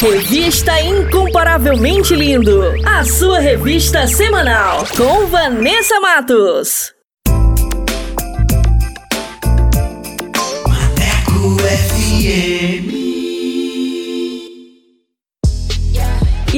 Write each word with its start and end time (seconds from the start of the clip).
Revista 0.00 0.80
Incomparavelmente 0.80 2.14
Lindo, 2.14 2.62
a 2.86 3.04
sua 3.04 3.40
revista 3.40 4.06
semanal, 4.06 4.86
com 4.96 5.26
Vanessa 5.26 5.98
Matos. 5.98 6.94
Maneco 10.68 11.58
FM. 11.58 12.97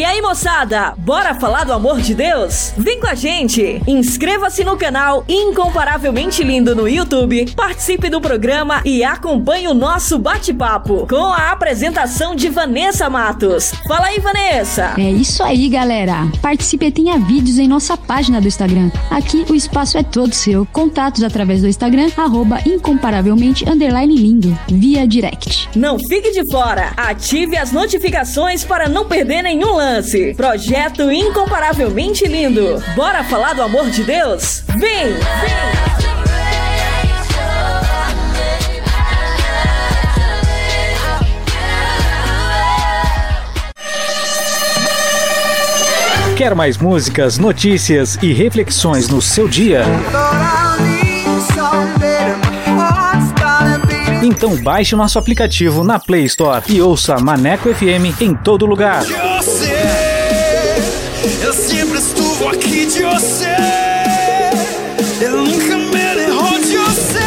E 0.01 0.05
aí, 0.05 0.23
moçada, 0.23 0.95
bora 0.97 1.35
falar 1.35 1.65
do 1.65 1.75
amor 1.75 2.01
de 2.01 2.15
Deus? 2.15 2.73
Vem 2.75 2.99
com 2.99 3.07
a 3.07 3.15
gente! 3.15 3.83
Inscreva-se 3.87 4.65
no 4.65 4.75
canal 4.75 5.27
Incomparavelmente 5.29 6.43
Lindo 6.43 6.75
no 6.75 6.89
YouTube, 6.89 7.53
participe 7.55 8.09
do 8.09 8.19
programa 8.19 8.81
e 8.83 9.05
acompanhe 9.05 9.69
o 9.69 9.75
nosso 9.75 10.19
bate-papo 10.19 11.07
com 11.07 11.27
a 11.27 11.51
apresentação 11.51 12.35
de 12.35 12.49
Vanessa 12.49 13.11
Matos. 13.11 13.75
Fala 13.87 14.07
aí, 14.07 14.19
Vanessa! 14.21 14.95
É 14.97 15.11
isso 15.11 15.43
aí, 15.43 15.69
galera! 15.69 16.33
Participe 16.41 16.87
e 16.87 16.91
tenha 16.91 17.19
vídeos 17.19 17.59
em 17.59 17.69
nossa 17.69 17.95
página 17.95 18.41
do 18.41 18.49
Instagram. 18.49 18.91
Aqui 19.11 19.45
o 19.51 19.55
espaço 19.55 19.99
é 19.99 20.03
todo 20.03 20.33
seu. 20.33 20.67
Contatos 20.73 21.23
através 21.23 21.61
do 21.61 21.69
Instagram, 21.69 22.11
arroba 22.17 22.59
incomparavelmente 22.65 23.69
underline 23.69 24.17
lindo, 24.17 24.59
via 24.67 25.07
direct. 25.07 25.69
Não 25.77 25.99
fique 25.99 26.31
de 26.31 26.51
fora! 26.51 26.95
Ative 26.97 27.59
as 27.59 27.71
notificações 27.71 28.65
para 28.65 28.89
não 28.89 29.05
perder 29.05 29.43
nenhum 29.43 29.75
lance. 29.75 29.90
Projeto 30.37 31.11
incomparavelmente 31.11 32.27
lindo. 32.27 32.83
Bora 32.95 33.25
falar 33.25 33.55
do 33.55 33.63
amor 33.63 33.91
de 33.91 34.05
Deus? 34.05 34.63
Vem! 34.79 35.13
Vem! 35.15 35.91
Quer 46.41 46.55
mais 46.55 46.79
músicas, 46.79 47.37
notícias 47.37 48.17
e 48.23 48.33
reflexões 48.33 49.11
no 49.11 49.21
seu 49.21 49.47
dia? 49.47 49.83
Então 54.23 54.57
baixe 54.63 54.97
nosso 54.97 55.19
aplicativo 55.19 55.85
na 55.85 55.99
Play 55.99 56.25
Store 56.25 56.65
e 56.67 56.81
ouça 56.81 57.19
Maneco 57.19 57.69
FM 57.75 58.23
em 58.23 58.35
todo 58.35 58.65
lugar. 58.65 59.03
Eu 61.23 61.53
sempre 61.53 61.99
estuvo 61.99 62.49
aqui 62.49 62.87
de 62.87 63.03
você. 63.03 63.55
Eu 65.21 65.45
nunca 65.45 65.77
me 65.77 66.15
derrou 66.15 66.59
de 66.59 66.79
você. 66.79 67.21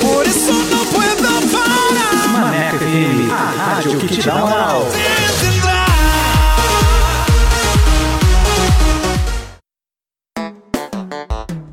Por 0.00 0.26
isso 0.26 0.52
não 0.52 0.86
puedo 0.86 1.22
parar. 1.52 2.28
Maneco 2.28 2.78
FM, 2.78 3.30
a 3.30 3.74
rádio 3.74 3.98
que 3.98 4.08
te 4.08 4.22
dá 4.22 4.36
moral. 4.36 4.86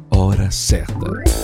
Hora 0.10 0.52
certa. 0.52 1.41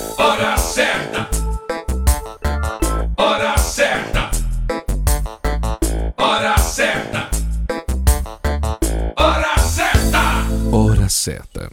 Certa. 11.27 11.69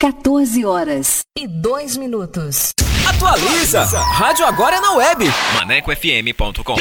14 0.00 0.64
horas 0.64 1.20
e 1.36 1.46
2 1.46 1.96
minutos. 1.98 2.72
Atualiza! 3.06 3.84
Rádio 3.84 4.46
agora 4.46 4.76
é 4.76 4.80
na 4.80 4.92
web. 4.94 5.24
ManecoFM.com 5.54 6.76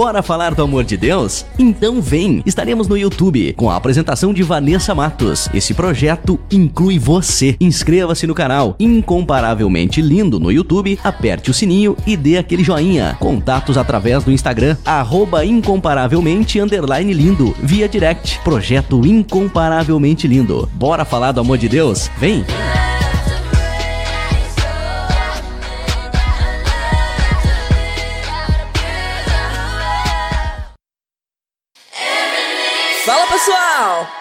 Bora 0.00 0.22
falar 0.22 0.54
do 0.54 0.62
amor 0.62 0.82
de 0.82 0.96
Deus? 0.96 1.44
Então 1.58 2.00
vem! 2.00 2.42
Estaremos 2.46 2.88
no 2.88 2.96
YouTube 2.96 3.52
com 3.52 3.68
a 3.68 3.76
apresentação 3.76 4.32
de 4.32 4.42
Vanessa 4.42 4.94
Matos. 4.94 5.46
Esse 5.52 5.74
projeto 5.74 6.40
inclui 6.50 6.98
você. 6.98 7.54
Inscreva-se 7.60 8.26
no 8.26 8.34
canal 8.34 8.74
Incomparavelmente 8.80 10.00
Lindo 10.00 10.40
no 10.40 10.50
YouTube, 10.50 10.98
aperte 11.04 11.50
o 11.50 11.54
sininho 11.54 11.98
e 12.06 12.16
dê 12.16 12.38
aquele 12.38 12.64
joinha. 12.64 13.14
Contatos 13.20 13.76
através 13.76 14.24
do 14.24 14.32
Instagram, 14.32 14.74
arroba 14.86 15.44
incomparavelmente 15.44 16.58
underline 16.58 17.12
lindo, 17.12 17.54
via 17.62 17.86
direct. 17.86 18.40
Projeto 18.42 19.04
Incomparavelmente 19.04 20.26
Lindo. 20.26 20.66
Bora 20.72 21.04
falar 21.04 21.32
do 21.32 21.42
amor 21.42 21.58
de 21.58 21.68
Deus? 21.68 22.10
Vem! 22.16 22.42
Fala 33.04 33.26
pessoal! 33.28 34.19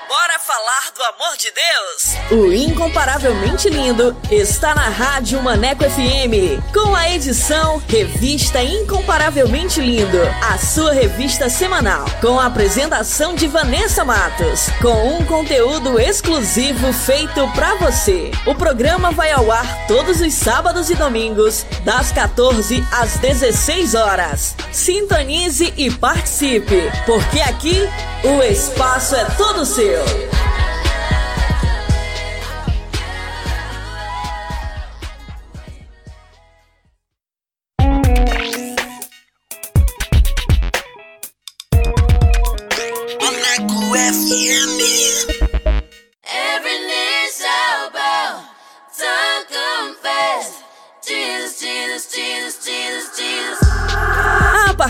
Falar 0.60 0.92
do 0.94 1.04
amor 1.04 1.38
de 1.38 1.50
Deus? 1.52 2.20
O 2.32 2.54
Incomparavelmente 2.54 3.70
Lindo 3.70 4.16
está 4.30 4.76
na 4.76 4.90
Rádio 4.90 5.42
Maneco 5.42 5.86
FM, 5.86 6.62
com 6.74 6.94
a 6.94 7.10
edição 7.10 7.82
Revista 7.88 8.62
Incomparavelmente 8.62 9.80
Lindo, 9.80 10.20
a 10.44 10.58
sua 10.58 10.92
revista 10.92 11.50
semanal, 11.50 12.04
com 12.20 12.38
a 12.38 12.48
apresentação 12.48 13.36
de 13.36 13.48
Vanessa 13.48 14.04
Matos, 14.04 14.68
com 14.82 15.16
um 15.16 15.26
conteúdo 15.26 15.98
exclusivo 15.98 16.92
feito 16.92 17.48
pra 17.54 17.76
você. 17.76 18.30
O 18.46 18.54
programa 18.54 19.12
vai 19.12 19.32
ao 19.32 19.50
ar 19.50 19.88
todos 19.88 20.20
os 20.20 20.34
sábados 20.34 20.90
e 20.90 20.96
domingos, 20.96 21.66
das 21.86 22.12
14 22.12 22.86
às 22.92 23.18
16 23.18 23.96
horas. 23.96 24.58
Sintonize 24.74 25.74
e 25.78 25.90
participe, 25.90 26.92
porque 27.06 27.40
aqui 27.40 27.78
o 28.26 28.44
espaço 28.44 29.16
é 29.16 29.24
todo 29.38 29.66
seu. 29.66 30.04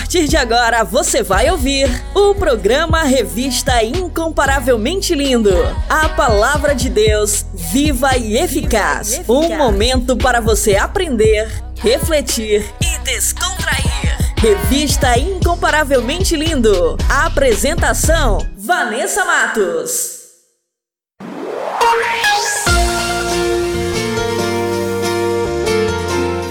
Partir 0.10 0.28
de 0.28 0.38
agora 0.38 0.84
você 0.84 1.22
vai 1.22 1.52
ouvir 1.52 1.88
o 2.16 2.34
programa 2.34 3.04
Revista 3.04 3.84
Incomparavelmente 3.84 5.14
Lindo. 5.14 5.54
A 5.88 6.10
palavra 6.10 6.74
de 6.74 6.90
Deus 6.90 7.46
viva 7.54 8.18
e 8.18 8.36
eficaz. 8.36 9.22
Um 9.30 9.56
momento 9.56 10.18
para 10.18 10.42
você 10.42 10.76
aprender, 10.78 11.48
refletir 11.76 12.66
e 12.82 12.98
descontrair. 13.04 14.34
Revista 14.36 15.16
Incomparavelmente 15.16 16.36
Lindo. 16.36 16.98
A 17.08 17.28
apresentação: 17.28 18.40
Vanessa 18.58 19.24
Matos. 19.24 20.18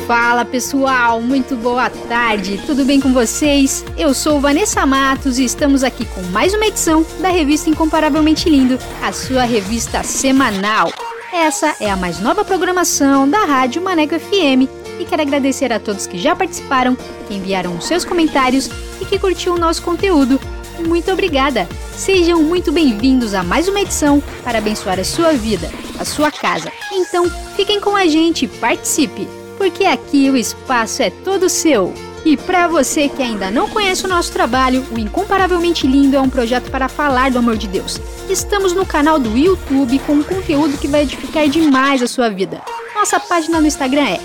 Fala 0.08 0.42
pessoal, 0.42 1.20
muito 1.20 1.54
boa 1.54 1.90
tarde, 1.90 2.58
tudo 2.64 2.82
bem 2.82 2.98
com 2.98 3.12
vocês? 3.12 3.84
Eu 3.94 4.14
sou 4.14 4.40
Vanessa 4.40 4.86
Matos 4.86 5.38
e 5.38 5.44
estamos 5.44 5.84
aqui 5.84 6.06
com 6.06 6.22
mais 6.32 6.54
uma 6.54 6.64
edição 6.64 7.04
da 7.20 7.28
revista 7.28 7.68
Incomparavelmente 7.68 8.48
Lindo, 8.48 8.78
a 9.02 9.12
sua 9.12 9.42
revista 9.42 10.02
semanal. 10.02 10.90
Essa 11.30 11.76
é 11.78 11.90
a 11.90 11.96
mais 11.96 12.20
nova 12.20 12.42
programação 12.42 13.28
da 13.28 13.44
Rádio 13.44 13.82
Maneco 13.82 14.18
FM 14.18 14.64
e 14.98 15.04
quero 15.04 15.20
agradecer 15.20 15.70
a 15.74 15.78
todos 15.78 16.06
que 16.06 16.16
já 16.16 16.34
participaram, 16.34 16.96
que 17.26 17.34
enviaram 17.34 17.76
os 17.76 17.84
seus 17.84 18.02
comentários 18.02 18.70
e 19.02 19.04
que 19.04 19.18
curtiu 19.18 19.56
o 19.56 19.58
nosso 19.58 19.82
conteúdo. 19.82 20.40
Muito 20.86 21.12
obrigada! 21.12 21.68
Sejam 21.94 22.42
muito 22.42 22.72
bem-vindos 22.72 23.34
a 23.34 23.42
mais 23.42 23.68
uma 23.68 23.82
edição 23.82 24.22
para 24.42 24.56
abençoar 24.56 24.98
a 24.98 25.04
sua 25.04 25.34
vida, 25.34 25.70
a 25.98 26.04
sua 26.06 26.30
casa. 26.30 26.72
Então, 26.90 27.30
fiquem 27.54 27.78
com 27.78 27.94
a 27.94 28.06
gente 28.06 28.46
participe! 28.46 29.37
Porque 29.58 29.84
aqui 29.84 30.30
o 30.30 30.36
espaço 30.36 31.02
é 31.02 31.10
todo 31.10 31.50
seu. 31.50 31.92
E 32.24 32.36
para 32.36 32.68
você 32.68 33.08
que 33.08 33.22
ainda 33.22 33.50
não 33.50 33.68
conhece 33.68 34.04
o 34.04 34.08
nosso 34.08 34.32
trabalho, 34.32 34.84
o 34.90 34.98
Incomparavelmente 34.98 35.86
Lindo 35.86 36.16
é 36.16 36.20
um 36.20 36.30
projeto 36.30 36.70
para 36.70 36.88
falar 36.88 37.30
do 37.30 37.38
amor 37.38 37.56
de 37.56 37.68
Deus. 37.68 38.00
Estamos 38.28 38.72
no 38.72 38.86
canal 38.86 39.18
do 39.18 39.36
YouTube 39.36 39.98
com 40.00 40.14
um 40.14 40.22
conteúdo 40.22 40.78
que 40.78 40.88
vai 40.88 41.02
edificar 41.02 41.48
demais 41.48 42.02
a 42.02 42.06
sua 42.06 42.28
vida. 42.28 42.62
Nossa 42.94 43.20
página 43.20 43.60
no 43.60 43.66
Instagram 43.66 44.06
é 44.06 44.20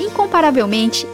incomparavelmente 0.00 1.06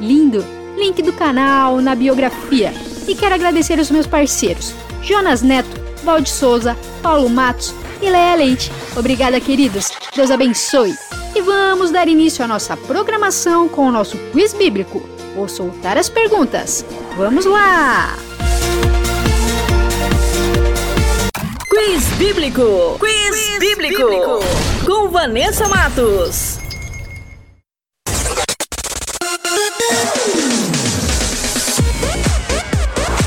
lindo. 0.00 0.44
Link 0.76 1.02
do 1.02 1.12
canal 1.12 1.80
na 1.80 1.94
biografia. 1.94 2.72
E 3.06 3.14
quero 3.14 3.34
agradecer 3.34 3.78
os 3.78 3.90
meus 3.90 4.06
parceiros, 4.06 4.74
Jonas 5.02 5.42
Neto, 5.42 5.80
Valde 6.04 6.28
Souza, 6.28 6.76
Paulo 7.02 7.28
Matos 7.28 7.74
e 8.02 8.08
Leia 8.08 8.34
Leite. 8.34 8.70
Obrigada, 8.96 9.40
queridos. 9.40 9.90
Deus 10.14 10.30
abençoe. 10.30 10.94
E 11.34 11.40
vamos 11.42 11.90
dar 11.90 12.08
início 12.08 12.44
à 12.44 12.48
nossa 12.48 12.76
programação 12.76 13.68
com 13.68 13.86
o 13.86 13.92
nosso 13.92 14.16
quiz 14.32 14.52
bíblico. 14.52 15.00
Vou 15.34 15.48
soltar 15.48 15.96
as 15.96 16.08
perguntas. 16.08 16.84
Vamos 17.16 17.44
lá! 17.44 18.16
Quiz 21.68 22.04
Bíblico! 22.18 22.98
Quiz, 22.98 23.30
Quiz 23.30 23.58
bíblico. 23.60 24.02
bíblico! 24.02 24.40
Com 24.84 25.08
Vanessa 25.10 25.68
Matos. 25.68 26.58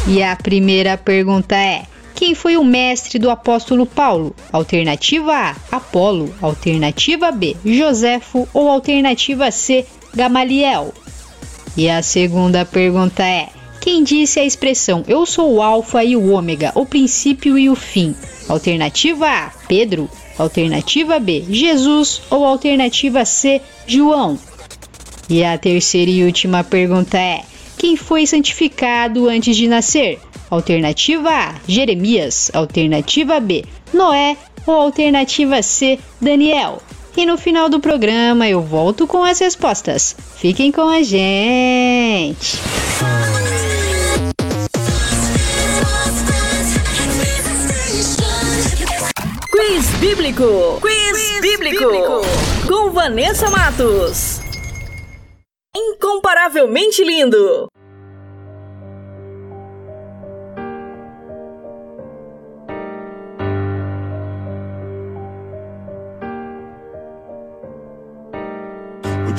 E 0.08 0.22
a 0.22 0.36
primeira 0.36 0.98
pergunta 0.98 1.56
é: 1.56 1.84
quem 2.22 2.36
foi 2.36 2.56
o 2.56 2.64
mestre 2.64 3.18
do 3.18 3.32
apóstolo 3.32 3.84
Paulo? 3.84 4.36
Alternativa 4.52 5.34
A, 5.34 5.56
Apolo. 5.72 6.32
Alternativa 6.40 7.32
B, 7.32 7.58
Joséfo. 7.66 8.48
Ou 8.54 8.70
alternativa 8.70 9.50
C, 9.50 9.88
Gamaliel? 10.14 10.94
E 11.76 11.90
a 11.90 12.04
segunda 12.04 12.64
pergunta 12.64 13.24
é: 13.24 13.50
quem 13.80 14.04
disse 14.04 14.40
a 14.40 14.46
expressão 14.46 15.04
eu 15.08 15.26
sou 15.26 15.52
o 15.52 15.64
Alfa 15.64 16.04
e 16.04 16.16
o 16.16 16.32
Ômega, 16.32 16.72
o 16.76 16.86
princípio 16.86 17.58
e 17.58 17.72
o 17.72 17.76
fim? 17.76 18.16
Alternativa 18.48 19.28
A, 19.28 19.52
Pedro. 19.68 20.08
Alternativa 20.38 21.20
B, 21.20 21.44
Jesus. 21.50 22.22
Ou 22.30 22.46
alternativa 22.46 23.26
C, 23.26 23.60
João? 23.88 24.38
E 25.28 25.44
a 25.44 25.58
terceira 25.58 26.12
e 26.12 26.24
última 26.24 26.64
pergunta 26.64 27.18
é: 27.18 27.42
quem 27.80 27.96
foi 27.96 28.28
santificado 28.28 29.28
antes 29.28 29.58
de 29.58 29.68
nascer? 29.68 30.20
Alternativa 30.52 31.30
A, 31.30 31.56
Jeremias. 31.66 32.52
Alternativa 32.54 33.40
B, 33.40 33.64
Noé. 33.94 34.36
Ou 34.68 34.76
alternativa 34.76 35.64
C, 35.64 35.98
Daniel. 36.20 36.84
E 37.16 37.26
no 37.26 37.38
final 37.38 37.70
do 37.70 37.80
programa 37.80 38.48
eu 38.48 38.62
volto 38.62 39.08
com 39.08 39.24
as 39.24 39.40
respostas. 39.40 40.16
Fiquem 40.36 40.72
com 40.72 40.88
a 40.90 41.02
gente! 41.02 42.60
Quiz 49.50 49.86
Bíblico! 50.00 50.80
Quiz, 50.82 51.12
Quiz 51.12 51.42
bíblico. 51.42 51.86
bíblico! 51.86 52.22
Com 52.68 52.92
Vanessa 52.92 53.50
Matos. 53.50 54.42
Incomparavelmente 55.76 57.04
lindo! 57.04 57.71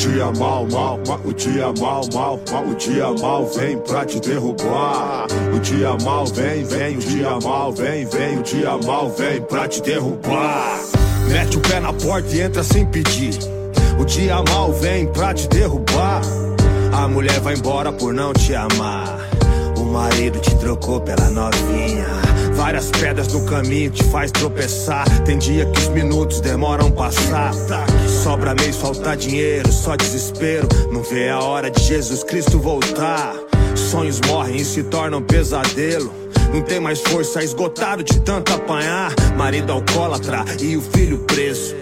Dia 0.03 0.33
mal, 0.33 0.67
mal, 0.67 0.99
o 1.25 1.33
dia 1.33 1.73
mal, 1.79 2.03
mal, 2.13 2.41
o 2.69 2.75
dia 2.75 3.09
mal 3.21 3.47
vem 3.47 3.79
pra 3.79 4.05
te 4.05 4.19
derrubar. 4.19 5.27
O 5.55 5.61
dia 5.61 5.97
mal 6.03 6.27
vem, 6.27 6.65
vem, 6.65 6.97
o 6.97 7.01
dia 7.01 7.39
mal 7.41 7.73
vem, 7.73 8.05
vem, 8.07 8.39
o 8.41 8.43
dia 8.43 8.77
mal 8.85 9.09
vem 9.11 9.41
pra 9.43 9.69
te 9.69 9.81
derrubar. 9.81 10.81
Mete 11.29 11.57
o 11.57 11.61
pé 11.61 11.79
na 11.79 11.93
porta 11.93 12.29
e 12.35 12.41
entra 12.41 12.65
sem 12.65 12.85
pedir. 12.85 13.39
O 13.97 14.05
dia 14.05 14.43
mal 14.49 14.73
vem 14.73 15.07
pra 15.07 15.33
te 15.33 15.47
derrubar. 15.49 16.21
A 16.93 17.07
mulher 17.07 17.39
vai 17.39 17.55
embora 17.55 17.93
por 17.93 18.13
não 18.13 18.33
te 18.33 18.57
amar. 18.57 19.21
O 19.79 19.85
marido 19.85 20.41
te 20.41 20.53
trocou 20.57 21.01
pela 21.01 21.31
novinha. 21.31 22.32
Várias 22.63 22.93
pedras 22.93 23.27
no 23.33 23.45
caminho 23.45 23.91
te 23.91 24.05
faz 24.05 24.31
tropeçar. 24.31 25.05
Tem 25.25 25.37
dia 25.37 25.67
que 25.67 25.81
os 25.81 25.89
minutos 25.89 26.41
demoram 26.41 26.93
passar. 26.93 27.53
Sobra 28.23 28.55
mês, 28.55 28.77
falta 28.77 29.17
dinheiro, 29.17 29.71
só 29.73 29.97
desespero. 29.97 30.69
Não 30.93 31.03
vê 31.03 31.29
a 31.29 31.41
hora 31.41 31.69
de 31.69 31.83
Jesus 31.83 32.23
Cristo 32.23 32.61
voltar. 32.61 33.35
Sonhos 33.75 34.21
morrem 34.29 34.59
e 34.59 34.65
se 34.65 34.85
tornam 34.85 35.21
pesadelo. 35.21 36.15
Não 36.55 36.63
tem 36.63 36.79
mais 36.79 37.01
força, 37.01 37.43
esgotado 37.43 38.05
de 38.05 38.21
tanto 38.21 38.53
apanhar. 38.53 39.13
Marido 39.37 39.73
alcoólatra 39.73 40.45
e 40.61 40.77
o 40.77 40.81
filho 40.81 41.19
preso. 41.19 41.75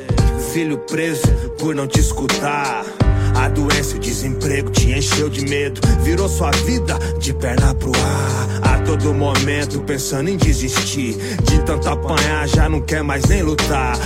Filho 0.55 0.79
preso 0.79 1.29
por 1.59 1.75
não 1.75 1.87
te 1.87 2.01
escutar. 2.01 2.87
A 3.35 3.49
doença 3.49 3.95
e 3.95 3.99
o 3.99 4.01
desemprego 4.01 4.71
te 4.71 4.93
encheu 4.93 5.29
de 5.29 5.45
medo. 5.47 5.81
Virou 6.03 6.29
sua 6.29 6.51
vida 6.67 6.99
de 7.19 7.33
perna 7.35 7.75
pro 7.75 7.93
ar. 7.95 8.75
A 8.75 8.79
todo 8.83 9.15
momento 9.15 9.81
pensando 9.83 10.29
em 10.29 10.37
desistir. 10.37 11.17
De 11.45 11.59
tanto 11.65 11.89
apanhar, 11.89 12.49
já 12.49 12.69
não 12.69 12.81
quer 12.81 13.03
mais 13.03 13.25
nem 13.27 13.43
lutar. 13.43 13.99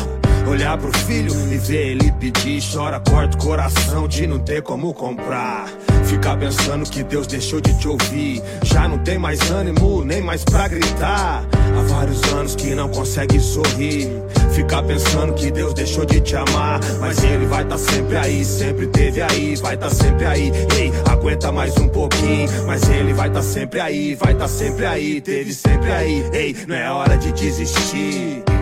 Olhar 0.47 0.77
pro 0.77 0.93
filho 0.99 1.33
e 1.53 1.57
ver 1.57 1.87
ele 1.93 2.13
pedir. 2.13 2.63
Chora, 2.73 3.01
corta 3.01 3.37
o 3.37 3.41
coração 3.41 4.07
de 4.07 4.27
não 4.27 4.39
ter 4.39 4.63
como 4.63 4.93
comprar. 4.93 5.67
Ficar 6.05 6.37
pensando 6.37 6.89
que 6.89 7.03
Deus 7.03 7.27
deixou 7.27 7.61
de 7.61 7.77
te 7.79 7.89
ouvir. 7.89 8.43
Já 8.63 8.87
não 8.87 8.99
tem 8.99 9.19
mais 9.19 9.51
ânimo, 9.51 10.05
nem 10.05 10.21
mais 10.21 10.45
pra 10.45 10.69
gritar. 10.69 11.45
Há 11.53 11.83
vários 11.89 12.23
anos 12.33 12.55
que 12.55 12.75
não 12.75 12.89
consegue 12.89 13.41
sorrir. 13.41 14.09
Ficar 14.53 14.83
pensando 14.83 15.33
que 15.33 15.51
Deus 15.51 15.75
deixou 15.75 16.05
de 16.05 16.21
te 16.21 16.37
amar. 16.37 16.79
Mas 17.01 17.25
Ele 17.25 17.47
vai 17.47 17.65
tá 17.65 17.79
sempre 17.79 18.17
aí, 18.17 18.45
sempre 18.45 18.87
teve 18.89 19.23
aí, 19.23 19.57
vai 19.57 19.77
tá 19.77 19.91
sempre 19.91 20.27
aí. 20.27 20.53
Ei, 20.79 20.93
aguenta 21.11 21.51
mais 21.51 21.77
um 21.79 21.89
pouquinho. 21.89 22.49
Mas 22.67 22.89
Ele 22.91 23.13
vai 23.13 23.31
tá 23.31 23.43
sempre 23.43 23.81
aí, 23.81 24.15
vai 24.15 24.35
tá 24.35 24.47
sempre 24.47 24.85
aí, 24.85 25.21
teve 25.21 25.53
sempre 25.55 25.91
aí. 25.91 26.25
Ei, 26.33 26.57
não 26.69 26.77
é 26.77 26.91
hora 26.91 27.17
de 27.17 27.33
desistir. 27.33 28.54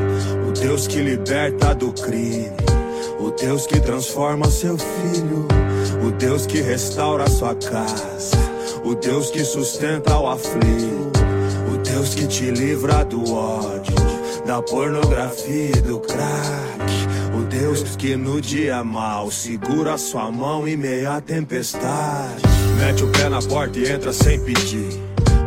Deus 0.63 0.87
que 0.87 1.01
liberta 1.01 1.75
do 1.75 1.93
crime, 1.93 2.53
o 3.19 3.33
Deus 3.33 3.67
que 3.67 3.81
transforma 3.81 4.49
seu 4.49 4.79
filho, 4.79 5.49
o 6.07 6.13
Deus 6.13 6.47
que 6.47 6.61
restaura 6.61 7.29
sua 7.29 7.53
casa, 7.57 8.37
o 8.85 8.95
Deus 8.95 9.33
que 9.33 9.45
sustenta 9.45 10.17
o 10.17 10.29
aflito, 10.29 11.11
o 11.75 11.79
Deus 11.79 12.15
que 12.15 12.29
te 12.29 12.53
livra 12.53 13.05
do 13.05 13.35
ódio, 13.35 13.97
da 14.47 14.63
pornografia 14.63 15.71
e 15.77 15.81
do 15.81 15.99
crack. 15.99 16.93
O 17.37 17.43
Deus 17.43 17.97
que 17.97 18.15
no 18.15 18.41
dia 18.41 18.85
mal 18.85 19.33
segura 19.33 19.99
sua 19.99 20.31
mão 20.31 20.69
em 20.69 20.77
meio 20.77 21.11
à 21.11 21.21
tempestade. 21.21 22.43
Mete 22.79 23.03
o 23.03 23.09
pé 23.09 23.29
na 23.29 23.43
porta 23.43 23.81
e 23.81 23.91
entra 23.91 24.13
sem 24.13 24.39
pedir. 24.39 25.01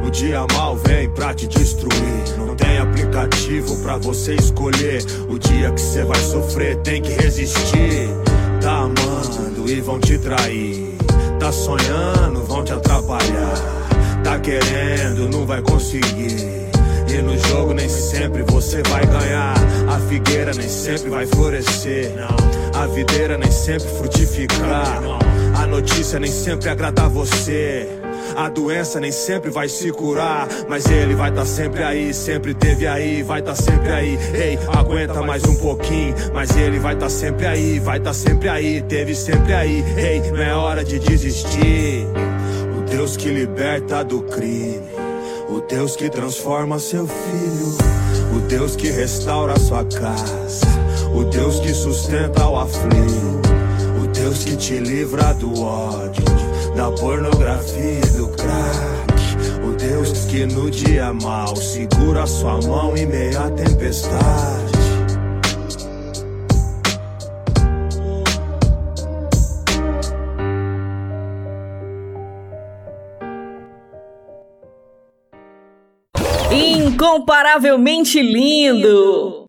O 0.05 0.11
dia 0.11 0.45
mal 0.53 0.75
vem 0.75 1.09
pra 1.11 1.33
te 1.33 1.47
destruir. 1.47 2.37
Não 2.37 2.53
tem 2.55 2.79
aplicativo 3.15 3.77
pra 3.77 3.97
você 3.97 4.35
escolher. 4.35 5.03
O 5.29 5.39
dia 5.39 5.71
que 5.71 5.79
você 5.79 6.03
vai 6.03 6.19
sofrer 6.19 6.75
tem 6.77 7.01
que 7.01 7.13
resistir. 7.13 8.09
Tá 8.61 8.79
amando 8.79 9.69
e 9.69 9.79
vão 9.79 9.99
te 9.99 10.17
trair. 10.17 10.95
Tá 11.39 11.51
sonhando, 11.51 12.43
vão 12.45 12.63
te 12.63 12.73
atrapalhar. 12.73 13.53
Tá 14.23 14.37
querendo, 14.39 15.29
não 15.29 15.45
vai 15.45 15.61
conseguir. 15.61 16.65
E 17.07 17.21
no 17.21 17.37
jogo 17.47 17.73
nem 17.73 17.87
sempre 17.87 18.43
você 18.43 18.81
vai 18.83 19.05
ganhar. 19.05 19.55
A 19.87 19.99
figueira 20.09 20.51
nem 20.53 20.67
sempre 20.67 21.09
vai 21.09 21.25
florescer. 21.25 22.11
A 22.73 22.87
videira 22.87 23.37
nem 23.37 23.51
sempre 23.51 23.87
frutificar. 23.87 25.01
A 25.57 25.65
notícia 25.65 26.19
nem 26.19 26.31
sempre 26.31 26.69
agradar 26.69 27.09
você. 27.09 28.04
A 28.35 28.49
doença 28.49 28.99
nem 28.99 29.11
sempre 29.11 29.49
vai 29.49 29.69
se 29.69 29.91
curar, 29.91 30.47
mas 30.67 30.85
ele 30.87 31.15
vai 31.15 31.31
tá 31.31 31.45
sempre 31.45 31.83
aí, 31.83 32.13
sempre 32.13 32.53
teve 32.53 32.85
aí, 32.87 33.23
vai 33.23 33.41
tá 33.41 33.55
sempre 33.55 33.91
aí. 33.91 34.19
Ei, 34.33 34.59
aguenta 34.73 35.21
mais 35.21 35.43
um 35.45 35.55
pouquinho, 35.55 36.13
mas 36.33 36.55
ele 36.55 36.79
vai 36.79 36.95
tá 36.95 37.09
sempre 37.09 37.45
aí, 37.45 37.79
vai 37.79 37.99
tá 37.99 38.13
sempre 38.13 38.49
aí, 38.49 38.81
teve 38.81 39.15
sempre 39.15 39.53
aí. 39.53 39.83
Ei, 39.97 40.31
não 40.31 40.41
é 40.41 40.53
hora 40.53 40.83
de 40.83 40.99
desistir. 40.99 42.05
O 42.77 42.81
Deus 42.89 43.15
que 43.15 43.29
liberta 43.29 44.03
do 44.03 44.21
crime, 44.21 44.81
o 45.49 45.61
Deus 45.61 45.95
que 45.95 46.09
transforma 46.09 46.77
seu 46.79 47.07
filho, 47.07 47.77
o 48.35 48.39
Deus 48.47 48.75
que 48.75 48.89
restaura 48.89 49.57
sua 49.59 49.85
casa, 49.85 50.65
o 51.13 51.23
Deus 51.23 51.59
que 51.59 51.73
sustenta 51.73 52.47
o 52.47 52.59
aflito, 52.59 53.41
o 54.03 54.07
Deus 54.07 54.43
que 54.43 54.55
te 54.55 54.77
livra 54.77 55.33
do 55.33 55.61
ódio 55.61 56.44
da 56.75 56.91
pornografia 56.91 57.99
e 57.99 58.17
do 58.17 58.27
crack. 58.29 59.65
O 59.65 59.75
Deus 59.75 60.25
que 60.25 60.45
no 60.45 60.69
dia 60.69 61.13
mal 61.13 61.55
segura 61.55 62.27
sua 62.27 62.59
mão 62.61 62.95
em 62.97 63.05
meio 63.05 63.39
à 63.39 63.49
tempestade. 63.49 64.75
Incomparavelmente 76.51 78.21
lindo! 78.21 79.44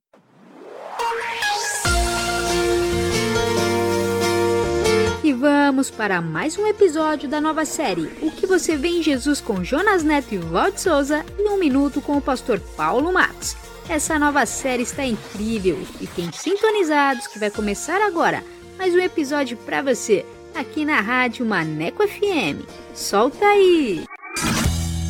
Vamos 5.37 5.91
para 5.91 6.21
mais 6.23 6.57
um 6.57 6.67
episódio 6.67 7.29
da 7.29 7.41
nova 7.41 7.67
série 7.67 8.11
O 8.23 8.31
que 8.31 8.47
você 8.47 8.75
vê 8.77 8.89
em 8.89 9.03
Jesus 9.03 9.41
com 9.41 9.63
Jonas 9.63 10.03
Neto 10.03 10.35
e 10.35 10.39
Valde 10.39 10.81
Souza 10.81 11.25
e 11.39 11.49
um 11.49 11.59
minuto 11.59 12.01
com 12.01 12.17
o 12.17 12.23
pastor 12.23 12.59
Paulo 12.59 13.13
Matos. 13.13 13.55
Essa 13.89 14.19
nova 14.19 14.47
série 14.47 14.83
está 14.83 15.05
incrível. 15.05 15.79
Fiquem 15.99 16.31
sintonizados 16.33 17.27
que 17.27 17.39
vai 17.39 17.51
começar 17.51 18.01
agora. 18.01 18.43
mais 18.79 18.95
um 18.95 18.99
episódio 18.99 19.57
para 19.59 19.83
você 19.83 20.25
aqui 20.55 20.85
na 20.85 21.01
Rádio 21.01 21.45
Maneco 21.45 22.07
FM. 22.09 22.67
Solta 22.95 23.45
aí! 23.45 24.05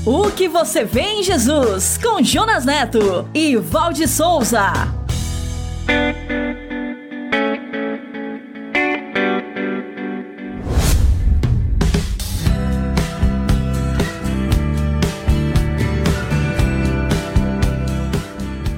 O 0.04 0.30
que 0.32 0.48
você 0.48 0.84
vê 0.84 1.02
em 1.02 1.22
Jesus 1.22 1.98
com 1.98 2.22
Jonas 2.22 2.64
Neto 2.64 3.28
e 3.32 3.56
Valde 3.56 4.08
Souza. 4.08 4.72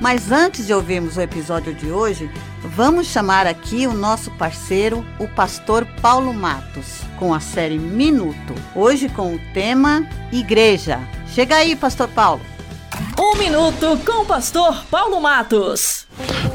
Mas 0.00 0.32
antes 0.32 0.66
de 0.66 0.74
ouvirmos 0.74 1.16
o 1.16 1.20
episódio 1.20 1.72
de 1.74 1.92
hoje, 1.92 2.28
vamos 2.78 3.08
chamar 3.08 3.44
aqui 3.44 3.88
o 3.88 3.92
nosso 3.92 4.30
parceiro, 4.38 5.04
o 5.18 5.26
pastor 5.26 5.84
Paulo 6.00 6.32
Matos, 6.32 7.00
com 7.18 7.34
a 7.34 7.40
série 7.40 7.76
Minuto. 7.76 8.54
Hoje 8.72 9.08
com 9.08 9.34
o 9.34 9.40
tema 9.52 10.08
Igreja. 10.30 11.00
Chega 11.26 11.56
aí, 11.56 11.74
pastor 11.74 12.06
Paulo. 12.06 12.40
Um 13.18 13.36
minuto 13.36 13.98
com 14.06 14.22
o 14.22 14.24
pastor 14.24 14.84
Paulo 14.84 15.20
Matos. 15.20 16.06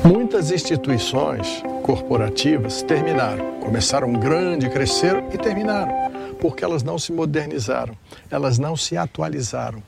Muitas 0.05 0.49
instituições 0.49 1.61
corporativas 1.83 2.81
terminaram, 2.81 3.59
começaram 3.59 4.13
grande, 4.13 4.69
cresceram 4.69 5.27
e 5.29 5.37
terminaram, 5.37 6.09
porque 6.39 6.63
elas 6.63 6.83
não 6.83 6.97
se 6.97 7.11
modernizaram, 7.11 7.97
elas 8.31 8.57
não 8.57 8.77
se 8.77 8.95
atualizaram. 8.95 9.83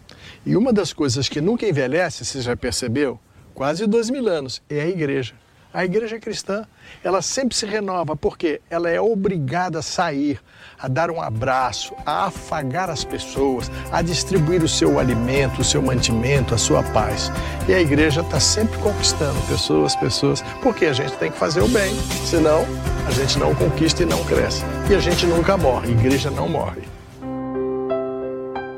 E 0.46 0.58
uma 0.58 0.74
das 0.74 0.92
coisas 0.92 1.30
que 1.30 1.40
nunca 1.40 1.66
envelhece, 1.66 2.26
você 2.26 2.42
já 2.42 2.58
percebeu? 2.58 3.18
quase 3.56 3.88
dois 3.88 4.10
mil 4.10 4.28
anos, 4.28 4.62
é 4.70 4.82
a 4.82 4.88
igreja. 4.88 5.34
A 5.76 5.84
igreja 5.84 6.18
cristã, 6.18 6.66
ela 7.04 7.22
sempre 7.22 7.54
se 7.54 7.66
renova, 7.66 8.16
porque 8.16 8.62
ela 8.70 8.90
é 8.90 9.02
obrigada 9.02 9.80
a 9.80 9.82
sair, 9.82 10.40
a 10.80 10.88
dar 10.88 11.12
um 11.12 11.22
abraço, 11.22 11.94
a 12.06 12.28
afagar 12.28 12.90
as 12.90 13.04
pessoas, 13.04 13.70
a 13.92 14.02
distribuir 14.02 14.64
o 14.64 14.70
seu 14.70 14.98
alimento, 14.98 15.60
o 15.60 15.66
seu 15.66 15.82
mantimento, 15.82 16.56
a 16.56 16.58
sua 16.58 16.82
paz. 16.82 17.30
E 17.68 17.74
a 17.74 17.82
igreja 17.82 18.22
está 18.22 18.40
sempre 18.40 18.78
conquistando 18.78 19.38
pessoas, 19.50 19.98
pessoas, 19.98 20.42
porque 20.64 20.86
a 20.86 20.94
gente 20.94 21.12
tem 21.18 21.30
que 21.30 21.38
fazer 21.38 21.60
o 21.60 21.68
bem, 21.68 21.94
senão 22.26 22.66
a 23.06 23.12
gente 23.12 23.38
não 23.38 23.54
conquista 23.54 24.04
e 24.04 24.06
não 24.06 24.24
cresce. 24.24 24.64
E 24.90 24.96
a 24.96 25.00
gente 25.00 25.26
nunca 25.26 25.58
morre, 25.58 25.90
a 25.90 25.92
igreja 25.92 26.32
não 26.32 26.48
morre. 26.48 26.84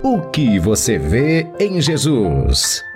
O 0.01 0.21
que 0.31 0.57
você 0.57 0.97
vê 0.97 1.45
em 1.59 1.79
Jesus? 1.79 2.86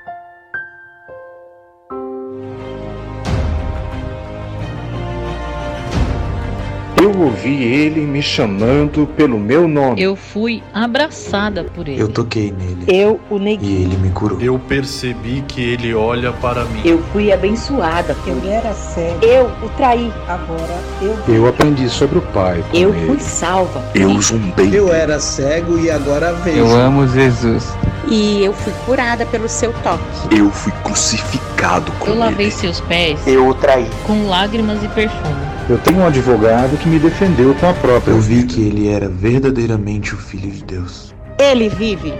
Eu 7.01 7.19
ouvi 7.19 7.63
ele 7.63 8.01
me 8.01 8.21
chamando 8.21 9.07
pelo 9.17 9.39
meu 9.39 9.67
nome. 9.67 9.99
Eu 9.99 10.15
fui 10.15 10.61
abraçada 10.71 11.63
por 11.63 11.87
ele. 11.87 11.99
Eu 11.99 12.07
toquei 12.07 12.51
nele. 12.51 12.85
Eu 12.87 13.19
o 13.27 13.39
neguei. 13.39 13.69
E 13.69 13.83
ele 13.85 13.97
me 13.97 14.11
curou. 14.11 14.39
Eu 14.39 14.59
percebi 14.59 15.43
que 15.47 15.63
ele 15.63 15.95
olha 15.95 16.31
para 16.31 16.63
mim. 16.65 16.81
Eu 16.85 17.01
fui 17.11 17.31
abençoada. 17.31 18.15
Eu 18.27 18.39
era 18.47 18.71
cego. 18.75 19.25
Eu 19.25 19.45
o 19.63 19.69
traí. 19.77 20.13
Agora 20.27 20.79
eu. 21.01 21.17
Eu 21.27 21.47
aprendi 21.47 21.89
sobre 21.89 22.19
o 22.19 22.21
Pai. 22.21 22.63
Eu 22.71 22.93
ele. 22.93 23.07
fui 23.07 23.19
salva. 23.19 23.83
Eu 23.95 24.21
zumbei. 24.21 24.69
Eu 24.71 24.93
era 24.93 25.19
cego 25.19 25.79
e 25.79 25.89
agora 25.89 26.31
vejo. 26.33 26.59
Eu 26.59 26.75
amo 26.75 27.07
Jesus. 27.07 27.73
E 28.07 28.43
eu 28.45 28.53
fui 28.53 28.73
curada 28.85 29.25
pelo 29.25 29.49
seu 29.49 29.73
toque. 29.81 30.37
Eu 30.37 30.51
fui 30.51 30.71
crucificado 30.83 31.91
com 31.93 32.11
Eu 32.11 32.19
lavei 32.19 32.45
ele. 32.45 32.55
seus 32.55 32.79
pés. 32.81 33.19
Eu 33.25 33.47
o 33.47 33.55
traí. 33.55 33.87
Com 34.05 34.27
lágrimas 34.27 34.83
e 34.83 34.87
perfume. 34.89 35.50
Eu 35.71 35.77
tenho 35.77 35.99
um 35.99 36.05
advogado 36.05 36.77
que 36.79 36.89
me 36.89 36.99
defendeu 36.99 37.55
com 37.55 37.65
a 37.65 37.73
própria 37.73 38.11
Eu 38.11 38.19
vi 38.19 38.41
vida. 38.41 38.53
que 38.53 38.61
ele 38.61 38.89
era 38.89 39.07
verdadeiramente 39.07 40.13
o 40.13 40.17
Filho 40.17 40.51
de 40.51 40.65
Deus. 40.65 41.15
Ele 41.39 41.69
vive. 41.69 42.13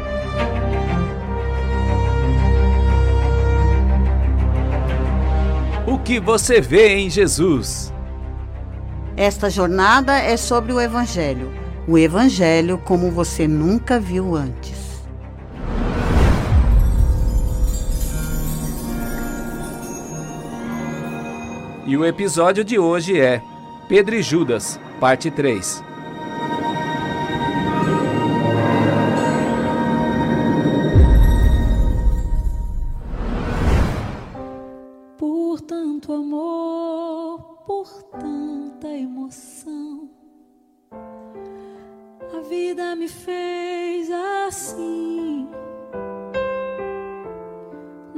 O 5.86 6.00
que 6.00 6.18
você 6.18 6.62
vê 6.62 6.96
em 6.96 7.10
Jesus? 7.10 7.94
Esta 9.18 9.50
jornada 9.50 10.18
é 10.18 10.38
sobre 10.38 10.72
o 10.72 10.80
Evangelho. 10.80 11.52
O 11.86 11.98
Evangelho 11.98 12.78
como 12.78 13.12
você 13.12 13.50
nunca 13.50 14.00
viu 14.00 14.34
antes. 14.34 14.91
E 21.84 21.98
o 21.98 22.06
episódio 22.06 22.64
de 22.64 22.78
hoje 22.78 23.20
é 23.20 23.42
Pedro 23.88 24.14
e 24.14 24.22
Judas, 24.22 24.80
parte 25.00 25.32
3. 25.32 25.84
Por 35.18 35.60
tanto 35.62 36.14
amor, 36.14 37.64
por 37.66 37.88
tanta 38.20 38.88
emoção, 38.88 40.08
a 40.92 42.42
vida 42.48 42.96
me 42.96 43.08
fez 43.08 44.08
assim, 44.48 45.48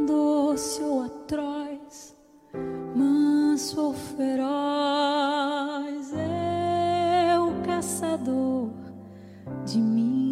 doce 0.05 0.83
ou 0.83 1.03
atroz, 1.03 1.62
manso 2.95 3.81
ou 3.81 3.93
feroz, 3.93 4.43
é 6.13 7.37
o 7.39 7.51
caçador 7.65 8.69
de 9.65 9.79
mim. 9.79 10.23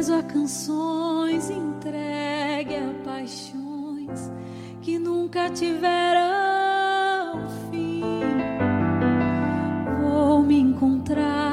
preso 0.00 0.14
a 0.14 0.22
canções, 0.22 1.50
entregue 1.50 2.76
a 2.76 3.04
paixões 3.04 4.32
que 4.80 4.98
nunca 4.98 5.50
tiveram 5.50 6.20
fim. 7.70 8.00
Vou 10.00 10.42
me 10.42 10.58
encontrar 10.58 11.49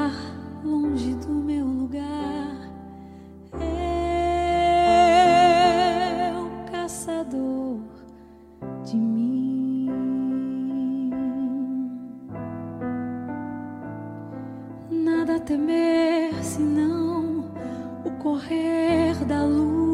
temer 15.48 16.34
senão 16.44 17.42
o 18.04 18.10
correr 18.22 19.14
da 19.24 19.44
luta. 19.44 19.87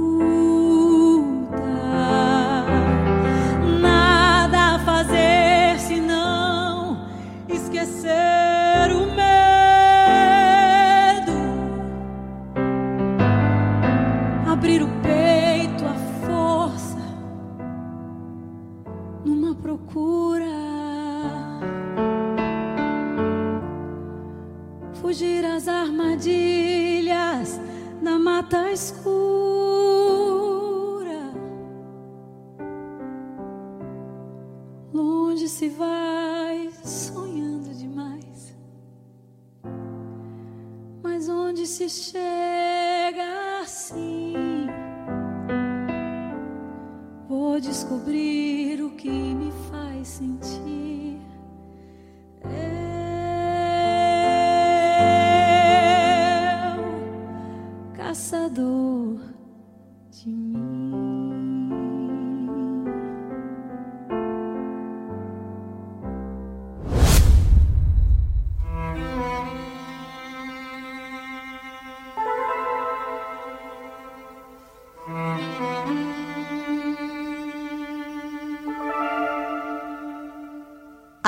Fugir 25.14 25.44
às 25.44 25.68
armadilhas 25.68 27.60
da 28.02 28.18
mata 28.18 28.72
escura. 28.72 29.12
Longe 34.92 35.48
se 35.48 35.68
vai 35.68 36.68
sonhando 36.82 37.72
demais. 37.76 38.58
Mas 41.00 41.28
onde 41.28 41.64
se 41.64 41.88
chega 41.88 43.60
assim? 43.62 44.66
Vou 47.28 47.60
descobrir 47.60 48.82
o 48.82 48.90
que 48.96 49.08
me 49.08 49.52
faz 49.70 50.08
sentir. 50.08 51.13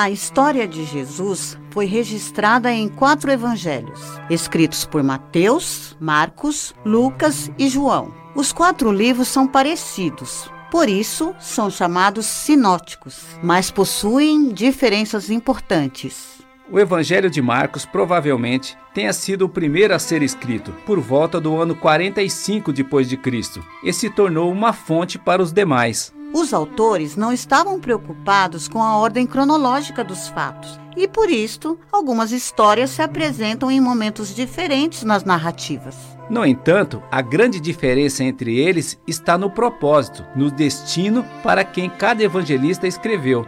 A 0.07 0.09
história 0.09 0.65
de 0.65 0.85
Jesus 0.85 1.59
foi 1.69 1.85
registrada 1.85 2.71
em 2.71 2.87
quatro 2.87 3.29
evangelhos, 3.29 3.99
escritos 4.29 4.85
por 4.85 5.03
Mateus, 5.03 5.97
Marcos, 5.99 6.73
Lucas 6.85 7.51
e 7.59 7.67
João. 7.67 8.13
Os 8.33 8.53
quatro 8.53 8.89
livros 8.89 9.27
são 9.27 9.45
parecidos, 9.45 10.49
por 10.71 10.87
isso 10.87 11.35
são 11.41 11.69
chamados 11.69 12.25
sinóticos, 12.25 13.21
mas 13.43 13.69
possuem 13.69 14.47
diferenças 14.53 15.29
importantes. 15.29 16.37
O 16.71 16.79
Evangelho 16.79 17.29
de 17.29 17.41
Marcos 17.41 17.85
provavelmente 17.85 18.77
tenha 18.93 19.11
sido 19.11 19.43
o 19.43 19.49
primeiro 19.49 19.93
a 19.93 19.99
ser 19.99 20.21
escrito, 20.21 20.71
por 20.85 21.01
volta 21.01 21.37
do 21.37 21.53
ano 21.57 21.75
45 21.75 22.71
depois 22.71 23.09
de 23.09 23.17
Cristo, 23.17 23.61
e 23.83 23.91
se 23.91 24.09
tornou 24.09 24.49
uma 24.49 24.71
fonte 24.71 25.19
para 25.19 25.41
os 25.41 25.51
demais. 25.51 26.13
Os 26.33 26.53
autores 26.53 27.15
não 27.15 27.31
estavam 27.31 27.79
preocupados 27.79 28.67
com 28.67 28.83
a 28.83 28.97
ordem 28.97 29.25
cronológica 29.25 30.03
dos 30.03 30.27
fatos, 30.27 30.79
e 30.95 31.07
por 31.07 31.29
isto, 31.29 31.79
algumas 31.91 32.31
histórias 32.31 32.89
se 32.91 33.01
apresentam 33.01 33.71
em 33.71 33.79
momentos 33.79 34.35
diferentes 34.35 35.03
nas 35.03 35.23
narrativas. 35.23 35.95
No 36.29 36.45
entanto, 36.45 37.01
a 37.09 37.21
grande 37.21 37.59
diferença 37.59 38.23
entre 38.23 38.59
eles 38.59 38.99
está 39.07 39.37
no 39.37 39.49
propósito, 39.49 40.25
no 40.35 40.51
destino 40.51 41.23
para 41.41 41.63
quem 41.63 41.89
cada 41.89 42.23
evangelista 42.23 42.85
escreveu. 42.85 43.45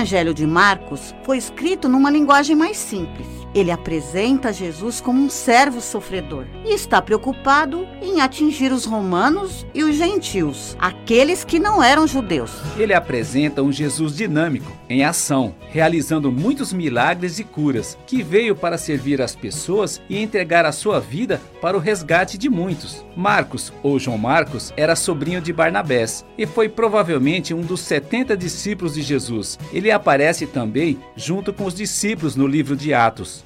Evangelho 0.00 0.32
de 0.32 0.46
Marcos 0.46 1.14
foi 1.24 1.36
escrito 1.36 1.86
numa 1.86 2.10
linguagem 2.10 2.56
mais 2.56 2.78
simples. 2.78 3.26
Ele 3.54 3.70
apresenta 3.70 4.50
Jesus 4.50 4.98
como 4.98 5.22
um 5.22 5.28
servo 5.28 5.78
sofredor 5.78 6.46
e 6.64 6.72
está 6.72 7.02
preocupado 7.02 7.86
em 8.00 8.22
atingir 8.22 8.72
os 8.72 8.86
romanos 8.86 9.66
e 9.74 9.84
os 9.84 9.96
gentios, 9.96 10.74
aqueles 10.80 11.44
que 11.44 11.58
não 11.58 11.82
eram 11.82 12.06
judeus. 12.06 12.50
Ele 12.78 12.94
apresenta 12.94 13.62
um 13.62 13.70
Jesus 13.70 14.16
dinâmico, 14.16 14.72
em 14.90 15.04
ação, 15.04 15.54
realizando 15.70 16.32
muitos 16.32 16.72
milagres 16.72 17.38
e 17.38 17.44
curas, 17.44 17.96
que 18.06 18.24
veio 18.24 18.56
para 18.56 18.76
servir 18.76 19.22
as 19.22 19.36
pessoas 19.36 20.02
e 20.10 20.18
entregar 20.18 20.66
a 20.66 20.72
sua 20.72 20.98
vida 20.98 21.40
para 21.62 21.76
o 21.76 21.80
resgate 21.80 22.36
de 22.36 22.50
muitos. 22.50 23.04
Marcos, 23.16 23.72
ou 23.84 24.00
João 24.00 24.18
Marcos, 24.18 24.74
era 24.76 24.96
sobrinho 24.96 25.40
de 25.40 25.52
Barnabés 25.52 26.24
e 26.36 26.44
foi 26.44 26.68
provavelmente 26.68 27.54
um 27.54 27.60
dos 27.60 27.80
70 27.82 28.36
discípulos 28.36 28.94
de 28.94 29.02
Jesus. 29.02 29.56
Ele 29.72 29.92
aparece 29.92 30.44
também 30.44 30.98
junto 31.14 31.52
com 31.52 31.64
os 31.64 31.74
discípulos 31.74 32.34
no 32.34 32.48
livro 32.48 32.74
de 32.74 32.92
Atos. 32.92 33.44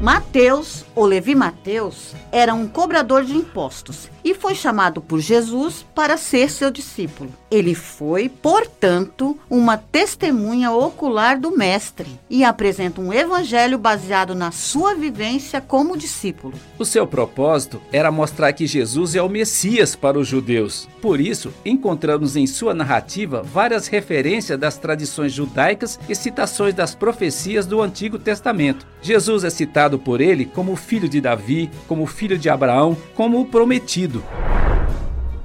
Mateus, 0.00 0.84
ou 0.96 1.04
Levi 1.04 1.32
Mateus, 1.32 2.12
era 2.32 2.52
um 2.52 2.66
cobrador 2.66 3.22
de 3.24 3.36
impostos 3.36 4.08
e 4.24 4.34
foi 4.34 4.52
chamado 4.52 5.00
por 5.00 5.20
Jesus 5.20 5.86
para 5.94 6.16
ser 6.16 6.50
seu 6.50 6.72
discípulo. 6.72 7.32
Ele 7.52 7.74
foi, 7.74 8.30
portanto, 8.30 9.38
uma 9.50 9.76
testemunha 9.76 10.72
ocular 10.72 11.38
do 11.38 11.54
Mestre 11.54 12.08
e 12.30 12.42
apresenta 12.42 12.98
um 12.98 13.12
evangelho 13.12 13.76
baseado 13.76 14.34
na 14.34 14.50
sua 14.50 14.94
vivência 14.94 15.60
como 15.60 15.94
discípulo. 15.94 16.54
O 16.78 16.84
seu 16.86 17.06
propósito 17.06 17.78
era 17.92 18.10
mostrar 18.10 18.54
que 18.54 18.66
Jesus 18.66 19.14
é 19.14 19.20
o 19.20 19.28
Messias 19.28 19.94
para 19.94 20.18
os 20.18 20.26
judeus. 20.26 20.88
Por 21.02 21.20
isso, 21.20 21.52
encontramos 21.62 22.36
em 22.36 22.46
sua 22.46 22.72
narrativa 22.72 23.42
várias 23.42 23.86
referências 23.86 24.58
das 24.58 24.78
tradições 24.78 25.34
judaicas 25.34 26.00
e 26.08 26.14
citações 26.14 26.72
das 26.72 26.94
profecias 26.94 27.66
do 27.66 27.82
Antigo 27.82 28.18
Testamento. 28.18 28.86
Jesus 29.02 29.44
é 29.44 29.50
citado 29.50 29.98
por 29.98 30.22
ele 30.22 30.46
como 30.46 30.74
filho 30.74 31.06
de 31.06 31.20
Davi, 31.20 31.70
como 31.86 32.06
filho 32.06 32.38
de 32.38 32.48
Abraão, 32.48 32.96
como 33.14 33.38
o 33.38 33.44
prometido. 33.44 34.24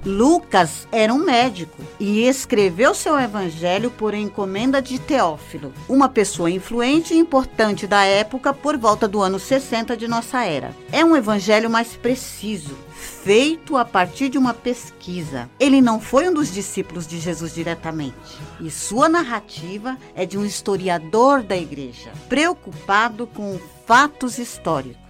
Lucas 0.07 0.87
era 0.89 1.13
um 1.13 1.17
médico 1.17 1.83
e 1.99 2.23
escreveu 2.23 2.95
seu 2.95 3.19
evangelho 3.19 3.91
por 3.91 4.13
encomenda 4.13 4.81
de 4.81 4.97
Teófilo, 4.97 5.73
uma 5.89 6.07
pessoa 6.07 6.49
influente 6.49 7.13
e 7.13 7.17
importante 7.17 7.85
da 7.85 8.05
época 8.05 8.53
por 8.53 8.77
volta 8.77 9.05
do 9.05 9.21
ano 9.21 9.37
60 9.37 9.97
de 9.97 10.07
nossa 10.07 10.45
era. 10.45 10.73
É 10.93 11.03
um 11.03 11.13
evangelho 11.13 11.69
mais 11.69 11.97
preciso, 11.97 12.77
feito 12.93 13.75
a 13.75 13.83
partir 13.83 14.29
de 14.29 14.37
uma 14.37 14.53
pesquisa. 14.53 15.49
Ele 15.59 15.81
não 15.81 15.99
foi 15.99 16.29
um 16.29 16.33
dos 16.33 16.53
discípulos 16.53 17.05
de 17.05 17.19
Jesus 17.19 17.53
diretamente, 17.53 18.15
e 18.61 18.71
sua 18.71 19.09
narrativa 19.09 19.97
é 20.15 20.25
de 20.25 20.37
um 20.37 20.45
historiador 20.45 21.43
da 21.43 21.57
igreja, 21.57 22.13
preocupado 22.29 23.27
com 23.27 23.59
fatos 23.85 24.37
históricos. 24.37 25.06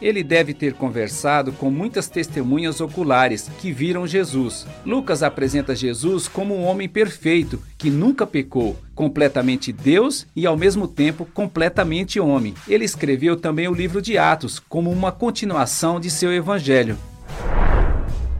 Ele 0.00 0.22
deve 0.22 0.54
ter 0.54 0.74
conversado 0.74 1.52
com 1.52 1.70
muitas 1.70 2.08
testemunhas 2.08 2.80
oculares 2.80 3.50
que 3.60 3.70
viram 3.70 4.06
Jesus. 4.06 4.66
Lucas 4.84 5.22
apresenta 5.22 5.74
Jesus 5.74 6.26
como 6.26 6.56
um 6.56 6.64
homem 6.64 6.88
perfeito, 6.88 7.60
que 7.76 7.90
nunca 7.90 8.26
pecou, 8.26 8.76
completamente 8.94 9.72
Deus 9.72 10.26
e 10.34 10.46
ao 10.46 10.56
mesmo 10.56 10.88
tempo 10.88 11.26
completamente 11.26 12.18
homem. 12.18 12.54
Ele 12.66 12.84
escreveu 12.84 13.36
também 13.36 13.68
o 13.68 13.74
livro 13.74 14.00
de 14.00 14.16
Atos 14.16 14.58
como 14.58 14.90
uma 14.90 15.12
continuação 15.12 16.00
de 16.00 16.10
seu 16.10 16.32
evangelho. 16.32 16.98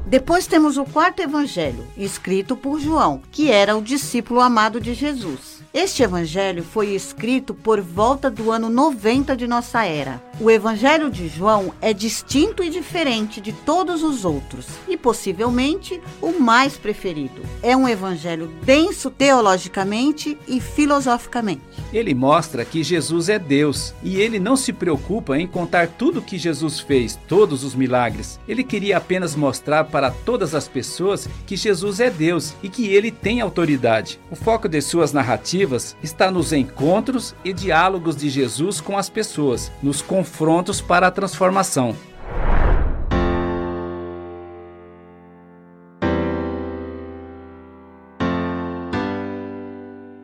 Depois 0.06 0.46
temos 0.46 0.76
o 0.76 0.84
quarto 0.84 1.22
evangelho, 1.22 1.86
escrito 1.96 2.56
por 2.56 2.80
João, 2.80 3.22
que 3.30 3.48
era 3.48 3.76
o 3.76 3.82
discípulo 3.82 4.40
amado 4.40 4.80
de 4.80 4.92
Jesus. 4.92 5.59
Este 5.72 6.02
evangelho 6.02 6.64
foi 6.64 6.96
escrito 6.96 7.54
por 7.54 7.80
volta 7.80 8.28
do 8.28 8.50
ano 8.50 8.68
90 8.68 9.36
de 9.36 9.46
nossa 9.46 9.84
era. 9.84 10.20
O 10.40 10.50
evangelho 10.50 11.08
de 11.08 11.28
João 11.28 11.72
é 11.80 11.92
distinto 11.92 12.64
e 12.64 12.68
diferente 12.68 13.40
de 13.40 13.52
todos 13.52 14.02
os 14.02 14.24
outros 14.24 14.66
e 14.88 14.96
possivelmente 14.96 16.00
o 16.20 16.32
mais 16.40 16.76
preferido. 16.76 17.42
É 17.62 17.76
um 17.76 17.88
evangelho 17.88 18.48
denso 18.64 19.10
teologicamente 19.10 20.36
e 20.48 20.60
filosoficamente. 20.60 21.62
Ele 21.92 22.14
mostra 22.14 22.64
que 22.64 22.82
Jesus 22.82 23.28
é 23.28 23.38
Deus 23.38 23.94
e 24.02 24.16
ele 24.16 24.40
não 24.40 24.56
se 24.56 24.72
preocupa 24.72 25.38
em 25.38 25.46
contar 25.46 25.86
tudo 25.86 26.22
que 26.22 26.36
Jesus 26.36 26.80
fez, 26.80 27.16
todos 27.28 27.62
os 27.62 27.76
milagres. 27.76 28.40
Ele 28.48 28.64
queria 28.64 28.96
apenas 28.96 29.36
mostrar 29.36 29.84
para 29.84 30.10
todas 30.10 30.52
as 30.52 30.66
pessoas 30.66 31.28
que 31.46 31.54
Jesus 31.54 32.00
é 32.00 32.10
Deus 32.10 32.54
e 32.60 32.68
que 32.68 32.88
ele 32.88 33.12
tem 33.12 33.40
autoridade. 33.40 34.18
O 34.30 34.34
foco 34.36 34.68
de 34.68 34.80
suas 34.80 35.12
narrativas 35.12 35.59
está 36.02 36.30
nos 36.30 36.52
encontros 36.52 37.34
e 37.44 37.52
diálogos 37.52 38.16
de 38.16 38.30
Jesus 38.30 38.80
com 38.80 38.96
as 38.96 39.10
pessoas, 39.10 39.70
nos 39.82 40.00
confrontos 40.00 40.80
para 40.80 41.06
a 41.06 41.10
transformação. 41.10 41.94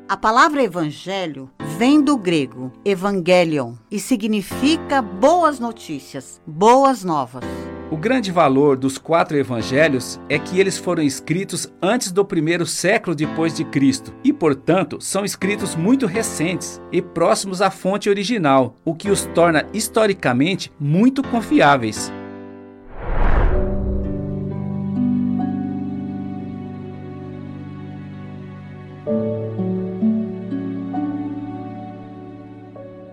A 0.08 0.16
palavra 0.16 0.62
evangelho 0.62 1.50
vem 1.76 2.00
do 2.00 2.16
grego 2.16 2.72
evangelion 2.84 3.74
e 3.90 4.00
significa 4.00 5.02
boas 5.02 5.60
notícias, 5.60 6.40
boas 6.46 7.04
novas. 7.04 7.44
O 7.88 7.96
grande 7.96 8.32
valor 8.32 8.76
dos 8.76 8.98
quatro 8.98 9.36
evangelhos 9.36 10.20
é 10.28 10.40
que 10.40 10.58
eles 10.58 10.76
foram 10.76 11.04
escritos 11.04 11.72
antes 11.80 12.10
do 12.10 12.24
primeiro 12.24 12.66
século 12.66 13.14
depois 13.14 13.54
de 13.54 13.64
Cristo 13.64 14.12
e, 14.24 14.32
portanto, 14.32 15.00
são 15.00 15.24
escritos 15.24 15.76
muito 15.76 16.04
recentes 16.04 16.82
e 16.90 17.00
próximos 17.00 17.62
à 17.62 17.70
fonte 17.70 18.10
original, 18.10 18.74
o 18.84 18.92
que 18.92 19.08
os 19.08 19.26
torna 19.26 19.64
historicamente 19.72 20.72
muito 20.80 21.22
confiáveis. 21.22 22.12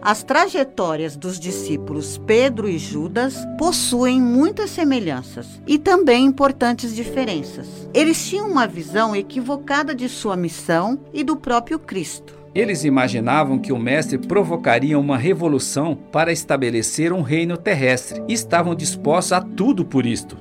As 0.06 0.22
trajetórias 0.22 1.16
dos 1.16 1.40
discípulos 1.40 2.18
Pedro 2.18 2.68
e 2.68 2.78
Judas 2.78 3.38
possuem 3.58 4.22
muitas 4.22 4.70
semelhanças 4.72 5.48
e 5.66 5.80
também 5.80 6.26
importantes 6.26 6.94
diferenças. 6.94 7.88
Eles 7.94 8.28
tinham 8.28 8.50
uma 8.50 8.68
visão 8.68 9.16
equivocada 9.16 9.96
de 9.96 10.10
sua 10.10 10.36
missão 10.36 11.00
e 11.14 11.24
do 11.24 11.38
próprio 11.38 11.80
Cristo. 11.80 12.38
Eles 12.54 12.84
imaginavam 12.84 13.58
que 13.58 13.72
o 13.72 13.80
Mestre 13.80 14.18
provocaria 14.18 15.00
uma 15.00 15.18
revolução 15.18 15.96
para 16.12 16.34
estabelecer 16.34 17.14
um 17.14 17.22
reino 17.22 17.56
terrestre 17.56 18.22
e 18.28 18.34
estavam 18.34 18.76
dispostos 18.76 19.32
a 19.32 19.40
tudo 19.40 19.86
por 19.86 20.06
isto. 20.06 20.38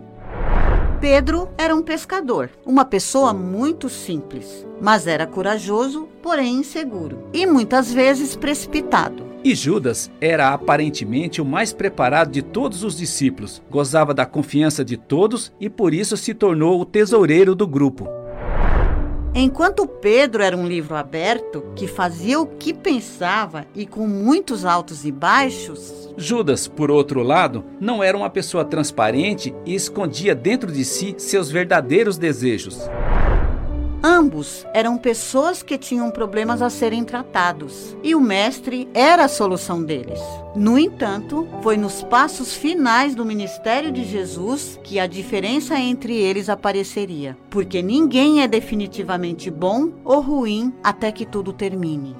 Pedro 1.00 1.48
era 1.56 1.74
um 1.74 1.82
pescador, 1.82 2.50
uma 2.66 2.84
pessoa 2.84 3.32
muito 3.32 3.88
simples, 3.88 4.66
mas 4.80 5.06
era 5.06 5.24
corajoso, 5.24 6.08
porém 6.20 6.56
inseguro 6.56 7.28
e 7.32 7.46
muitas 7.46 7.92
vezes 7.92 8.34
precipitado. 8.34 9.31
E 9.44 9.56
Judas 9.56 10.08
era 10.20 10.50
aparentemente 10.50 11.42
o 11.42 11.44
mais 11.44 11.72
preparado 11.72 12.30
de 12.30 12.42
todos 12.42 12.84
os 12.84 12.96
discípulos, 12.96 13.60
gozava 13.68 14.14
da 14.14 14.24
confiança 14.24 14.84
de 14.84 14.96
todos 14.96 15.52
e 15.58 15.68
por 15.68 15.92
isso 15.92 16.16
se 16.16 16.32
tornou 16.32 16.80
o 16.80 16.84
tesoureiro 16.84 17.54
do 17.54 17.66
grupo. 17.66 18.08
Enquanto 19.34 19.86
Pedro 19.86 20.42
era 20.42 20.56
um 20.56 20.68
livro 20.68 20.94
aberto 20.94 21.64
que 21.74 21.88
fazia 21.88 22.38
o 22.38 22.46
que 22.46 22.72
pensava 22.72 23.66
e 23.74 23.86
com 23.86 24.06
muitos 24.06 24.64
altos 24.64 25.04
e 25.04 25.10
baixos, 25.10 26.02
Judas, 26.16 26.68
por 26.68 26.90
outro 26.90 27.22
lado, 27.22 27.64
não 27.80 28.02
era 28.02 28.16
uma 28.16 28.30
pessoa 28.30 28.64
transparente 28.64 29.54
e 29.64 29.74
escondia 29.74 30.34
dentro 30.34 30.70
de 30.70 30.84
si 30.84 31.14
seus 31.16 31.50
verdadeiros 31.50 32.18
desejos. 32.18 32.78
Ambos 34.02 34.66
eram 34.74 34.98
pessoas 34.98 35.62
que 35.62 35.78
tinham 35.78 36.10
problemas 36.10 36.60
a 36.60 36.68
serem 36.68 37.04
tratados 37.04 37.96
e 38.02 38.14
o 38.14 38.20
mestre 38.20 38.88
era 38.92 39.24
a 39.24 39.28
solução 39.28 39.82
deles. 39.82 40.20
No 40.54 40.78
entanto, 40.78 41.48
foi 41.62 41.76
nos 41.76 42.02
passos 42.02 42.54
finais 42.54 43.14
do 43.14 43.24
ministério 43.24 43.92
de 43.92 44.04
Jesus 44.04 44.78
que 44.82 44.98
a 44.98 45.06
diferença 45.06 45.78
entre 45.78 46.14
eles 46.14 46.48
apareceria, 46.48 47.36
porque 47.48 47.80
ninguém 47.80 48.42
é 48.42 48.48
definitivamente 48.48 49.50
bom 49.50 49.90
ou 50.04 50.20
ruim 50.20 50.72
até 50.82 51.12
que 51.12 51.24
tudo 51.24 51.52
termine. 51.52 52.16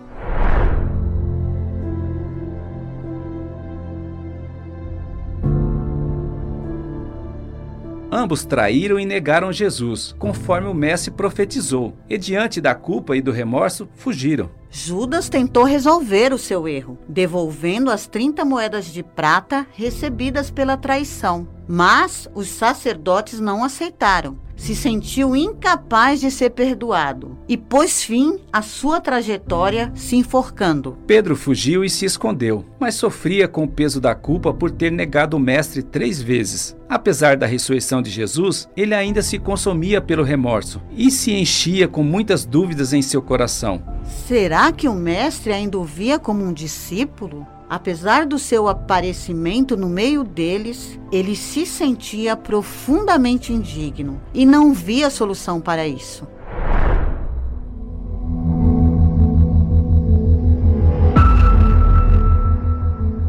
Ambos 8.15 8.45
traíram 8.45 9.01
e 9.01 9.07
negaram 9.07 9.51
Jesus, 9.51 10.15
conforme 10.19 10.69
o 10.69 10.75
Mestre 10.75 11.11
profetizou, 11.11 11.97
e 12.11 12.19
diante 12.19 12.61
da 12.61 12.75
culpa 12.75 13.17
e 13.17 13.23
do 13.23 13.33
remorso, 13.33 13.89
fugiram. 13.95 14.51
Judas 14.71 15.31
tentou 15.31 15.65
resolver 15.65 16.31
o 16.31 16.37
seu 16.37 16.69
erro, 16.69 16.99
devolvendo 17.09 17.91
as 17.91 18.07
30 18.07 18.45
moedas 18.45 18.85
de 18.85 19.03
prata 19.03 19.67
recebidas 19.73 20.51
pela 20.51 20.77
traição. 20.77 21.49
Mas 21.75 22.29
os 22.35 22.49
sacerdotes 22.49 23.41
não 23.41 23.65
aceitaram. 23.65 24.37
Se 24.55 24.77
sentiu 24.77 25.35
incapaz 25.35 26.21
de 26.21 26.31
ser 26.31 26.51
perdoado 26.51 27.39
e 27.49 27.57
pôs 27.57 28.05
fim 28.05 28.39
à 28.53 28.61
sua 28.61 29.01
trajetória 29.01 29.91
se 29.95 30.15
enforcando. 30.15 30.99
Pedro 31.07 31.35
fugiu 31.35 31.83
e 31.83 31.89
se 31.89 32.05
escondeu, 32.05 32.63
mas 32.79 32.95
sofria 32.95 33.49
com 33.49 33.65
o 33.65 33.69
peso 33.69 34.03
da 34.03 34.15
culpa 34.15 34.53
por 34.53 34.71
ter 34.71 34.93
negado 34.93 35.39
o 35.39 35.41
Mestre 35.41 35.83
três 35.83 36.21
vezes. 36.21 36.77
Apesar 36.91 37.39
da 37.39 37.47
ressurreição 37.47 38.03
de 38.03 38.11
Jesus, 38.11 38.69
ele 38.77 38.95
ainda 38.95 39.23
se 39.23 39.39
consumia 39.39 39.99
pelo 39.99 40.23
remorso 40.23 40.79
e 40.95 41.11
se 41.11 41.33
enchia 41.33 41.89
com 41.89 42.03
muitas 42.03 42.45
dúvidas 42.45 42.93
em 42.93 43.01
seu 43.01 43.23
coração. 43.23 43.83
Será 44.29 44.71
que 44.73 44.87
o 44.87 44.95
mestre 44.95 45.55
ainda 45.55 45.79
o 45.79 45.85
via 45.85 46.19
como 46.19 46.45
um 46.45 46.53
discípulo? 46.53 47.47
Apesar 47.73 48.27
do 48.27 48.39
seu 48.39 48.69
aparecimento 48.69 49.79
no 49.79 49.89
meio 49.89 50.25
deles, 50.25 51.01
ele 51.11 51.35
se 51.35 51.65
sentia 51.65 52.37
profundamente 52.37 53.51
indigno 53.51 54.21
e 54.35 54.45
não 54.45 54.75
via 54.75 55.09
solução 55.09 55.59
para 55.59 55.89
isso. 55.89 56.29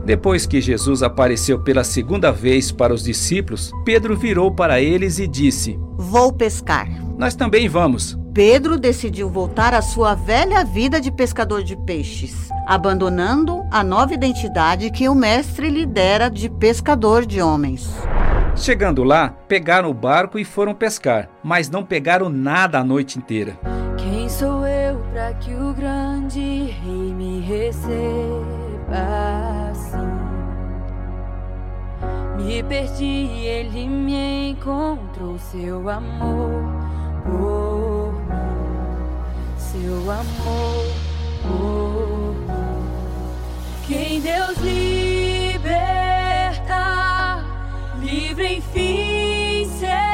Depois 0.05 0.45
que 0.45 0.59
Jesus 0.59 1.01
apareceu 1.01 1.63
pela 1.63 1.85
segunda 1.85 2.29
vez 2.29 2.69
para 2.69 2.93
os 2.93 3.01
discípulos, 3.01 3.71
Pedro 3.85 4.17
virou 4.17 4.53
para 4.53 4.81
eles 4.81 5.19
e 5.19 5.25
disse: 5.25 5.79
Vou 5.97 6.33
pescar. 6.33 6.89
Nós 7.17 7.33
também 7.33 7.69
vamos. 7.69 8.21
Pedro 8.33 8.79
decidiu 8.79 9.29
voltar 9.29 9.75
à 9.75 9.81
sua 9.81 10.15
velha 10.15 10.65
vida 10.65 10.99
de 10.99 11.11
pescador 11.11 11.61
de 11.61 11.75
peixes, 11.75 12.49
abandonando 12.65 13.63
a 13.69 13.83
nova 13.83 14.11
identidade 14.11 14.89
que 14.89 15.07
o 15.07 15.13
mestre 15.13 15.69
lhe 15.69 15.85
dera 15.85 16.29
de 16.29 16.49
pescador 16.49 17.27
de 17.27 17.43
homens. 17.43 17.93
Chegando 18.55 19.03
lá, 19.03 19.29
pegaram 19.47 19.91
o 19.91 19.93
barco 19.93 20.39
e 20.39 20.43
foram 20.43 20.73
pescar, 20.73 21.29
mas 21.43 21.69
não 21.69 21.83
pegaram 21.83 22.27
nada 22.27 22.79
a 22.79 22.83
noite 22.83 23.19
inteira. 23.19 23.55
Quem 23.97 24.27
sou 24.27 24.65
eu 24.65 24.97
para 25.11 25.31
que 25.35 25.53
o 25.53 25.71
grande 25.71 26.71
rei 26.81 27.13
me 27.13 27.39
receba 27.39 27.77
assim? 29.69 29.97
Me 32.43 32.63
perdi 32.63 33.05
e 33.05 33.45
ele 33.45 33.87
me 33.87 34.49
encontrou 34.49 35.37
seu 35.37 35.87
amor 35.87 36.83
seu 39.73 40.11
amor 40.11 40.85
por 41.41 42.35
mim. 42.45 42.85
Quem 43.87 44.21
Deus 44.21 44.55
liberta, 44.59 45.73
livre 47.99 48.57
enfim 48.57 49.67
será. 49.79 50.12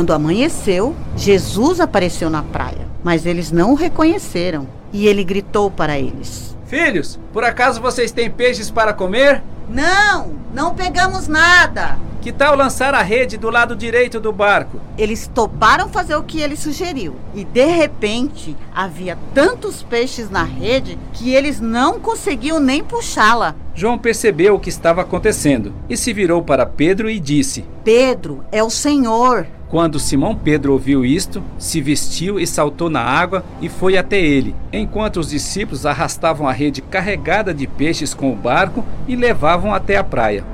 Quando 0.00 0.14
amanheceu, 0.14 0.96
Jesus 1.14 1.78
apareceu 1.78 2.30
na 2.30 2.42
praia, 2.42 2.88
mas 3.04 3.26
eles 3.26 3.52
não 3.52 3.72
o 3.72 3.74
reconheceram. 3.74 4.66
E 4.94 5.06
ele 5.06 5.22
gritou 5.22 5.70
para 5.70 5.98
eles: 5.98 6.56
Filhos, 6.64 7.20
por 7.34 7.44
acaso 7.44 7.82
vocês 7.82 8.10
têm 8.10 8.30
peixes 8.30 8.70
para 8.70 8.94
comer? 8.94 9.42
Não, 9.68 10.32
não 10.54 10.74
pegamos 10.74 11.28
nada. 11.28 11.98
Que 12.22 12.32
tal 12.32 12.56
lançar 12.56 12.94
a 12.94 13.02
rede 13.02 13.36
do 13.36 13.50
lado 13.50 13.76
direito 13.76 14.18
do 14.18 14.32
barco? 14.32 14.80
Eles 14.96 15.30
toparam 15.34 15.90
fazer 15.90 16.16
o 16.16 16.22
que 16.22 16.40
ele 16.40 16.56
sugeriu. 16.56 17.16
E 17.34 17.44
de 17.44 17.66
repente 17.66 18.56
havia 18.74 19.18
tantos 19.34 19.82
peixes 19.82 20.30
na 20.30 20.44
rede 20.44 20.98
que 21.12 21.34
eles 21.34 21.60
não 21.60 22.00
conseguiam 22.00 22.58
nem 22.58 22.82
puxá-la. 22.82 23.54
João 23.74 23.98
percebeu 23.98 24.54
o 24.54 24.60
que 24.60 24.70
estava 24.70 25.02
acontecendo 25.02 25.74
e 25.90 25.96
se 25.96 26.10
virou 26.14 26.42
para 26.42 26.64
Pedro 26.64 27.10
e 27.10 27.20
disse: 27.20 27.66
Pedro, 27.84 28.42
é 28.50 28.64
o 28.64 28.70
Senhor. 28.70 29.46
Quando 29.70 30.00
Simão 30.00 30.34
Pedro 30.34 30.72
ouviu 30.72 31.04
isto, 31.04 31.40
se 31.56 31.80
vestiu 31.80 32.40
e 32.40 32.46
saltou 32.46 32.90
na 32.90 33.02
água 33.02 33.44
e 33.62 33.68
foi 33.68 33.96
até 33.96 34.20
ele, 34.20 34.52
enquanto 34.72 35.20
os 35.20 35.30
discípulos 35.30 35.86
arrastavam 35.86 36.48
a 36.48 36.52
rede 36.52 36.82
carregada 36.82 37.54
de 37.54 37.68
peixes 37.68 38.12
com 38.12 38.32
o 38.32 38.36
barco 38.36 38.84
e 39.06 39.14
levavam 39.14 39.72
até 39.72 39.96
a 39.96 40.02
praia. 40.02 40.44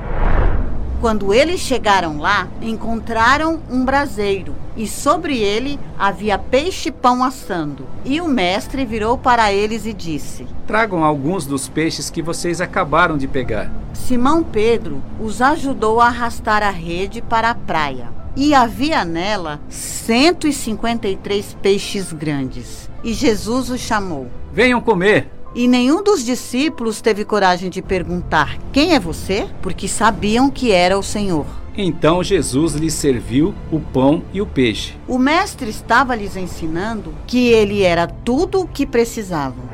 Quando 1.01 1.33
eles 1.33 1.61
chegaram 1.61 2.19
lá, 2.19 2.47
encontraram 2.61 3.59
um 3.71 3.87
braseiro 3.87 4.55
e 4.77 4.87
sobre 4.87 5.39
ele 5.39 5.81
havia 5.99 6.39
peixe-pão 6.39 7.25
assando. 7.25 7.87
E 8.05 8.21
o 8.21 8.29
mestre 8.29 8.85
virou 8.85 9.17
para 9.17 9.51
eles 9.51 9.87
e 9.87 9.95
disse: 9.95 10.47
Tragam 10.67 11.03
alguns 11.03 11.47
dos 11.47 11.69
peixes 11.69 12.11
que 12.11 12.21
vocês 12.21 12.61
acabaram 12.61 13.17
de 13.17 13.27
pegar. 13.27 13.71
Simão 13.95 14.43
Pedro 14.43 15.03
os 15.19 15.41
ajudou 15.41 16.03
a 16.03 16.09
arrastar 16.09 16.63
a 16.63 16.71
rede 16.71 17.23
para 17.23 17.51
a 17.51 17.55
praia. 17.55 18.16
E 18.37 18.55
havia 18.55 19.03
nela 19.03 19.59
153 19.71 21.57
peixes 21.63 22.13
grandes. 22.13 22.91
E 23.03 23.15
Jesus 23.15 23.71
os 23.71 23.81
chamou. 23.81 24.27
Venham 24.53 24.81
comer. 24.81 25.31
E 25.55 25.67
nenhum 25.67 26.03
dos 26.03 26.23
discípulos 26.23 27.01
teve 27.01 27.25
coragem 27.25 27.71
de 27.71 27.81
perguntar: 27.81 28.59
Quem 28.71 28.95
é 28.95 29.01
você? 29.01 29.49
Porque 29.63 29.89
sabiam 29.89 30.51
que 30.51 30.71
era 30.71 30.99
o 30.99 31.03
Senhor. 31.03 31.47
Então 31.79 32.23
Jesus 32.23 32.75
lhes 32.75 32.93
serviu 32.93 33.55
o 33.73 33.81
pão 33.81 34.23
e 34.35 34.43
o 34.43 34.47
peixe. 34.47 34.95
O 35.09 35.19
mestre 35.19 35.71
estava 35.71 36.15
lhes 36.15 36.37
ensinando 36.37 37.15
que 37.27 37.49
ele 37.49 37.83
era 37.83 38.07
tudo 38.07 38.61
o 38.61 38.69
que 38.69 38.87
precisavam. 38.87 39.65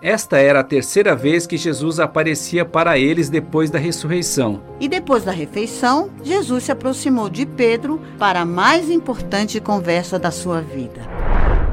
Esta 0.00 0.38
era 0.38 0.60
a 0.60 0.64
terceira 0.64 1.16
vez 1.16 1.44
que 1.44 1.56
Jesus 1.56 1.98
aparecia 1.98 2.64
para 2.64 2.96
eles 2.96 3.28
depois 3.28 3.68
da 3.68 3.80
ressurreição. 3.80 4.62
E 4.78 4.88
depois 4.88 5.24
da 5.24 5.32
refeição, 5.32 6.08
Jesus 6.22 6.64
se 6.64 6.72
aproximou 6.72 7.28
de 7.28 7.44
Pedro 7.44 8.00
para 8.16 8.42
a 8.42 8.44
mais 8.44 8.88
importante 8.88 9.60
conversa 9.60 10.16
da 10.16 10.30
sua 10.30 10.60
vida. 10.60 11.02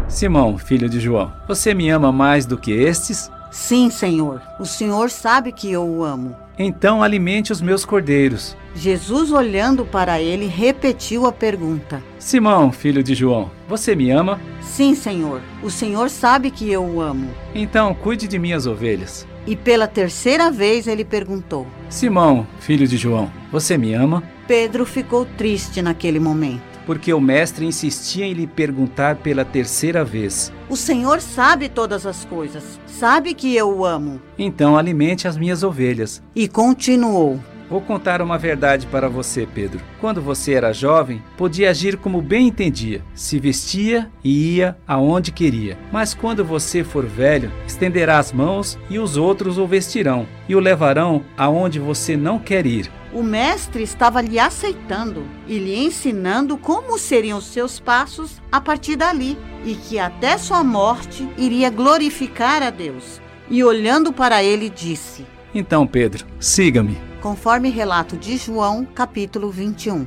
Simão, 0.07 0.57
filho 0.57 0.89
de 0.89 0.99
João, 0.99 1.31
você 1.47 1.75
me 1.75 1.87
ama 1.89 2.11
mais 2.11 2.47
do 2.47 2.57
que 2.57 2.71
estes? 2.71 3.29
Sim, 3.51 3.91
Senhor. 3.91 4.41
O 4.59 4.65
Senhor 4.65 5.11
sabe 5.11 5.51
que 5.51 5.71
eu 5.71 5.83
o 5.83 6.03
amo. 6.03 6.35
Então 6.57 7.03
alimente 7.03 7.51
os 7.51 7.61
meus 7.61 7.85
cordeiros. 7.85 8.57
Jesus, 8.75 9.31
olhando 9.31 9.85
para 9.85 10.21
ele, 10.21 10.47
repetiu 10.47 11.25
a 11.25 11.31
pergunta: 11.31 12.03
Simão, 12.19 12.71
filho 12.71 13.01
de 13.01 13.15
João, 13.15 13.49
você 13.67 13.95
me 13.95 14.11
ama? 14.11 14.39
Sim, 14.61 14.93
Senhor. 14.93 15.41
O 15.63 15.71
Senhor 15.71 16.09
sabe 16.09 16.51
que 16.51 16.69
eu 16.69 16.83
o 16.83 17.01
amo. 17.01 17.29
Então 17.53 17.93
cuide 17.95 18.27
de 18.27 18.37
minhas 18.37 18.67
ovelhas. 18.67 19.25
E 19.47 19.55
pela 19.55 19.87
terceira 19.87 20.51
vez 20.51 20.87
ele 20.87 21.05
perguntou: 21.05 21.65
Simão, 21.89 22.45
filho 22.59 22.87
de 22.87 22.97
João, 22.97 23.31
você 23.51 23.77
me 23.77 23.93
ama? 23.93 24.21
Pedro 24.47 24.85
ficou 24.85 25.25
triste 25.25 25.81
naquele 25.81 26.19
momento. 26.19 26.75
Porque 26.85 27.11
o 27.13 27.21
mestre 27.21 27.65
insistia 27.65 28.25
em 28.25 28.33
lhe 28.33 28.45
perguntar 28.45 29.15
pela 29.15 29.43
terceira 29.43 30.03
vez. 30.03 30.51
O 30.69 30.75
Senhor 30.75 31.19
sabe 31.19 31.67
todas 31.67 32.05
as 32.05 32.25
coisas. 32.25 32.79
Sabe 32.85 33.33
que 33.33 33.55
eu 33.55 33.69
o 33.69 33.85
amo. 33.85 34.21
Então 34.37 34.77
alimente 34.77 35.27
as 35.27 35.37
minhas 35.37 35.63
ovelhas. 35.63 36.21
E 36.35 36.47
continuou: 36.47 37.39
Vou 37.69 37.81
contar 37.81 38.21
uma 38.21 38.37
verdade 38.37 38.85
para 38.85 39.09
você, 39.09 39.47
Pedro. 39.51 39.81
Quando 39.99 40.21
você 40.21 40.53
era 40.53 40.71
jovem, 40.73 41.21
podia 41.35 41.71
agir 41.71 41.97
como 41.97 42.21
bem 42.21 42.47
entendia, 42.47 43.01
se 43.15 43.39
vestia 43.39 44.11
e 44.23 44.57
ia 44.57 44.77
aonde 44.87 45.31
queria. 45.31 45.77
Mas 45.91 46.13
quando 46.13 46.45
você 46.45 46.83
for 46.83 47.05
velho, 47.05 47.51
estenderá 47.65 48.19
as 48.19 48.31
mãos 48.31 48.77
e 48.89 48.99
os 48.99 49.17
outros 49.17 49.57
o 49.57 49.65
vestirão 49.65 50.27
e 50.47 50.55
o 50.55 50.59
levarão 50.59 51.23
aonde 51.35 51.79
você 51.79 52.15
não 52.15 52.37
quer 52.37 52.67
ir. 52.67 52.91
O 53.11 53.23
mestre 53.23 53.81
estava 53.81 54.21
lhe 54.21 54.37
aceitando 54.37 55.23
e 55.47 55.57
lhe 55.57 55.75
ensinando 55.75 56.57
como 56.57 56.99
seriam 56.99 57.37
os 57.37 57.45
seus 57.45 57.79
passos 57.79 58.41
a 58.51 58.61
partir 58.61 58.95
dali 58.95 59.37
e 59.63 59.73
que 59.73 59.97
até 59.97 60.37
sua 60.37 60.63
morte 60.63 61.27
iria 61.37 61.69
glorificar 61.69 62.61
a 62.61 62.69
Deus. 62.69 63.21
E 63.49 63.63
olhando 63.63 64.11
para 64.11 64.43
ele, 64.43 64.69
disse: 64.69 65.25
Então, 65.57 65.87
Pedro, 65.87 66.27
siga-me. 66.37 66.97
Conforme 67.21 67.69
relato 67.69 68.17
de 68.17 68.35
João, 68.35 68.83
capítulo 68.83 69.49
21. 69.49 70.05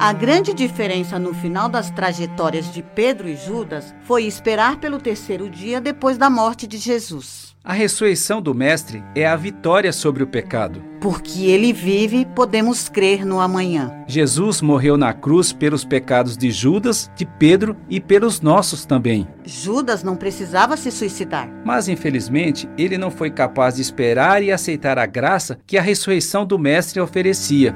A 0.00 0.12
grande 0.12 0.52
diferença 0.52 1.16
no 1.16 1.32
final 1.32 1.68
das 1.68 1.92
trajetórias 1.92 2.72
de 2.72 2.82
Pedro 2.82 3.28
e 3.28 3.36
Judas 3.36 3.94
foi 4.02 4.24
esperar 4.24 4.78
pelo 4.78 4.98
terceiro 4.98 5.48
dia 5.48 5.80
depois 5.80 6.18
da 6.18 6.28
morte 6.28 6.66
de 6.66 6.76
Jesus. 6.76 7.53
A 7.66 7.72
ressurreição 7.72 8.42
do 8.42 8.54
Mestre 8.54 9.02
é 9.14 9.26
a 9.26 9.34
vitória 9.34 9.90
sobre 9.90 10.22
o 10.22 10.26
pecado. 10.26 10.84
Porque 11.00 11.46
ele 11.46 11.72
vive, 11.72 12.26
podemos 12.26 12.90
crer 12.90 13.24
no 13.24 13.40
amanhã. 13.40 13.90
Jesus 14.06 14.60
morreu 14.60 14.98
na 14.98 15.14
cruz 15.14 15.50
pelos 15.50 15.82
pecados 15.82 16.36
de 16.36 16.50
Judas, 16.50 17.10
de 17.16 17.24
Pedro 17.24 17.74
e 17.88 18.02
pelos 18.02 18.42
nossos 18.42 18.84
também. 18.84 19.26
Judas 19.46 20.02
não 20.02 20.14
precisava 20.14 20.76
se 20.76 20.90
suicidar. 20.90 21.48
Mas 21.64 21.88
infelizmente, 21.88 22.68
ele 22.76 22.98
não 22.98 23.10
foi 23.10 23.30
capaz 23.30 23.76
de 23.76 23.80
esperar 23.80 24.42
e 24.42 24.52
aceitar 24.52 24.98
a 24.98 25.06
graça 25.06 25.58
que 25.66 25.78
a 25.78 25.82
ressurreição 25.82 26.44
do 26.44 26.58
Mestre 26.58 27.00
oferecia. 27.00 27.74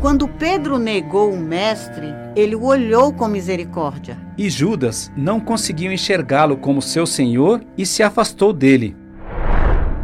Quando 0.00 0.28
Pedro 0.28 0.78
negou 0.78 1.32
o 1.32 1.36
mestre, 1.36 2.06
ele 2.36 2.54
o 2.54 2.62
olhou 2.62 3.12
com 3.12 3.26
misericórdia. 3.26 4.16
E 4.38 4.48
Judas 4.48 5.10
não 5.16 5.40
conseguiu 5.40 5.90
enxergá-lo 5.90 6.56
como 6.56 6.80
seu 6.80 7.04
senhor 7.04 7.64
e 7.76 7.84
se 7.84 8.00
afastou 8.00 8.52
dele. 8.52 8.96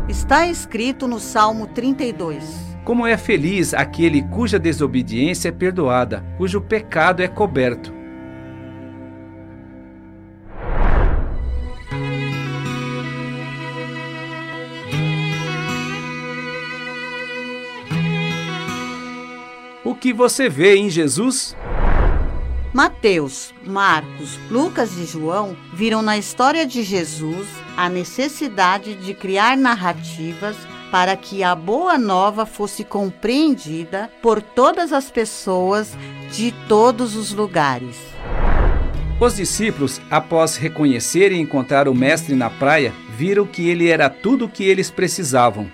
Está 0.09 0.49
escrito 0.49 1.07
no 1.07 1.21
Salmo 1.21 1.69
32. 1.69 2.75
Como 2.85 3.07
é 3.07 3.17
feliz 3.17 3.73
aquele 3.73 4.23
cuja 4.23 4.59
desobediência 4.59 5.51
é 5.51 5.53
perdoada, 5.53 6.25
cujo 6.39 6.61
pecado 6.61 7.23
é 7.23 7.29
coberto. 7.29 7.94
O 19.95 19.97
que 19.97 20.13
você 20.13 20.49
vê 20.49 20.75
em 20.75 20.91
Jesus? 20.91 21.57
Mateus, 22.73 23.55
Marcos, 23.65 24.41
Lucas 24.51 24.99
e 24.99 25.07
João 25.07 25.57
viram 25.73 26.03
na 26.03 26.19
história 26.19 26.67
de 26.67 26.83
Jesus 26.83 27.47
a 27.77 27.89
necessidade 27.89 28.97
de 28.97 29.15
criar 29.15 29.57
narrativas 29.57 30.57
para 30.91 31.17
que 31.17 31.45
a 31.45 31.55
boa 31.55 31.97
nova 31.97 32.45
fosse 32.45 32.83
compreendida 32.83 34.11
por 34.21 34.43
todas 34.43 34.93
as 34.93 35.13
pessoas 35.13 35.97
de 36.33 36.53
todos 36.67 37.15
os 37.15 37.33
lugares. 37.33 37.97
Os 39.21 39.37
discípulos, 39.37 40.01
após 40.11 40.57
reconhecer 40.57 41.31
e 41.31 41.39
encontrar 41.39 41.87
o 41.87 41.95
Mestre 41.95 42.35
na 42.35 42.51
praia, 42.51 42.93
viram 43.17 43.47
que 43.47 43.69
ele 43.69 43.89
era 43.89 44.11
tudo 44.11 44.47
o 44.47 44.49
que 44.49 44.65
eles 44.65 44.91
precisavam. 44.91 45.71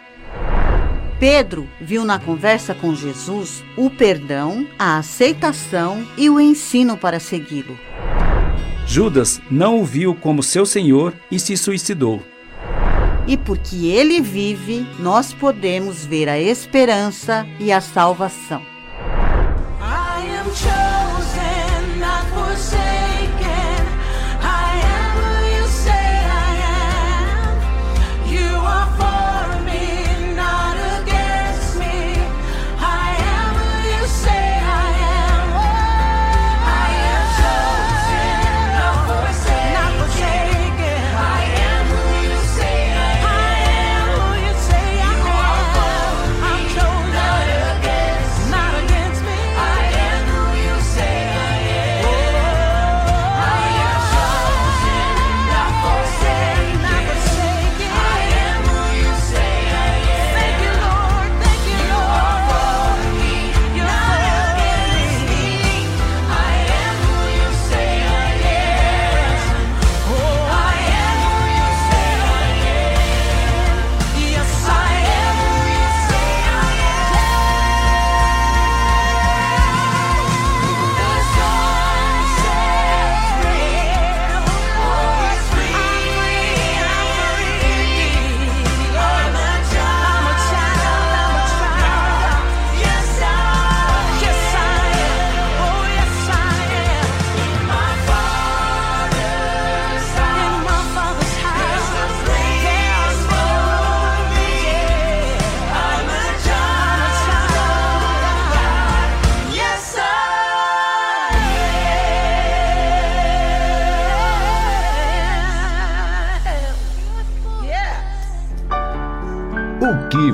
Pedro 1.20 1.68
viu 1.78 2.02
na 2.02 2.18
conversa 2.18 2.74
com 2.74 2.94
Jesus 2.94 3.62
o 3.76 3.90
perdão, 3.90 4.66
a 4.78 4.96
aceitação 4.96 6.09
e 6.16 6.30
o 6.30 6.40
ensino 6.40 6.96
para 6.96 7.20
segui-lo. 7.20 7.78
Judas 8.87 9.38
não 9.50 9.83
o 9.83 9.85
viu 9.85 10.14
como 10.14 10.42
seu 10.42 10.64
senhor 10.64 11.12
e 11.30 11.38
se 11.38 11.59
suicidou. 11.59 12.22
E 13.26 13.37
porque 13.37 13.88
ele 13.88 14.22
vive, 14.22 14.87
nós 14.98 15.35
podemos 15.35 16.06
ver 16.06 16.26
a 16.26 16.40
esperança 16.40 17.46
e 17.61 17.70
a 17.70 17.83
salvação. 17.83 18.62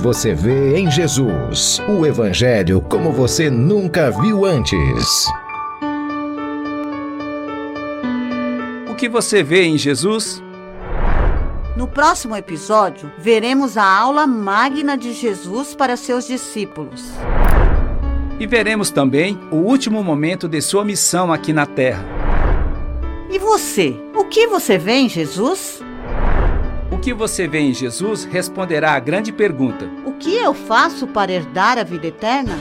Você 0.07 0.33
vê 0.33 0.77
em 0.79 0.89
Jesus? 0.89 1.83
O 1.89 2.07
Evangelho 2.07 2.81
como 2.81 3.11
você 3.11 3.51
nunca 3.51 4.09
viu 4.09 4.45
antes. 4.45 5.27
O 8.89 8.95
que 8.95 9.09
você 9.09 9.43
vê 9.43 9.65
em 9.65 9.77
Jesus? 9.77 10.41
No 11.77 11.89
próximo 11.89 12.37
episódio, 12.37 13.11
veremos 13.19 13.77
a 13.77 13.85
aula 13.85 14.29
magna 14.29 14.97
de 14.97 15.13
Jesus 15.13 15.75
para 15.75 15.97
seus 15.97 16.25
discípulos. 16.25 17.11
E 18.39 18.47
veremos 18.47 18.91
também 18.91 19.37
o 19.51 19.57
último 19.57 20.05
momento 20.05 20.47
de 20.47 20.63
sua 20.63 20.85
missão 20.85 21.33
aqui 21.33 21.53
na 21.53 21.67
Terra. 21.67 22.05
E 23.29 23.41
você? 23.41 24.01
O 24.15 24.25
que 24.27 24.47
você 24.47 24.79
vê 24.79 24.99
em 24.99 25.09
Jesus? 25.09 25.83
O 26.97 26.99
que 26.99 27.13
você 27.13 27.47
vê 27.47 27.59
em 27.59 27.75
Jesus 27.75 28.25
responderá 28.25 28.93
à 28.95 28.99
grande 28.99 29.31
pergunta. 29.31 29.87
O 30.07 30.13
que 30.15 30.35
eu 30.35 30.55
faço 30.55 31.07
para 31.07 31.31
herdar 31.31 31.77
a 31.77 31.85
vida 31.85 32.07
eterna? 32.07 32.59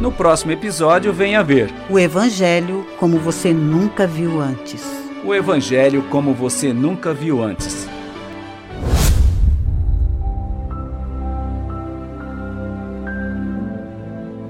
No 0.00 0.10
próximo 0.10 0.52
episódio, 0.52 1.12
venha 1.12 1.44
ver 1.44 1.70
O 1.90 1.98
Evangelho 1.98 2.86
como 2.98 3.18
você 3.18 3.52
nunca 3.52 4.06
viu 4.06 4.40
antes. 4.40 4.82
o 5.22 5.34
Evangelho 5.34 6.02
como 6.04 6.32
você 6.32 6.72
nunca 6.72 7.12
viu 7.12 7.42
antes. 7.42 7.86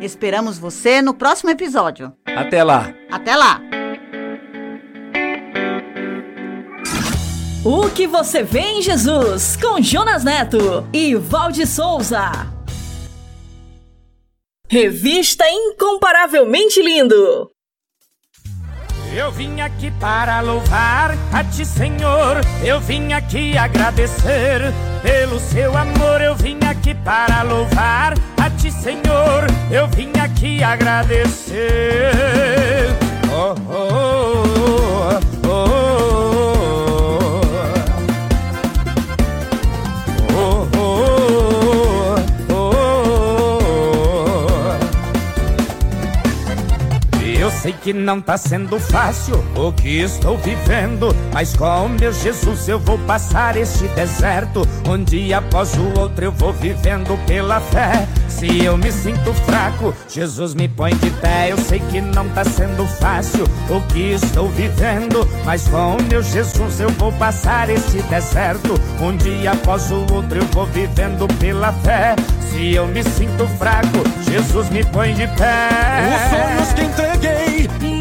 Esperamos 0.00 0.58
você 0.58 1.00
no 1.02 1.14
próximo 1.14 1.50
episódio. 1.50 2.12
Até 2.24 2.62
lá! 2.62 2.92
Até 3.10 3.34
lá! 3.34 3.60
O 7.64 7.88
que 7.88 8.06
você 8.06 8.42
vê 8.42 8.60
em 8.60 8.82
Jesus? 8.82 9.56
Com 9.56 9.80
Jonas 9.80 10.22
Neto 10.22 10.86
e 10.92 11.14
Valde 11.14 11.66
Souza. 11.66 12.53
Revista 14.74 15.44
Incomparavelmente 15.48 16.82
Lindo. 16.82 17.48
Eu 19.14 19.30
vim 19.30 19.60
aqui 19.60 19.88
para 20.00 20.40
louvar 20.40 21.16
a 21.32 21.44
ti, 21.44 21.64
Senhor. 21.64 22.40
Eu 22.60 22.80
vim 22.80 23.12
aqui 23.12 23.56
agradecer 23.56 24.62
pelo 25.00 25.38
seu 25.38 25.76
amor. 25.76 26.20
Eu 26.20 26.34
vim 26.34 26.58
aqui 26.68 26.92
para 26.92 27.44
louvar 27.44 28.14
a 28.36 28.50
ti, 28.50 28.72
Senhor. 28.72 29.46
Eu 29.70 29.86
vim 29.86 30.10
aqui 30.18 30.60
agradecer. 30.64 32.10
Oh, 33.30 33.54
oh, 33.70 33.94
oh, 33.94 34.43
sei 47.64 47.72
que 47.72 47.94
não 47.94 48.20
tá 48.20 48.36
sendo 48.36 48.78
fácil 48.78 49.42
o 49.56 49.72
que 49.72 50.02
estou 50.02 50.36
vivendo, 50.36 51.16
mas 51.32 51.56
com 51.56 51.88
meu 51.88 52.12
Jesus 52.12 52.68
eu 52.68 52.78
vou 52.78 52.98
passar 52.98 53.56
este 53.56 53.88
deserto. 53.88 54.68
Um 54.86 55.02
dia 55.02 55.38
após 55.38 55.72
o 55.72 55.98
outro 55.98 56.26
eu 56.26 56.32
vou 56.32 56.52
vivendo 56.52 57.18
pela 57.26 57.60
fé. 57.60 58.06
Se 58.28 58.62
eu 58.62 58.76
me 58.76 58.92
sinto 58.92 59.32
fraco, 59.46 59.94
Jesus 60.10 60.52
me 60.52 60.68
põe 60.68 60.94
de 60.96 61.08
pé. 61.22 61.52
Eu 61.52 61.56
sei 61.56 61.80
que 61.90 62.02
não 62.02 62.28
tá 62.30 62.44
sendo 62.44 62.84
fácil 62.86 63.44
o 63.70 63.80
que 63.90 64.12
estou 64.12 64.46
vivendo, 64.50 65.26
mas 65.46 65.66
com 65.66 65.96
meu 66.10 66.22
Jesus 66.22 66.80
eu 66.80 66.90
vou 66.90 67.12
passar 67.12 67.70
este 67.70 68.02
deserto. 68.02 68.74
Um 69.00 69.16
dia 69.16 69.52
após 69.52 69.90
o 69.90 70.00
outro 70.12 70.38
eu 70.38 70.46
vou 70.52 70.66
vivendo 70.66 71.26
pela 71.38 71.72
fé. 71.72 72.14
Se 72.50 72.74
eu 72.74 72.86
me 72.86 73.02
sinto 73.02 73.48
fraco, 73.56 74.04
Jesus 74.30 74.68
me 74.68 74.84
põe 74.84 75.14
de 75.14 75.26
pé. 75.28 75.68
Os 76.14 76.30
sonhos 76.30 76.72
que 76.74 76.82
entreguei 76.82 77.53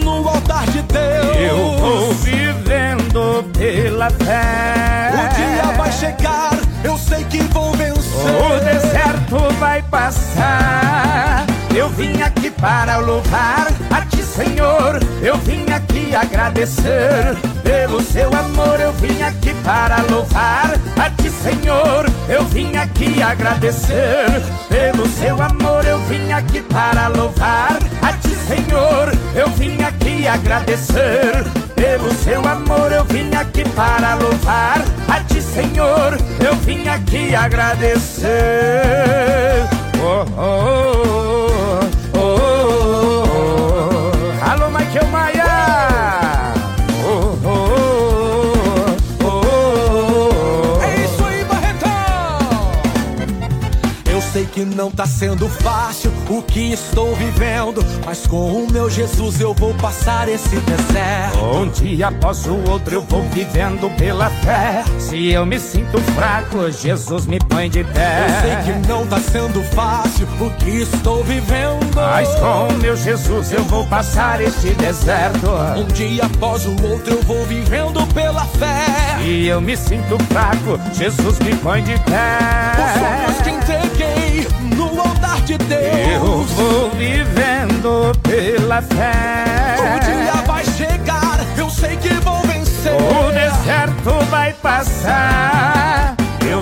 no 0.04 0.28
altar 0.28 0.66
de 0.68 0.82
Deus. 0.84 1.38
Eu 1.38 1.78
vou 1.78 2.14
vivendo 2.14 3.43
pela 3.54 4.10
fé. 4.10 5.12
O 5.14 5.36
dia 5.36 5.78
vai 5.78 5.91
chegar, 5.91 6.51
eu 6.84 6.97
sei 6.97 7.24
que 7.26 7.41
vou 7.43 7.72
vencer. 7.74 8.04
O 8.04 8.60
deserto 8.64 9.54
vai 9.60 9.82
passar. 9.84 11.45
Eu 11.76 11.89
vim 11.89 12.22
aqui 12.22 12.51
para 12.51 12.97
louvar 12.97 13.68
a 13.89 14.01
ti, 14.06 14.22
Senhor. 14.24 14.99
Eu 15.22 15.38
vim 15.38 15.66
aqui 15.72 16.16
agradecer 16.16 17.36
pelo 17.64 18.01
seu 18.04 18.30
amor. 18.30 18.80
Eu 18.80 18.93
vim 18.93 19.24
aqui 19.24 19.54
para 19.64 20.04
louvar 20.10 20.76
a 20.97 21.10
ti, 21.10 21.32
Senhor. 21.32 22.06
Eu 22.30 22.43
vim 22.45 22.76
aqui 22.76 23.24
agradecer 23.24 24.28
pelo 24.70 25.08
seu 25.08 25.41
amor. 25.41 25.84
Eu 25.86 25.99
vim 26.01 26.32
aqui 26.32 26.62
para 26.62 27.08
louvar 27.08 27.80
a 28.04 28.14
ti, 28.14 28.32
Senhor. 28.48 29.12
Eu 29.36 29.50
vim 29.50 29.82
aqui 29.82 30.28
agradecer 30.28 31.44
pelo 31.76 32.14
seu 32.14 32.39
amor. 32.48 32.91
Eu 32.91 33.04
vim 33.06 33.34
aqui 33.36 33.64
para 33.70 34.16
louvar 34.16 34.82
a 35.08 35.20
ti, 35.22 35.41
Senhor. 35.41 36.18
Eu 36.39 36.56
vim 36.56 36.88
aqui 36.88 37.34
agradecer. 37.36 38.30
Oh, 40.06 40.26
oh, 40.38 41.22
que 54.54 54.64
não 54.64 54.91
tá 54.91 55.06
sendo 55.08 55.49
fácil 55.49 56.12
o 56.30 56.41
que 56.43 56.74
estou 56.74 57.16
vivendo, 57.16 57.84
mas 58.06 58.28
com 58.28 58.51
o 58.51 58.72
meu 58.72 58.88
Jesus 58.88 59.41
eu 59.41 59.51
vou 59.54 59.74
passar 59.76 60.30
esse 60.30 60.56
deserto. 60.58 61.38
Um 61.43 61.68
dia 61.70 62.10
após 62.10 62.45
o 62.45 62.56
outro 62.70 62.93
eu 62.93 63.01
vou 63.01 63.24
vivendo 63.30 63.89
pela 63.97 64.30
fé. 64.30 64.84
Se 64.99 65.32
eu 65.32 65.43
me 65.45 65.60
sinto 65.60 65.99
fraco, 66.14 66.70
Jesus 66.72 67.26
me 67.26 67.39
põe 67.39 67.68
de 67.70 67.84
pé. 67.84 68.28
Eu 68.28 68.41
sei 68.41 68.74
que 68.74 68.88
não 68.88 69.08
tá 69.08 69.20
sendo 69.20 69.64
fácil 69.74 70.28
o 70.39 70.49
que 70.51 70.70
estou 70.82 71.24
vivendo, 71.24 71.80
Mas 71.95 72.30
com 72.36 72.74
meu 72.80 72.95
Jesus 72.95 73.51
eu 73.51 73.64
vou 73.64 73.86
passar 73.88 74.39
este 74.39 74.70
deserto. 74.76 75.49
um 75.78 75.86
dia 75.93 76.26
após 76.26 76.66
o 76.68 76.72
outro 76.88 77.14
eu 77.16 77.22
vou 77.24 77.43
vivendo 77.45 78.06
pela 78.14 78.45
fé. 78.45 78.86
Se 79.24 79.45
eu 79.47 79.60
me 79.62 79.76
sinto 79.76 80.18
fraco, 80.32 80.80
Jesus 80.93 81.39
me 81.39 81.56
põe 81.58 81.82
de 81.82 81.93
Os 81.93 81.99
pé. 82.01 82.78
sonhos 82.99 83.41
que 83.41 83.49
entreguei 83.49 84.22
de 85.44 85.58
Deus. 85.58 85.82
Eu 86.14 86.44
vou 86.44 86.89
vivendo 86.91 88.12
pela 88.24 88.82
fé. 88.82 89.76
O 89.96 90.00
dia 90.00 90.41
vai 90.46 90.64
chegar, 90.64 91.39
eu 91.58 91.70
sei 91.70 91.98
que 91.98 92.14
vou 92.16 92.41
vencer. 92.44 92.94
O 92.94 93.32
deserto 93.32 94.26
vai 94.30 94.54
passar. 94.54 95.82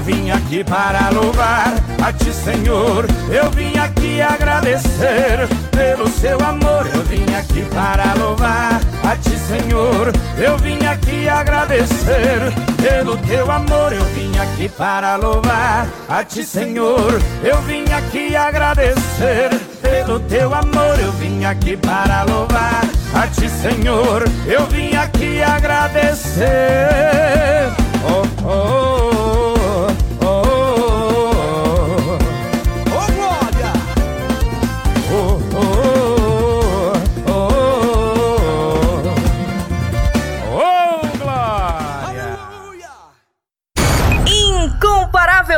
Vim 0.04 0.32
aqui 0.32 0.64
para 0.64 1.10
louvar 1.10 1.74
a 2.04 2.12
ti, 2.12 2.34
Senhor. 2.34 3.06
Eu 3.30 3.52
vim 3.52 3.78
aqui 3.78 4.20
agradecer 4.20 5.48
pelo 5.70 6.08
seu 6.10 6.40
amor. 6.40 6.88
Eu 6.94 7.04
vim 7.04 7.32
aqui 7.36 7.64
para 7.74 8.14
louvar 8.16 8.82
a 9.04 9.16
ti, 9.16 9.38
Senhor. 9.38 10.12
Eu 10.38 10.58
vim 10.58 10.84
aqui 10.86 11.30
agradecer 11.30 12.52
pelo 12.82 13.16
teu 13.18 13.52
amor. 13.52 13.94
Eu 13.94 14.04
vim 14.06 14.32
aqui 14.40 14.68
para 14.70 15.18
louvar 15.18 15.88
a 16.10 16.24
ti, 16.24 16.44
Senhor. 16.44 17.22
Eu 17.44 17.62
vim 17.62 17.84
aqui 17.92 18.36
agradecer 18.36 19.50
pelo 19.82 20.20
teu 20.22 20.54
amor. 20.54 21.00
Eu 21.00 21.12
vim 21.14 21.46
aqui 21.46 21.78
para 21.78 22.24
louvar 22.24 22.82
a 23.14 23.28
ti, 23.28 23.48
Senhor. 23.48 24.24
Eu 24.48 24.66
vim 24.66 24.96
aqui 24.96 25.42
agradecer. 25.44 26.52
Oh, 28.04 28.24
oh, 28.44 28.48
oh, 28.48 29.21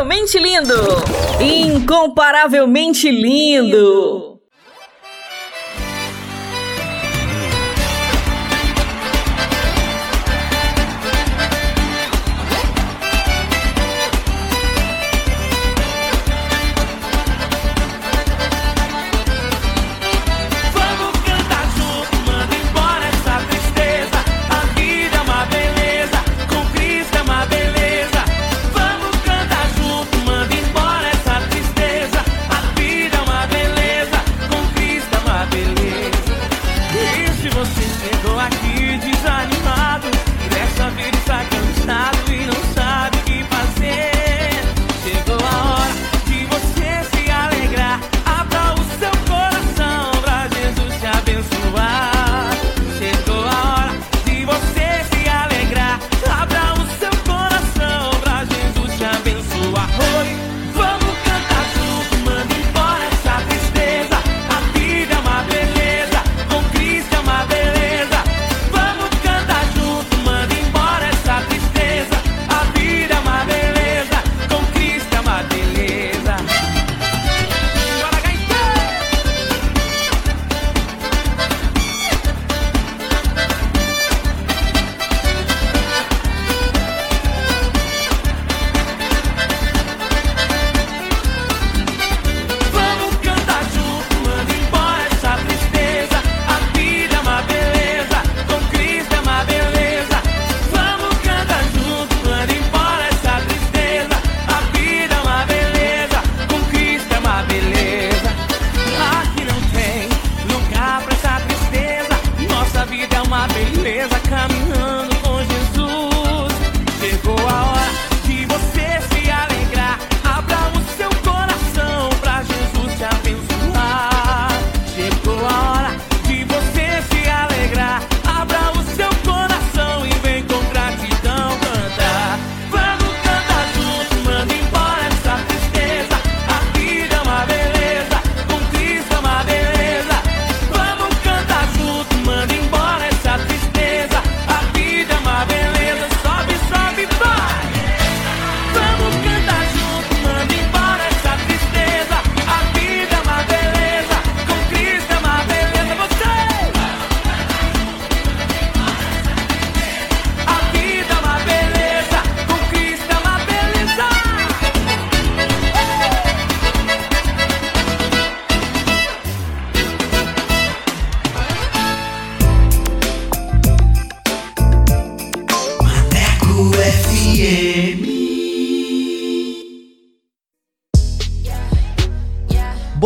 Incomparavelmente 0.04 0.38
lindo! 0.40 1.02
Incomparavelmente 1.40 3.10
lindo! 3.10 4.33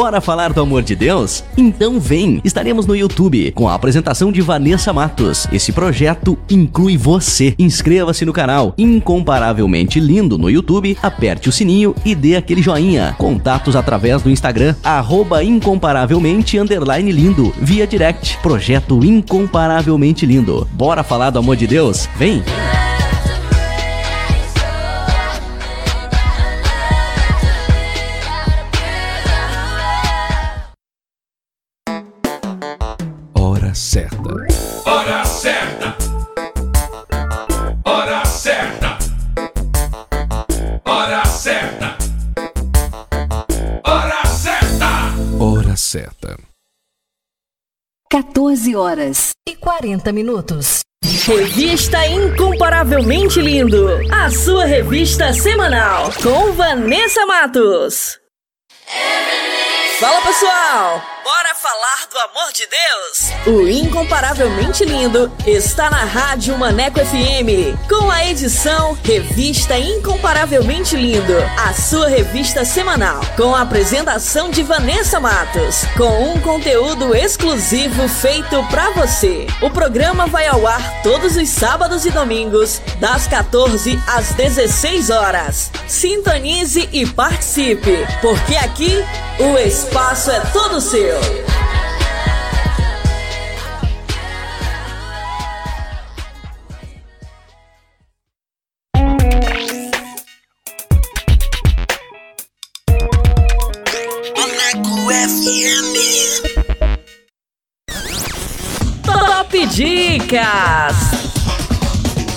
Bora 0.07 0.21
falar 0.21 0.53
do 0.53 0.61
amor 0.61 0.83
de 0.83 0.95
Deus? 0.95 1.43
Então 1.57 1.99
vem! 1.99 2.39
Estaremos 2.41 2.85
no 2.85 2.95
YouTube 2.95 3.51
com 3.51 3.67
a 3.67 3.73
apresentação 3.73 4.31
de 4.31 4.39
Vanessa 4.39 4.93
Matos. 4.93 5.45
Esse 5.51 5.73
projeto 5.73 6.37
inclui 6.49 6.95
você. 6.95 7.53
Inscreva-se 7.59 8.23
no 8.23 8.31
canal 8.31 8.73
Incomparavelmente 8.77 9.99
Lindo 9.99 10.37
no 10.37 10.49
YouTube, 10.49 10.97
aperte 11.03 11.49
o 11.49 11.51
sininho 11.51 11.93
e 12.05 12.15
dê 12.15 12.37
aquele 12.37 12.61
joinha. 12.61 13.15
Contatos 13.17 13.75
através 13.75 14.21
do 14.21 14.29
Instagram, 14.29 14.75
arroba 14.81 15.43
incomparavelmente 15.43 16.57
lindo, 16.57 17.53
via 17.59 17.85
direct. 17.85 18.37
Projeto 18.37 19.03
Incomparavelmente 19.03 20.25
Lindo. 20.25 20.65
Bora 20.71 21.03
falar 21.03 21.31
do 21.31 21.39
amor 21.39 21.57
de 21.57 21.67
Deus? 21.67 22.07
Vem! 22.15 22.41
Horas 48.77 49.31
e 49.47 49.55
40 49.55 50.11
minutos. 50.11 50.79
Revista 51.25 52.05
Incomparavelmente 52.07 53.41
Lindo. 53.41 53.87
A 54.11 54.29
sua 54.29 54.65
revista 54.65 55.33
semanal 55.33 56.11
com 56.21 56.53
Vanessa 56.53 57.25
Matos. 57.25 58.19
Fala 59.99 60.21
pessoal, 60.21 61.01
Bora 61.27 61.53
falar 61.55 62.07
do 62.09 62.17
amor 62.19 62.53
de 62.53 62.65
Deus? 62.67 63.37
O 63.47 63.67
Incomparavelmente 63.67 64.85
Lindo 64.85 65.29
está 65.45 65.89
na 65.89 66.05
Rádio 66.05 66.57
Maneco 66.57 67.01
FM, 67.01 67.77
com 67.89 68.09
a 68.09 68.25
edição 68.25 68.97
Revista 69.03 69.77
Incomparavelmente 69.77 70.95
Lindo, 70.95 71.33
a 71.57 71.73
sua 71.73 72.07
revista 72.07 72.63
semanal, 72.63 73.19
com 73.35 73.53
a 73.53 73.63
apresentação 73.63 74.49
de 74.49 74.63
Vanessa 74.63 75.19
Matos, 75.19 75.83
com 75.97 76.31
um 76.31 76.39
conteúdo 76.39 77.13
exclusivo 77.13 78.07
feito 78.07 78.63
pra 78.69 78.91
você. 78.91 79.47
O 79.61 79.69
programa 79.69 80.27
vai 80.27 80.47
ao 80.47 80.65
ar 80.65 81.01
todos 81.03 81.35
os 81.35 81.49
sábados 81.49 82.05
e 82.05 82.09
domingos, 82.09 82.81
das 83.01 83.27
14 83.27 84.01
às 84.07 84.31
16 84.31 85.09
horas. 85.09 85.71
Sintonize 85.89 86.87
e 86.93 87.05
participe, 87.05 88.07
porque 88.21 88.55
aqui 88.55 89.03
o 89.39 89.57
espaço 89.57 90.31
é 90.31 90.39
todo 90.51 90.81
seu. 90.81 91.16
Top 109.47 109.51
Dicas! 109.51 110.97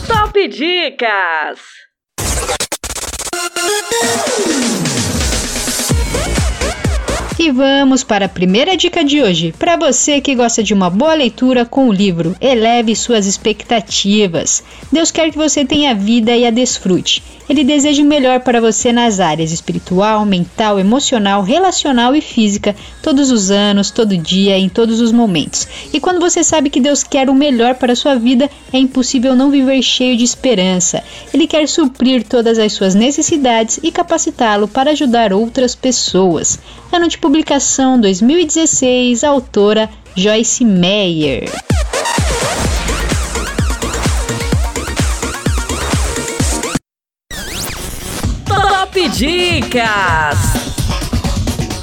Top 0.06 0.32
Dicas! 0.32 1.60
E 7.42 7.50
vamos 7.50 8.04
para 8.04 8.26
a 8.26 8.28
primeira 8.28 8.76
dica 8.76 9.02
de 9.02 9.22
hoje. 9.22 9.54
Para 9.58 9.74
você 9.74 10.20
que 10.20 10.34
gosta 10.34 10.62
de 10.62 10.74
uma 10.74 10.90
boa 10.90 11.14
leitura 11.14 11.64
com 11.64 11.88
o 11.88 11.92
livro, 11.92 12.36
eleve 12.38 12.94
suas 12.94 13.24
expectativas. 13.24 14.62
Deus 14.92 15.10
quer 15.10 15.30
que 15.30 15.38
você 15.38 15.64
tenha 15.64 15.94
vida 15.94 16.36
e 16.36 16.44
a 16.44 16.50
desfrute. 16.50 17.22
Ele 17.48 17.64
deseja 17.64 18.02
o 18.02 18.06
melhor 18.06 18.40
para 18.40 18.60
você 18.60 18.92
nas 18.92 19.20
áreas 19.20 19.52
espiritual, 19.52 20.26
mental, 20.26 20.78
emocional, 20.78 21.42
relacional 21.42 22.14
e 22.14 22.20
física, 22.20 22.76
todos 23.02 23.30
os 23.30 23.50
anos, 23.50 23.90
todo 23.90 24.18
dia, 24.18 24.58
em 24.58 24.68
todos 24.68 25.00
os 25.00 25.10
momentos. 25.10 25.66
E 25.94 25.98
quando 25.98 26.20
você 26.20 26.44
sabe 26.44 26.68
que 26.68 26.78
Deus 26.78 27.02
quer 27.02 27.30
o 27.30 27.34
melhor 27.34 27.74
para 27.74 27.94
a 27.94 27.96
sua 27.96 28.16
vida, 28.16 28.50
é 28.70 28.78
impossível 28.78 29.34
não 29.34 29.50
viver 29.50 29.80
cheio 29.82 30.14
de 30.14 30.24
esperança. 30.24 31.02
Ele 31.32 31.46
quer 31.46 31.66
suprir 31.66 32.22
todas 32.22 32.58
as 32.58 32.74
suas 32.74 32.94
necessidades 32.94 33.80
e 33.82 33.90
capacitá-lo 33.90 34.68
para 34.68 34.90
ajudar 34.90 35.32
outras 35.32 35.74
pessoas. 35.74 36.58
De 37.10 37.18
publicação 37.30 38.00
2016, 38.00 39.22
autora 39.22 39.88
Joyce 40.16 40.64
Meyer. 40.64 41.48
Top 48.48 49.08
Dicas! 49.10 50.38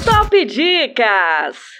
Top 0.04 0.44
Dicas! 0.44 1.77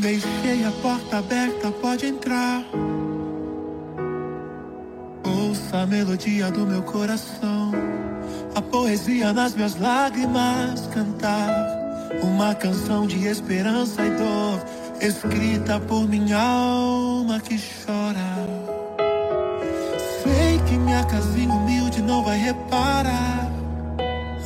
Deixei 0.00 0.64
a 0.64 0.70
porta 0.80 1.18
aberta, 1.18 1.72
pode 1.72 2.06
entrar. 2.06 2.62
Ouça 5.24 5.78
a 5.78 5.86
melodia 5.86 6.52
do 6.52 6.64
meu 6.64 6.82
coração, 6.82 7.72
a 8.54 8.62
poesia 8.62 9.32
nas 9.32 9.56
minhas 9.56 9.76
lágrimas 9.76 10.86
cantar. 10.94 11.50
Uma 12.22 12.54
canção 12.54 13.08
de 13.08 13.26
esperança 13.26 14.00
e 14.06 14.10
dor, 14.10 14.64
escrita 15.00 15.80
por 15.80 16.08
minha 16.08 16.38
alma 16.38 17.40
que 17.40 17.58
chora. 17.58 18.46
Sei 20.22 20.60
que 20.68 20.78
minha 20.78 21.04
casinha 21.06 21.52
humilde 21.52 22.00
não 22.02 22.22
vai 22.22 22.38
reparar. 22.38 23.50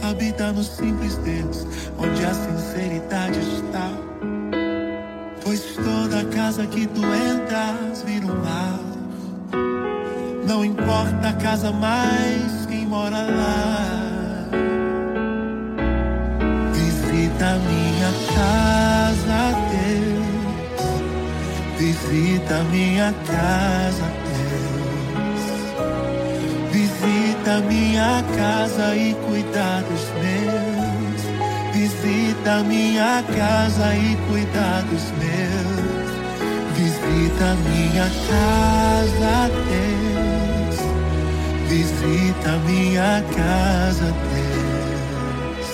Habita 0.03 0.51
no 0.51 0.65
simples 0.65 1.17
Deus, 1.17 1.67
onde 1.99 2.25
a 2.25 2.33
sinceridade 2.33 3.39
está. 3.39 4.12
Pois 5.45 5.61
toda 5.75 6.25
casa 6.27 6.67
que 6.67 6.87
tu 6.87 7.01
entras 7.05 8.03
vira 8.05 8.27
um 8.27 8.43
lar. 8.43 8.81
Não 10.47 10.65
importa 10.65 11.29
a 11.31 11.33
casa 11.33 11.73
mais 11.73 12.67
quem 12.67 12.87
mora 12.87 13.23
lá. 13.23 14.49
Visita 16.73 17.59
minha 17.69 18.13
casa, 18.35 19.53
Deus. 19.73 20.23
Visita 21.79 22.63
minha 22.71 23.13
casa, 23.27 24.05
Deus. 24.29 25.13
Visita 26.73 27.61
minha 27.69 28.23
casa 28.37 28.97
e 28.97 29.15
cuida 29.27 29.83
dos 29.89 30.05
meus. 30.23 30.72
Visita 31.83 32.63
minha 32.63 33.25
casa 33.35 33.93
e 33.97 34.17
cuida 34.29 34.85
dos 34.89 35.03
meus. 35.19 36.11
Visita 36.77 37.57
minha 37.67 38.09
casa, 38.31 39.51
Deus. 39.67 40.79
Visita 41.69 42.53
minha 42.69 43.25
casa, 43.35 44.15
Deus. 44.31 45.71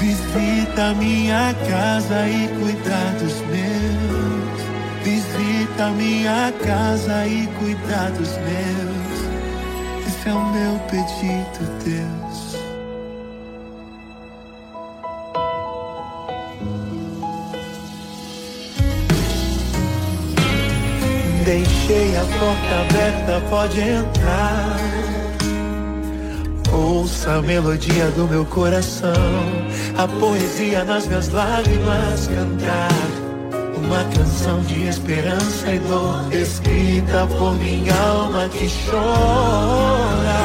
Visita 0.00 0.94
minha 0.94 1.54
casa 1.70 2.28
e 2.28 2.48
cuida 2.58 3.00
dos 3.20 3.36
meus. 3.52 4.58
Visita 5.04 5.90
minha 5.90 6.52
casa 6.66 7.24
e 7.28 7.46
cuida 7.60 8.10
dos 8.18 8.32
meus. 8.38 10.08
Esse 10.08 10.28
é 10.28 10.32
o 10.32 10.44
meu 10.50 10.76
pedido, 10.90 11.84
Deus. 11.84 12.13
Deixei 21.44 22.16
a 22.16 22.24
porta 22.38 22.80
aberta, 22.88 23.42
pode 23.50 23.78
entrar. 23.78 24.78
Ouça 26.72 27.32
a 27.32 27.42
melodia 27.42 28.06
do 28.12 28.26
meu 28.26 28.46
coração, 28.46 29.12
a 29.98 30.08
poesia 30.08 30.84
nas 30.84 31.06
minhas 31.06 31.28
lágrimas 31.28 32.28
cantar. 32.28 32.88
Uma 33.76 34.04
canção 34.16 34.62
de 34.62 34.88
esperança 34.88 35.70
e 35.70 35.78
dor, 35.80 36.32
escrita 36.32 37.26
por 37.26 37.52
minha 37.58 37.94
alma 37.94 38.48
que 38.48 38.66
chora. 38.90 40.40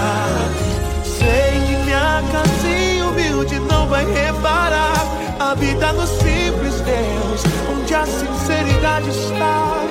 Sei 1.05 1.61
que 1.65 1.83
minha 1.85 2.21
casinha 2.29 3.07
humilde 3.07 3.57
não 3.59 3.87
vai 3.87 4.05
reparar. 4.05 5.07
Habita 5.39 5.93
no 5.93 6.05
simples 6.05 6.81
Deus, 6.81 7.43
onde 7.73 7.95
a 7.95 8.05
sinceridade 8.05 9.09
está. 9.09 9.88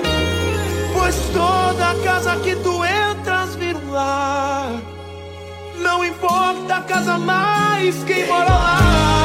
Pois 1.09 1.21
toda 1.33 1.95
casa 2.05 2.37
que 2.41 2.55
tu 2.57 2.85
entras 2.85 3.57
vira 3.57 3.79
um 3.79 3.93
lar. 3.93 4.79
Não 5.79 6.05
importa 6.05 6.77
a 6.77 6.83
casa 6.83 7.17
mais 7.17 8.05
quem 8.05 8.27
mora 8.27 8.51
lá. 8.51 9.18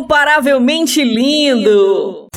Incomparavelmente 0.00 1.04
lindo! 1.04 2.28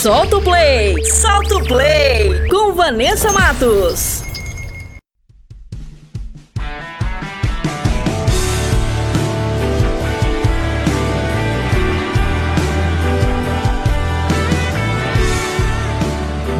Solta 0.00 0.36
o 0.36 0.42
play! 0.42 1.04
Solta 1.04 1.56
o 1.56 1.64
play! 1.64 2.48
Com 2.48 2.72
Vanessa 2.72 3.32
Matos. 3.32 4.23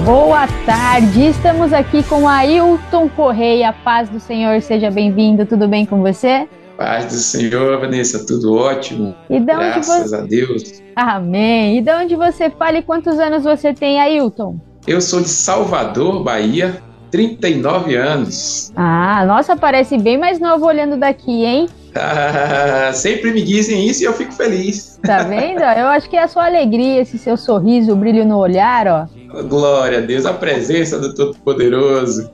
Boa 0.05 0.47
tarde, 0.67 1.27
estamos 1.29 1.73
aqui 1.73 2.03
com 2.03 2.29
Ailton 2.29 3.09
Correia. 3.09 3.73
Paz 3.73 4.09
do 4.09 4.21
Senhor, 4.21 4.61
seja 4.61 4.91
bem-vindo. 4.91 5.47
Tudo 5.47 5.67
bem 5.67 5.87
com 5.87 6.03
você? 6.03 6.47
Paz 6.77 7.07
do 7.07 7.13
Senhor, 7.13 7.81
Vanessa, 7.81 8.27
tudo 8.27 8.55
ótimo. 8.55 9.15
E 9.31 9.39
de 9.39 9.47
Graças 9.47 10.11
você- 10.11 10.17
a 10.17 10.21
Deus. 10.21 10.83
Amém. 10.95 11.79
E 11.79 11.81
de 11.81 11.91
onde 11.93 12.17
você 12.17 12.51
fala 12.51 12.79
e 12.79 12.83
quantos 12.83 13.19
anos 13.19 13.45
você 13.45 13.73
tem, 13.73 14.01
Ailton? 14.01 14.57
Eu 14.87 15.01
sou 15.01 15.21
de 15.23 15.29
Salvador, 15.29 16.23
Bahia, 16.23 16.83
39 17.11 17.97
anos. 17.97 18.73
Ah, 18.77 19.25
nossa, 19.25 19.57
parece 19.57 19.97
bem 19.97 20.19
mais 20.19 20.39
novo 20.39 20.67
olhando 20.67 20.97
daqui, 20.97 21.45
hein? 21.45 21.69
Sempre 22.93 23.31
me 23.33 23.41
dizem 23.41 23.87
isso 23.87 24.03
e 24.03 24.07
eu 24.07 24.13
fico 24.13 24.33
feliz. 24.33 24.99
Tá 25.03 25.19
vendo? 25.23 25.61
Eu 25.63 25.87
acho 25.87 26.11
que 26.11 26.17
é 26.17 26.25
a 26.25 26.29
sua 26.29 26.45
alegria, 26.47 27.01
esse 27.01 27.17
seu 27.17 27.37
sorriso, 27.37 27.93
o 27.93 27.97
brilho 27.97 28.25
no 28.27 28.37
olhar, 28.37 28.87
ó. 28.89 29.07
Glória 29.43 29.99
a 29.99 30.01
Deus, 30.01 30.25
a 30.27 30.33
presença 30.33 30.99
do 30.99 31.15
Todo-Poderoso. 31.15 32.31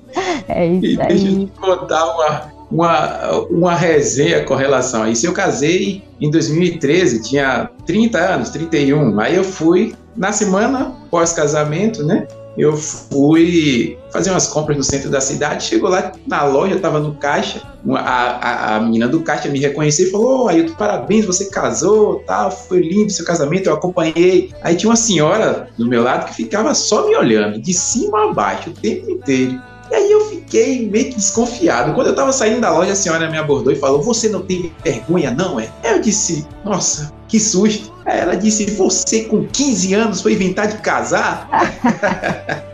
É 0.48 0.66
E 0.66 0.94
isso 0.94 1.02
deixa 1.06 1.26
eu 1.28 1.46
te 1.46 1.52
contar 1.60 2.04
uma, 2.14 2.52
uma, 2.70 3.30
uma 3.50 3.74
resenha 3.74 4.44
com 4.44 4.54
relação 4.54 5.04
a 5.04 5.10
isso. 5.10 5.26
Eu 5.26 5.32
casei 5.32 6.02
em 6.20 6.30
2013, 6.30 7.22
tinha 7.22 7.70
30 7.86 8.18
anos, 8.18 8.50
31. 8.50 9.18
Aí 9.18 9.36
eu 9.36 9.44
fui, 9.44 9.94
na 10.16 10.32
semana 10.32 10.94
pós-casamento, 11.10 12.04
né? 12.04 12.26
Eu 12.58 12.76
fui 12.76 13.96
fazer 14.12 14.30
umas 14.30 14.48
compras 14.48 14.76
no 14.76 14.82
centro 14.82 15.08
da 15.08 15.20
cidade. 15.20 15.64
Chegou 15.64 15.88
lá 15.88 16.12
na 16.26 16.44
loja, 16.44 16.74
estava 16.74 16.98
no 16.98 17.14
caixa. 17.14 17.62
A, 17.94 18.00
a, 18.00 18.76
a 18.76 18.80
menina 18.80 19.08
do 19.08 19.22
caixa 19.22 19.48
me 19.48 19.58
reconheceu 19.58 20.08
e 20.08 20.10
falou: 20.10 20.44
Ô, 20.44 20.48
Ailton, 20.48 20.74
parabéns, 20.74 21.24
você 21.24 21.46
casou, 21.46 22.22
tal, 22.26 22.50
foi 22.50 22.80
lindo 22.80 23.10
seu 23.10 23.24
casamento, 23.24 23.68
eu 23.68 23.74
acompanhei. 23.74 24.52
Aí 24.62 24.76
tinha 24.76 24.90
uma 24.90 24.96
senhora 24.96 25.68
do 25.78 25.86
meu 25.86 26.02
lado 26.02 26.26
que 26.26 26.34
ficava 26.34 26.74
só 26.74 27.06
me 27.06 27.16
olhando, 27.16 27.60
de 27.60 27.72
cima 27.72 28.30
a 28.30 28.32
baixo, 28.32 28.70
o 28.70 28.74
tempo 28.74 29.10
inteiro. 29.10 29.60
E 29.90 29.94
aí 29.94 30.10
eu 30.10 30.24
fiquei 30.26 30.88
meio 30.88 31.06
que 31.06 31.16
desconfiado. 31.16 31.94
Quando 31.94 32.06
eu 32.06 32.14
tava 32.14 32.32
saindo 32.32 32.60
da 32.60 32.70
loja, 32.70 32.92
a 32.92 32.96
senhora 32.96 33.28
me 33.28 33.38
abordou 33.38 33.72
e 33.72 33.76
falou: 33.76 34.02
Você 34.02 34.28
não 34.28 34.42
tem 34.42 34.72
vergonha, 34.84 35.30
não 35.30 35.58
é? 35.58 35.68
Eu 35.82 36.00
disse: 36.00 36.46
Nossa, 36.64 37.12
que 37.26 37.40
susto. 37.40 37.89
Ela 38.04 38.36
disse: 38.36 38.70
Você 38.72 39.24
com 39.24 39.46
15 39.46 39.94
anos 39.94 40.22
foi 40.22 40.34
inventar 40.34 40.68
de 40.68 40.78
casar? 40.78 41.48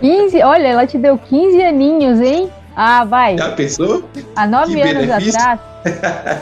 15, 0.00 0.42
olha, 0.42 0.68
ela 0.68 0.86
te 0.86 0.98
deu 0.98 1.18
15 1.18 1.62
aninhos, 1.62 2.20
hein? 2.20 2.50
Ah, 2.76 3.04
vai. 3.04 3.36
Já 3.36 3.50
pensou? 3.52 4.04
Há 4.34 4.46
nove 4.46 4.74
Que 4.74 4.80
anos 4.80 5.06
benefício. 5.06 5.40
atrás. 5.40 5.60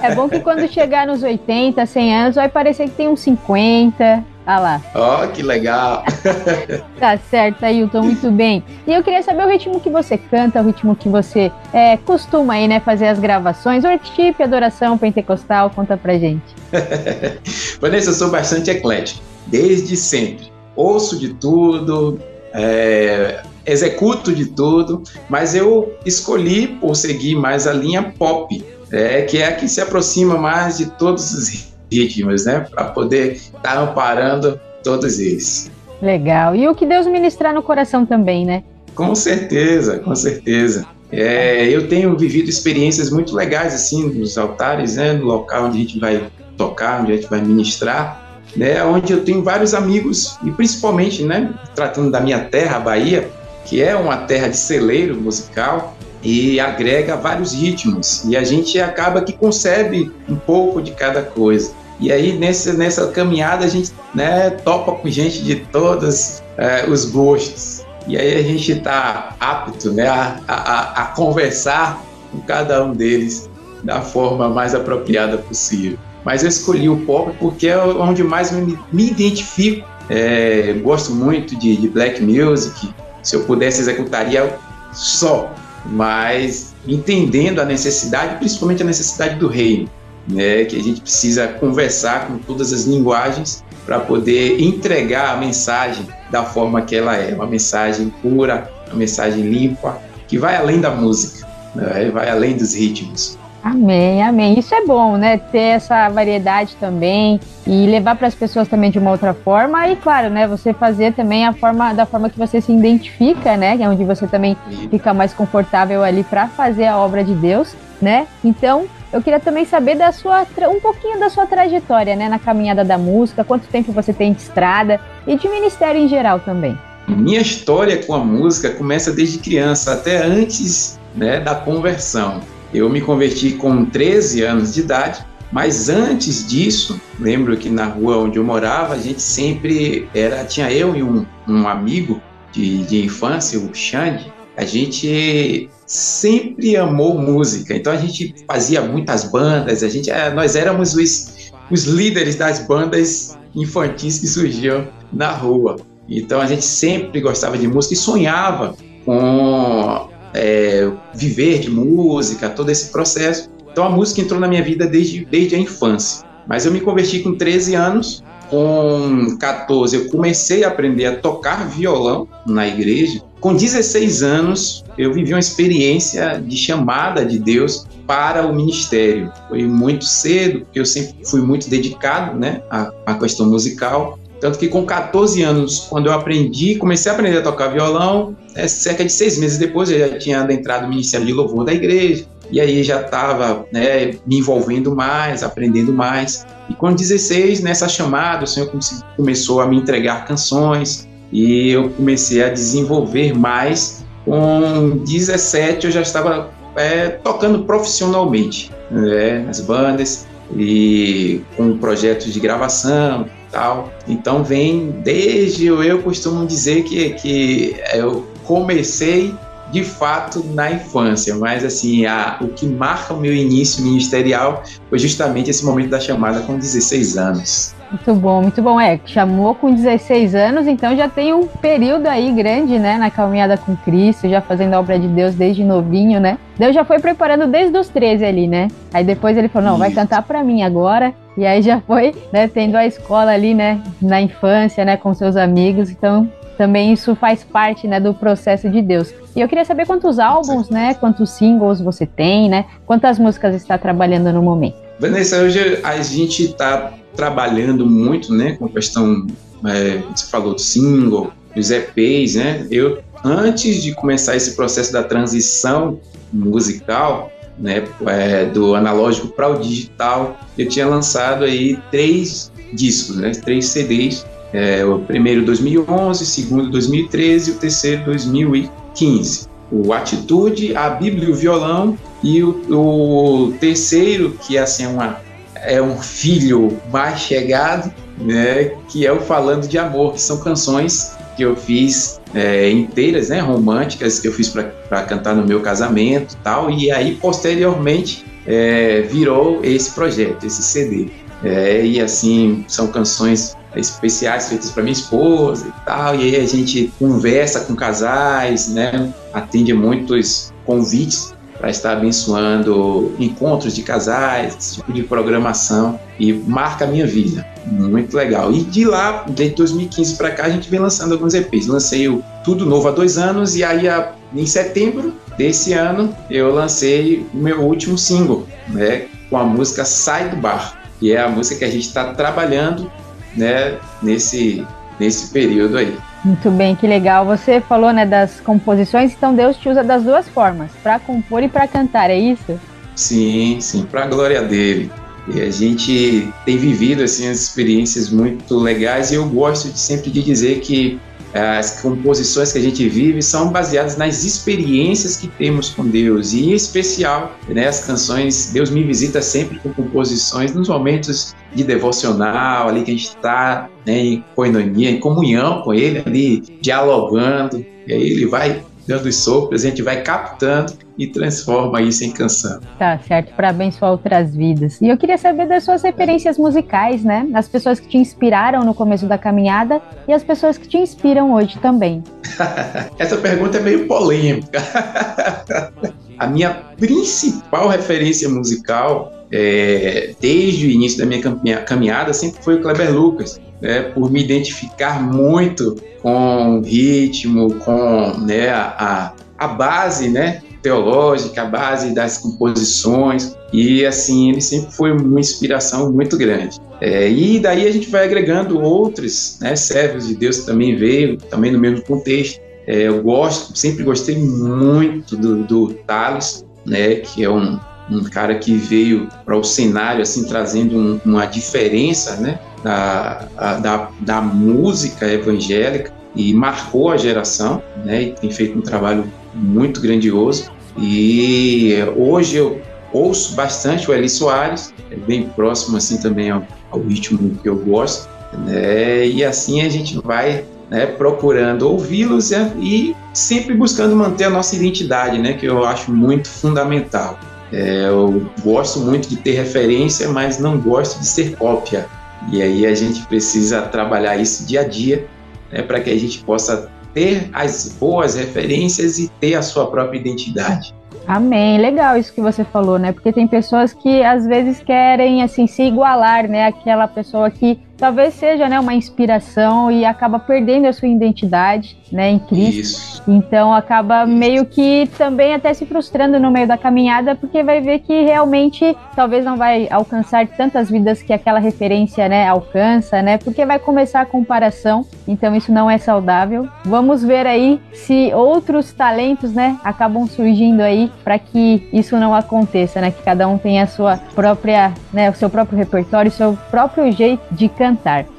É 0.02 0.14
bom 0.14 0.28
que 0.28 0.40
quando 0.40 0.68
chegar 0.68 1.06
nos 1.06 1.22
80, 1.22 1.84
100 1.84 2.16
anos, 2.16 2.34
vai 2.36 2.48
parecer 2.48 2.84
que 2.84 2.90
tem 2.96 3.08
uns 3.08 3.20
50. 3.20 4.24
Ah 4.50 4.60
lá. 4.60 4.82
Ó, 4.94 5.26
que 5.26 5.42
legal. 5.42 6.02
Tá 6.98 7.16
certo, 7.30 7.62
Ailton, 7.62 8.02
muito 8.02 8.30
bem. 8.30 8.64
E 8.86 8.92
eu 8.92 9.04
queria 9.04 9.22
saber 9.22 9.44
o 9.44 9.48
ritmo 9.48 9.78
que 9.78 9.90
você 9.90 10.16
canta, 10.18 10.60
o 10.60 10.64
ritmo 10.64 10.96
que 10.96 11.08
você 11.08 11.52
é, 11.72 11.96
costuma 11.98 12.54
aí, 12.54 12.66
né, 12.66 12.80
fazer 12.80 13.06
as 13.06 13.20
gravações. 13.20 13.84
Worship, 13.84 14.34
adoração 14.42 14.98
pentecostal, 14.98 15.70
conta 15.70 15.96
pra 15.96 16.18
gente. 16.18 16.42
Vanessa, 17.78 18.10
eu 18.10 18.14
sou 18.14 18.30
bastante 18.30 18.70
eclético, 18.70 19.20
desde 19.46 19.96
sempre. 19.96 20.50
Ouço 20.74 21.18
de 21.18 21.34
tudo, 21.34 22.18
é, 22.52 23.42
executo 23.66 24.34
de 24.34 24.46
tudo, 24.46 25.02
mas 25.28 25.54
eu 25.54 25.94
escolhi 26.04 26.66
por 26.66 26.96
seguir 26.96 27.36
mais 27.36 27.66
a 27.66 27.72
linha 27.72 28.14
pop, 28.18 28.64
é, 28.90 29.22
que 29.22 29.38
é 29.38 29.46
a 29.46 29.52
que 29.52 29.68
se 29.68 29.80
aproxima 29.80 30.36
mais 30.36 30.78
de 30.78 30.86
todos 30.86 31.32
os 31.32 31.68
ritmos, 31.90 32.44
né? 32.44 32.66
Para 32.70 32.84
poder 32.84 33.32
estar 33.32 33.78
amparando 33.78 34.60
todos 34.82 35.18
eles. 35.18 35.70
Legal. 36.00 36.54
E 36.54 36.68
o 36.68 36.74
que 36.74 36.86
Deus 36.86 37.06
ministrar 37.06 37.52
no 37.52 37.62
coração 37.62 38.06
também, 38.06 38.46
né? 38.46 38.62
Com 38.94 39.14
certeza, 39.14 39.98
com 39.98 40.14
certeza. 40.14 40.86
É, 41.10 41.66
eu 41.68 41.88
tenho 41.88 42.16
vivido 42.16 42.50
experiências 42.50 43.10
muito 43.10 43.34
legais 43.34 43.74
assim 43.74 44.08
nos 44.10 44.36
altares, 44.36 44.96
né, 44.96 45.12
no 45.14 45.24
local 45.24 45.66
onde 45.66 45.78
a 45.78 45.80
gente 45.80 45.98
vai 45.98 46.26
tocar, 46.56 47.00
onde 47.00 47.12
a 47.12 47.16
gente 47.16 47.30
vai 47.30 47.40
ministrar, 47.40 48.42
né, 48.54 48.82
onde 48.84 49.12
eu 49.12 49.24
tenho 49.24 49.42
vários 49.42 49.72
amigos 49.72 50.36
e 50.44 50.50
principalmente, 50.50 51.22
né, 51.22 51.54
tratando 51.74 52.10
da 52.10 52.20
minha 52.20 52.40
terra, 52.40 52.76
a 52.76 52.80
Bahia, 52.80 53.30
que 53.64 53.82
é 53.82 53.96
uma 53.96 54.18
terra 54.18 54.48
de 54.48 54.56
celeiro 54.56 55.16
musical 55.16 55.96
e 56.22 56.58
agrega 56.58 57.16
vários 57.16 57.52
ritmos 57.52 58.24
e 58.24 58.36
a 58.36 58.42
gente 58.42 58.80
acaba 58.80 59.20
que 59.22 59.32
concebe 59.32 60.10
um 60.28 60.36
pouco 60.36 60.82
de 60.82 60.92
cada 60.92 61.22
coisa. 61.22 61.72
E 62.00 62.12
aí 62.12 62.36
nessa, 62.36 62.72
nessa 62.72 63.08
caminhada 63.08 63.64
a 63.64 63.68
gente 63.68 63.92
né, 64.14 64.50
topa 64.50 64.92
com 64.92 65.08
gente 65.08 65.42
de 65.42 65.56
todos 65.56 66.42
eh, 66.56 66.86
os 66.88 67.04
gostos. 67.04 67.84
E 68.06 68.16
aí 68.16 68.38
a 68.38 68.42
gente 68.42 68.72
está 68.72 69.34
apto 69.38 69.92
né, 69.92 70.08
a, 70.08 70.40
a, 70.46 71.02
a 71.02 71.06
conversar 71.06 72.02
com 72.32 72.40
cada 72.40 72.84
um 72.84 72.92
deles 72.92 73.48
da 73.82 74.00
forma 74.00 74.48
mais 74.48 74.74
apropriada 74.74 75.38
possível. 75.38 75.98
Mas 76.24 76.42
eu 76.42 76.48
escolhi 76.48 76.88
o 76.88 76.98
pop 77.04 77.34
porque 77.38 77.68
é 77.68 77.78
onde 77.78 78.22
mais 78.22 78.50
me, 78.50 78.78
me 78.92 79.10
identifico. 79.10 79.86
É, 80.10 80.72
gosto 80.82 81.12
muito 81.12 81.56
de, 81.58 81.76
de 81.76 81.88
black 81.88 82.22
music. 82.22 82.94
Se 83.22 83.36
eu 83.36 83.44
pudesse, 83.44 83.80
executaria 83.80 84.58
só, 84.92 85.52
mas 85.86 86.74
entendendo 86.86 87.60
a 87.60 87.64
necessidade, 87.64 88.36
principalmente 88.36 88.82
a 88.82 88.86
necessidade 88.86 89.36
do 89.36 89.48
reino, 89.48 89.88
né? 90.26 90.64
que 90.64 90.76
a 90.76 90.82
gente 90.82 91.00
precisa 91.00 91.48
conversar 91.48 92.26
com 92.26 92.38
todas 92.38 92.72
as 92.72 92.84
linguagens 92.84 93.64
para 93.86 94.00
poder 94.00 94.60
entregar 94.60 95.34
a 95.34 95.36
mensagem 95.36 96.06
da 96.30 96.44
forma 96.44 96.82
que 96.82 96.94
ela 96.94 97.16
é, 97.16 97.34
uma 97.34 97.46
mensagem 97.46 98.10
pura, 98.22 98.70
uma 98.88 98.96
mensagem 98.96 99.42
limpa, 99.42 100.00
que 100.26 100.38
vai 100.38 100.56
além 100.56 100.80
da 100.80 100.90
música, 100.90 101.48
né? 101.74 102.10
vai 102.12 102.28
além 102.28 102.56
dos 102.56 102.74
ritmos. 102.74 103.37
Amém, 103.62 104.22
amém. 104.22 104.58
Isso 104.58 104.74
é 104.74 104.84
bom, 104.84 105.16
né? 105.16 105.36
Ter 105.36 105.76
essa 105.76 106.08
variedade 106.08 106.76
também 106.76 107.40
e 107.66 107.86
levar 107.86 108.16
para 108.16 108.28
as 108.28 108.34
pessoas 108.34 108.68
também 108.68 108.90
de 108.90 108.98
uma 108.98 109.10
outra 109.10 109.34
forma. 109.34 109.88
E 109.88 109.96
claro, 109.96 110.30
né? 110.30 110.46
Você 110.46 110.72
fazer 110.72 111.12
também 111.12 111.46
a 111.46 111.52
forma 111.52 111.92
da 111.92 112.06
forma 112.06 112.30
que 112.30 112.38
você 112.38 112.60
se 112.60 112.72
identifica, 112.72 113.56
né? 113.56 113.76
Que 113.76 113.82
é 113.82 113.88
onde 113.88 114.04
você 114.04 114.26
também 114.26 114.56
fica 114.90 115.12
mais 115.12 115.34
confortável 115.34 116.04
ali 116.04 116.22
para 116.22 116.46
fazer 116.48 116.86
a 116.86 116.96
obra 116.98 117.24
de 117.24 117.34
Deus, 117.34 117.74
né? 118.00 118.26
Então, 118.44 118.86
eu 119.12 119.20
queria 119.20 119.40
também 119.40 119.64
saber 119.64 119.96
da 119.96 120.12
sua 120.12 120.46
um 120.70 120.80
pouquinho 120.80 121.18
da 121.18 121.28
sua 121.28 121.46
trajetória, 121.46 122.14
né? 122.14 122.28
Na 122.28 122.38
caminhada 122.38 122.84
da 122.84 122.96
música, 122.96 123.42
quanto 123.42 123.66
tempo 123.68 123.90
você 123.92 124.12
tem 124.12 124.32
de 124.32 124.40
estrada 124.40 125.00
e 125.26 125.36
de 125.36 125.48
ministério 125.48 126.00
em 126.00 126.08
geral 126.08 126.38
também. 126.40 126.78
Minha 127.08 127.40
história 127.40 128.04
com 128.04 128.14
a 128.14 128.18
música 128.18 128.70
começa 128.70 129.10
desde 129.10 129.38
criança, 129.38 129.94
até 129.94 130.22
antes 130.22 130.98
né, 131.14 131.40
da 131.40 131.54
conversão. 131.54 132.40
Eu 132.72 132.88
me 132.88 133.00
converti 133.00 133.52
com 133.52 133.84
13 133.84 134.42
anos 134.42 134.74
de 134.74 134.80
idade, 134.80 135.24
mas 135.50 135.88
antes 135.88 136.46
disso, 136.46 137.00
lembro 137.18 137.56
que 137.56 137.70
na 137.70 137.86
rua 137.86 138.18
onde 138.18 138.38
eu 138.38 138.44
morava, 138.44 138.94
a 138.94 138.98
gente 138.98 139.22
sempre 139.22 140.08
era, 140.14 140.44
tinha 140.44 140.70
eu 140.70 140.94
e 140.94 141.02
um, 141.02 141.24
um 141.48 141.66
amigo 141.66 142.20
de, 142.52 142.84
de 142.84 143.04
infância, 143.04 143.58
o 143.58 143.74
Xande, 143.74 144.30
a 144.56 144.64
gente 144.64 145.70
sempre 145.86 146.76
amou 146.76 147.18
música, 147.18 147.74
então 147.74 147.92
a 147.92 147.96
gente 147.96 148.34
fazia 148.46 148.82
muitas 148.82 149.24
bandas, 149.24 149.82
a 149.82 149.88
gente, 149.88 150.10
eh, 150.10 150.30
nós 150.30 150.54
éramos 150.56 150.94
os, 150.94 151.52
os 151.70 151.84
líderes 151.84 152.36
das 152.36 152.58
bandas 152.66 153.38
infantis 153.54 154.18
que 154.18 154.26
surgiam 154.26 154.86
na 155.12 155.30
rua. 155.30 155.76
Então 156.08 156.40
a 156.40 156.46
gente 156.46 156.64
sempre 156.64 157.20
gostava 157.20 157.56
de 157.56 157.68
música 157.68 157.94
e 157.94 157.96
sonhava 157.96 158.74
com 159.04 160.08
é, 160.34 160.90
viver 161.14 161.60
de 161.60 161.70
música, 161.70 162.48
todo 162.48 162.70
esse 162.70 162.90
processo. 162.90 163.48
Então 163.70 163.84
a 163.84 163.90
música 163.90 164.20
entrou 164.20 164.40
na 164.40 164.48
minha 164.48 164.62
vida 164.62 164.86
desde, 164.86 165.24
desde 165.24 165.54
a 165.54 165.58
infância. 165.58 166.26
Mas 166.46 166.64
eu 166.64 166.72
me 166.72 166.80
converti 166.80 167.20
com 167.20 167.34
13 167.34 167.74
anos. 167.74 168.24
Com 168.50 169.36
14 169.38 169.94
eu 169.94 170.08
comecei 170.08 170.64
a 170.64 170.68
aprender 170.68 171.04
a 171.04 171.16
tocar 171.16 171.68
violão 171.68 172.26
na 172.46 172.66
igreja. 172.66 173.20
Com 173.40 173.54
16 173.54 174.22
anos 174.22 174.84
eu 174.96 175.12
vivi 175.12 175.32
uma 175.32 175.38
experiência 175.38 176.42
de 176.44 176.56
chamada 176.56 177.24
de 177.24 177.38
Deus 177.38 177.86
para 178.06 178.46
o 178.46 178.54
ministério. 178.54 179.30
Foi 179.48 179.62
muito 179.64 180.06
cedo, 180.06 180.60
porque 180.60 180.80
eu 180.80 180.86
sempre 180.86 181.14
fui 181.26 181.42
muito 181.42 181.68
dedicado 181.68 182.38
né, 182.38 182.62
à, 182.70 182.90
à 183.04 183.14
questão 183.14 183.46
musical. 183.46 184.18
Tanto 184.40 184.58
que 184.58 184.68
com 184.68 184.86
14 184.86 185.42
anos, 185.42 185.86
quando 185.90 186.06
eu 186.06 186.12
aprendi, 186.12 186.76
comecei 186.76 187.12
a 187.12 187.14
aprender 187.14 187.38
a 187.38 187.42
tocar 187.42 187.68
violão, 187.68 188.34
é, 188.58 188.66
cerca 188.66 189.04
de 189.04 189.12
seis 189.12 189.38
meses 189.38 189.56
depois 189.56 189.88
eu 189.88 190.00
já 190.00 190.18
tinha 190.18 190.40
adentrado 190.40 190.82
no 190.82 190.88
Ministério 190.88 191.24
de 191.24 191.32
Louvor 191.32 191.64
da 191.64 191.72
igreja, 191.72 192.24
e 192.50 192.60
aí 192.60 192.82
já 192.82 193.02
estava 193.02 193.64
né, 193.72 194.14
me 194.26 194.38
envolvendo 194.38 194.96
mais, 194.96 195.44
aprendendo 195.44 195.92
mais. 195.92 196.44
E 196.68 196.74
com 196.74 196.92
16, 196.92 197.60
nessa 197.60 197.88
chamada, 197.88 198.44
o 198.44 198.46
Senhor 198.48 198.68
começou 199.16 199.60
a 199.60 199.66
me 199.66 199.76
entregar 199.76 200.26
canções, 200.26 201.06
e 201.30 201.70
eu 201.70 201.90
comecei 201.90 202.42
a 202.42 202.48
desenvolver 202.48 203.32
mais. 203.32 204.04
Com 204.24 204.98
17, 205.04 205.86
eu 205.86 205.92
já 205.92 206.02
estava 206.02 206.50
é, 206.74 207.10
tocando 207.10 207.64
profissionalmente 207.64 208.72
né, 208.90 209.44
nas 209.46 209.60
bandas 209.60 210.26
e 210.56 211.42
com 211.56 211.78
projetos 211.78 212.32
de 212.32 212.40
gravação 212.40 213.26
tal. 213.50 213.92
Então 214.06 214.42
vem 214.42 214.90
desde 215.02 215.66
eu 215.66 216.02
costumo 216.02 216.46
dizer 216.46 216.82
que, 216.84 217.10
que 217.10 217.76
eu 217.94 218.26
comecei 218.48 219.34
de 219.70 219.84
fato 219.84 220.42
na 220.54 220.72
infância, 220.72 221.34
mas 221.36 221.62
assim, 221.62 222.06
a, 222.06 222.38
o 222.40 222.48
que 222.48 222.66
marca 222.66 223.12
o 223.12 223.20
meu 223.20 223.34
início 223.34 223.84
ministerial 223.84 224.62
foi 224.88 224.98
justamente 224.98 225.50
esse 225.50 225.62
momento 225.62 225.90
da 225.90 226.00
chamada 226.00 226.40
com 226.40 226.56
16 226.56 227.18
anos. 227.18 227.74
Muito 227.90 228.14
bom, 228.14 228.42
muito 228.42 228.62
bom. 228.62 228.80
É, 228.80 228.98
chamou 229.04 229.54
com 229.54 229.74
16 229.74 230.34
anos, 230.34 230.66
então 230.66 230.96
já 230.96 231.08
tem 231.08 231.32
um 231.34 231.46
período 231.46 232.06
aí 232.06 232.32
grande, 232.32 232.78
né, 232.78 232.96
na 232.96 233.10
caminhada 233.10 233.58
com 233.58 233.76
Cristo, 233.76 234.28
já 234.28 234.40
fazendo 234.40 234.74
a 234.74 234.80
obra 234.80 234.98
de 234.98 235.08
Deus 235.08 235.34
desde 235.34 235.62
novinho, 235.64 236.18
né? 236.18 236.38
Deus 236.58 236.74
já 236.74 236.84
foi 236.84 236.98
preparando 236.98 237.46
desde 237.46 237.76
os 237.78 237.88
13 237.88 238.24
ali, 238.24 238.48
né? 238.48 238.68
Aí 238.92 239.04
depois 239.04 239.36
ele 239.36 239.48
falou: 239.48 239.70
não, 239.70 239.78
vai 239.78 239.90
cantar 239.90 240.22
para 240.22 240.42
mim 240.42 240.62
agora. 240.62 241.14
E 241.36 241.46
aí 241.46 241.62
já 241.62 241.80
foi, 241.80 242.12
né, 242.32 242.48
tendo 242.48 242.76
a 242.76 242.84
escola 242.84 243.30
ali, 243.30 243.54
né, 243.54 243.80
na 244.02 244.20
infância, 244.20 244.84
né, 244.84 244.96
com 244.96 245.14
seus 245.14 245.36
amigos. 245.36 245.88
Então, 245.88 246.28
também 246.58 246.92
isso 246.92 247.14
faz 247.14 247.44
parte, 247.44 247.86
né, 247.86 248.00
do 248.00 248.12
processo 248.12 248.68
de 248.68 248.82
Deus. 248.82 249.14
E 249.34 249.40
eu 249.40 249.48
queria 249.48 249.64
saber 249.64 249.86
quantos 249.86 250.18
álbuns, 250.18 250.68
né, 250.68 250.92
quantos 250.94 251.30
singles 251.30 251.80
você 251.80 252.04
tem, 252.04 252.50
né, 252.50 252.66
quantas 252.84 253.16
músicas 253.16 253.54
está 253.54 253.78
trabalhando 253.78 254.32
no 254.32 254.42
momento. 254.42 254.76
Vanessa, 254.98 255.40
hoje 255.40 255.78
a 255.84 256.02
gente 256.02 256.42
está 256.42 256.92
trabalhando 257.14 257.86
muito, 257.86 258.34
né, 258.34 258.56
com 258.56 258.66
a 258.66 258.68
questão, 258.68 259.24
é, 259.64 260.02
você 260.14 260.26
falou 260.26 260.54
do 260.54 260.60
single, 260.60 261.32
dos 261.54 261.70
EPs, 261.70 262.34
né, 262.34 262.66
eu, 262.70 262.98
antes 263.24 263.80
de 263.80 263.94
começar 263.94 264.34
esse 264.34 264.56
processo 264.56 264.92
da 264.92 265.04
transição 265.04 266.00
musical, 266.32 267.30
né, 267.56 267.84
é, 268.06 268.46
do 268.46 268.74
analógico 268.74 269.28
para 269.28 269.48
o 269.48 269.60
digital, 269.60 270.36
eu 270.58 270.68
tinha 270.68 270.86
lançado 270.88 271.44
aí 271.44 271.78
três 271.92 272.50
discos, 272.72 273.16
né, 273.16 273.30
três 273.30 273.66
CDs, 273.66 274.26
é, 274.52 274.84
o 274.84 275.00
primeiro 275.00 275.44
2011, 275.44 276.22
o 276.22 276.26
segundo 276.26 276.70
2013 276.70 277.50
e 277.50 277.54
o 277.54 277.56
terceiro 277.56 278.04
2015. 278.04 279.48
O 279.70 279.92
Atitude, 279.92 280.74
a 280.76 280.88
Bíblia 280.90 281.28
e 281.28 281.30
o 281.30 281.34
Violão 281.34 281.98
e 282.22 282.42
o, 282.42 282.62
o 282.70 283.52
terceiro, 283.60 284.36
que 284.42 284.56
é, 284.56 284.60
assim, 284.60 284.86
uma, 284.86 285.20
é 285.54 285.80
um 285.80 285.98
filho 285.98 286.78
mais 286.90 287.20
chegado, 287.20 287.92
né, 288.18 288.72
que 288.88 289.06
é 289.06 289.12
o 289.12 289.20
Falando 289.20 289.68
de 289.68 289.78
Amor, 289.78 290.14
que 290.14 290.20
são 290.20 290.40
canções 290.40 291.16
que 291.36 291.42
eu 291.42 291.54
fiz 291.54 292.20
é, 292.34 292.68
inteiras, 292.70 293.28
né, 293.28 293.38
românticas, 293.40 294.18
que 294.18 294.26
eu 294.26 294.32
fiz 294.32 294.48
para 294.48 295.02
cantar 295.02 295.36
no 295.36 295.46
meu 295.46 295.60
casamento 295.60 296.36
tal, 296.42 296.70
e 296.70 296.90
aí 296.90 297.14
posteriormente 297.14 298.24
é, 298.46 299.02
virou 299.02 299.60
esse 299.62 299.90
projeto, 299.92 300.44
esse 300.44 300.62
CD. 300.62 301.08
É, 301.44 301.84
e 301.84 302.00
assim, 302.00 302.64
são 302.66 302.88
canções 302.88 303.56
especiais 303.76 304.48
feitas 304.48 304.70
para 304.70 304.82
minha 304.82 304.92
esposa 304.92 305.66
e 305.68 305.84
tal, 305.84 306.14
e 306.14 306.22
aí 306.22 306.36
a 306.36 306.46
gente 306.46 306.92
conversa 306.98 307.60
com 307.60 307.74
casais, 307.74 308.68
né, 308.68 309.12
atende 309.32 309.72
muitos 309.72 310.52
convites 310.64 311.34
para 311.58 311.70
estar 311.70 311.92
abençoando 311.92 313.14
encontros 313.18 313.74
de 313.74 313.82
casais, 313.82 314.56
esse 314.56 314.74
tipo 314.76 314.92
de 314.92 315.02
programação 315.02 315.98
e 316.18 316.32
marca 316.32 316.84
a 316.84 316.88
minha 316.88 317.06
vida. 317.06 317.44
Muito 317.66 318.16
legal. 318.16 318.52
E 318.52 318.62
de 318.62 318.84
lá, 318.84 319.24
desde 319.28 319.56
2015 319.56 320.16
para 320.16 320.30
cá, 320.30 320.44
a 320.44 320.50
gente 320.50 320.70
vem 320.70 320.78
lançando 320.78 321.12
alguns 321.12 321.34
EPs. 321.34 321.66
Lancei 321.66 322.08
o 322.08 322.22
Tudo 322.44 322.64
Novo 322.64 322.88
há 322.88 322.92
dois 322.92 323.18
anos 323.18 323.56
e 323.56 323.64
aí 323.64 323.86
em 324.34 324.46
setembro 324.46 325.12
desse 325.36 325.72
ano 325.72 326.14
eu 326.30 326.54
lancei 326.54 327.26
o 327.34 327.36
meu 327.36 327.60
último 327.62 327.98
single, 327.98 328.46
né, 328.68 329.06
com 329.28 329.36
a 329.36 329.44
música 329.44 329.84
Sai 329.84 330.28
do 330.28 330.36
Bar, 330.36 330.80
que 331.00 331.12
é 331.12 331.20
a 331.20 331.28
música 331.28 331.58
que 331.58 331.64
a 331.64 331.70
gente 331.70 331.86
está 331.86 332.14
trabalhando, 332.14 332.90
né, 333.38 333.78
nesse 334.02 334.66
nesse 334.98 335.32
período 335.32 335.78
aí. 335.78 335.96
Muito 336.24 336.50
bem, 336.50 336.74
que 336.74 336.86
legal. 336.86 337.24
Você 337.24 337.60
falou, 337.60 337.92
né, 337.92 338.04
das 338.04 338.40
composições, 338.40 339.12
então 339.12 339.34
Deus 339.34 339.56
te 339.56 339.68
usa 339.68 339.84
das 339.84 340.02
duas 340.02 340.28
formas, 340.28 340.70
para 340.82 340.98
compor 340.98 341.42
e 341.42 341.48
para 341.48 341.68
cantar, 341.68 342.10
é 342.10 342.18
isso? 342.18 342.58
Sim, 342.96 343.58
sim, 343.60 343.84
para 343.84 344.04
a 344.04 344.06
glória 344.06 344.42
dele. 344.42 344.90
E 345.32 345.40
a 345.40 345.50
gente 345.50 346.28
tem 346.44 346.56
vivido 346.56 347.02
assim 347.02 347.28
as 347.28 347.40
experiências 347.40 348.10
muito 348.10 348.58
legais 348.58 349.12
e 349.12 349.14
eu 349.14 349.28
gosto 349.28 349.68
de 349.68 349.78
sempre 349.78 350.10
de 350.10 350.22
dizer 350.22 350.60
que 350.60 350.98
as 351.34 351.80
composições 351.80 352.52
que 352.52 352.58
a 352.58 352.62
gente 352.62 352.88
vive 352.88 353.22
são 353.22 353.50
baseadas 353.50 353.96
nas 353.96 354.24
experiências 354.24 355.16
que 355.16 355.28
temos 355.28 355.70
com 355.70 355.86
Deus. 355.86 356.32
E 356.32 356.50
em 356.50 356.52
especial 356.52 357.36
né, 357.48 357.68
as 357.68 357.84
canções 357.84 358.50
Deus 358.52 358.70
me 358.70 358.82
visita 358.82 359.20
sempre 359.20 359.58
com 359.58 359.72
composições 359.72 360.54
nos 360.54 360.68
momentos 360.68 361.34
de 361.54 361.64
devocional 361.64 362.68
ali 362.68 362.82
que 362.82 362.90
a 362.90 362.94
gente 362.94 363.08
está 363.08 363.68
né, 363.86 363.98
em 363.98 364.24
coinonia, 364.34 364.90
em 364.90 365.00
comunhão 365.00 365.62
com 365.62 365.74
Ele 365.74 366.02
ali 366.04 366.40
dialogando. 366.60 367.64
E 367.86 367.92
aí 367.92 368.10
Ele 368.10 368.26
vai 368.26 368.62
dando 368.88 369.06
os 369.06 369.16
sopros, 369.16 369.64
a 369.64 369.68
gente 369.68 369.82
vai 369.82 370.02
captando 370.02 370.72
e 370.96 371.06
transforma 371.06 371.80
isso 371.82 372.02
em 372.02 372.10
canção. 372.10 372.58
Tá 372.78 372.98
certo, 373.06 373.34
para 373.34 373.50
abençoar 373.50 373.92
outras 373.92 374.34
vidas. 374.34 374.80
E 374.80 374.88
eu 374.88 374.96
queria 374.96 375.18
saber 375.18 375.46
das 375.46 375.62
suas 375.62 375.82
referências 375.82 376.38
musicais, 376.38 377.04
né? 377.04 377.28
As 377.34 377.46
pessoas 377.46 377.78
que 377.78 377.86
te 377.86 377.98
inspiraram 377.98 378.64
no 378.64 378.74
começo 378.74 379.06
da 379.06 379.18
caminhada 379.18 379.80
e 380.08 380.12
as 380.12 380.24
pessoas 380.24 380.56
que 380.56 380.66
te 380.66 380.78
inspiram 380.78 381.34
hoje 381.34 381.58
também. 381.58 382.02
Essa 382.98 383.18
pergunta 383.18 383.58
é 383.58 383.60
meio 383.60 383.86
polêmica. 383.86 384.58
a 386.18 386.26
minha 386.26 386.50
principal 386.76 387.68
referência 387.68 388.28
musical 388.28 389.12
é, 389.30 390.14
desde 390.18 390.66
o 390.66 390.70
início 390.70 390.98
da 390.98 391.06
minha 391.42 391.62
caminhada 391.62 392.14
sempre 392.14 392.42
foi 392.42 392.54
o 392.56 392.62
Kleber 392.62 392.92
Lucas, 392.92 393.38
né, 393.60 393.82
por 393.82 394.10
me 394.10 394.22
identificar 394.22 395.02
muito 395.02 395.76
com 396.02 396.58
o 396.58 396.62
ritmo, 396.62 397.54
com 397.56 398.18
né, 398.18 398.50
a, 398.50 399.12
a 399.38 399.48
base 399.48 400.08
né, 400.08 400.42
teológica, 400.62 401.42
a 401.42 401.44
base 401.44 401.94
das 401.94 402.18
composições, 402.18 403.36
e 403.52 403.84
assim, 403.86 404.30
ele 404.30 404.40
sempre 404.40 404.72
foi 404.72 404.92
uma 404.92 405.20
inspiração 405.20 405.92
muito 405.92 406.16
grande. 406.16 406.58
É, 406.80 407.10
e 407.10 407.40
daí 407.40 407.66
a 407.66 407.72
gente 407.72 407.88
vai 407.90 408.04
agregando 408.04 408.60
outros 408.60 409.38
né, 409.40 409.56
servos 409.56 410.06
de 410.06 410.14
Deus 410.14 410.40
que 410.40 410.46
também 410.46 410.76
veio, 410.76 411.16
também 411.16 411.50
no 411.50 411.58
mesmo 411.58 411.82
contexto. 411.84 412.40
É, 412.66 412.82
eu 412.82 413.02
gosto, 413.02 413.56
sempre 413.56 413.82
gostei 413.82 414.16
muito 414.16 415.16
do, 415.16 415.42
do 415.44 415.74
Thales, 415.86 416.44
né, 416.66 416.96
que 416.96 417.24
é 417.24 417.30
um, 417.30 417.58
um 417.90 418.04
cara 418.04 418.34
que 418.38 418.54
veio 418.54 419.08
para 419.24 419.36
o 419.36 419.42
cenário 419.42 420.02
assim 420.02 420.24
trazendo 420.24 420.78
um, 420.78 421.00
uma 421.04 421.24
diferença 421.24 422.16
né, 422.16 422.38
da, 422.62 423.26
da, 423.62 423.88
da 424.00 424.20
música 424.20 425.06
evangélica 425.06 425.92
e 426.14 426.32
marcou 426.34 426.90
a 426.90 426.96
geração, 426.96 427.62
né, 427.84 428.02
e 428.02 428.12
tem 428.12 428.30
feito 428.30 428.58
um 428.58 428.62
trabalho 428.62 429.04
muito 429.34 429.80
grandioso. 429.80 430.50
E 430.76 431.74
hoje 431.96 432.36
eu 432.36 432.60
ouço 432.92 433.34
bastante 433.34 433.90
o 433.90 433.94
Eli 433.94 434.08
Soares, 434.08 434.72
é 434.90 434.96
bem 434.96 435.24
próximo 435.24 435.76
assim 435.76 435.98
também 435.98 436.30
ao, 436.30 436.46
ao 436.70 436.80
ritmo 436.80 437.36
que 437.42 437.48
eu 437.48 437.56
gosto, 437.56 438.08
né, 438.46 439.06
e 439.06 439.24
assim 439.24 439.60
a 439.60 439.68
gente 439.68 439.98
vai 440.00 440.44
né, 440.70 440.86
procurando 440.86 441.62
ouvi-los 441.62 442.30
e 442.60 442.94
sempre 443.14 443.54
buscando 443.54 443.96
manter 443.96 444.24
a 444.24 444.30
nossa 444.30 444.54
identidade, 444.54 445.18
né, 445.18 445.32
que 445.34 445.46
eu 445.46 445.64
acho 445.64 445.90
muito 445.90 446.28
fundamental. 446.28 447.18
É, 447.50 447.86
eu 447.88 448.30
gosto 448.42 448.80
muito 448.80 449.08
de 449.08 449.16
ter 449.16 449.32
referência, 449.32 450.08
mas 450.08 450.38
não 450.38 450.60
gosto 450.60 451.00
de 451.00 451.06
ser 451.06 451.34
cópia. 451.36 451.86
E 452.32 452.42
aí 452.42 452.66
a 452.66 452.74
gente 452.74 453.06
precisa 453.06 453.62
trabalhar 453.62 454.16
isso 454.16 454.46
dia 454.46 454.62
a 454.62 454.68
dia 454.68 455.06
né, 455.52 455.62
para 455.62 455.80
que 455.80 455.90
a 455.90 455.98
gente 455.98 456.22
possa 456.24 456.70
ter 456.92 457.28
as 457.32 457.76
boas 457.78 458.16
referências 458.16 458.98
e 458.98 459.08
ter 459.20 459.34
a 459.34 459.42
sua 459.42 459.70
própria 459.70 459.98
identidade. 459.98 460.74
Amém. 461.06 461.58
Legal 461.58 461.96
isso 461.96 462.12
que 462.12 462.20
você 462.20 462.44
falou, 462.44 462.78
né? 462.78 462.92
Porque 462.92 463.12
tem 463.12 463.26
pessoas 463.26 463.72
que 463.72 464.02
às 464.02 464.26
vezes 464.26 464.60
querem 464.60 465.22
assim 465.22 465.46
se 465.46 465.62
igualar, 465.62 466.28
né? 466.28 466.46
Aquela 466.46 466.86
pessoa 466.86 467.30
que 467.30 467.58
talvez 467.78 468.14
seja, 468.14 468.48
né, 468.48 468.58
uma 468.58 468.74
inspiração 468.74 469.70
e 469.70 469.84
acaba 469.84 470.18
perdendo 470.18 470.66
a 470.66 470.72
sua 470.72 470.88
identidade, 470.88 471.78
né, 471.90 472.10
em 472.10 472.18
Cristo. 472.18 472.60
Isso. 472.60 473.02
Então 473.06 473.54
acaba 473.54 474.04
meio 474.04 474.44
que 474.44 474.90
também 474.98 475.32
até 475.32 475.54
se 475.54 475.64
frustrando 475.64 476.18
no 476.18 476.30
meio 476.30 476.46
da 476.46 476.58
caminhada, 476.58 477.14
porque 477.14 477.42
vai 477.42 477.60
ver 477.60 477.78
que 477.78 478.02
realmente 478.02 478.76
talvez 478.94 479.24
não 479.24 479.36
vai 479.36 479.68
alcançar 479.70 480.26
tantas 480.26 480.68
vidas 480.68 481.00
que 481.00 481.12
aquela 481.12 481.38
referência, 481.38 482.08
né, 482.08 482.26
alcança, 482.26 483.00
né? 483.00 483.16
Porque 483.16 483.46
vai 483.46 483.58
começar 483.58 484.00
a 484.00 484.06
comparação. 484.06 484.84
Então 485.06 485.34
isso 485.34 485.52
não 485.52 485.70
é 485.70 485.78
saudável. 485.78 486.48
Vamos 486.64 487.02
ver 487.02 487.26
aí 487.26 487.60
se 487.72 488.12
outros 488.12 488.72
talentos, 488.72 489.32
né, 489.32 489.56
acabam 489.62 490.06
surgindo 490.06 490.60
aí 490.62 490.90
para 491.04 491.18
que 491.18 491.66
isso 491.72 491.96
não 491.96 492.12
aconteça, 492.12 492.80
né? 492.80 492.90
Que 492.90 493.02
cada 493.02 493.28
um 493.28 493.38
tenha 493.38 493.62
a 493.62 493.66
sua 493.66 493.98
própria, 494.14 494.72
né, 494.92 495.08
o 495.08 495.14
seu 495.14 495.30
próprio 495.30 495.56
repertório, 495.56 496.10
o 496.10 496.14
seu 496.14 496.36
próprio 496.50 496.90
jeito 496.90 497.22
de 497.30 497.48
cantar. 497.48 497.67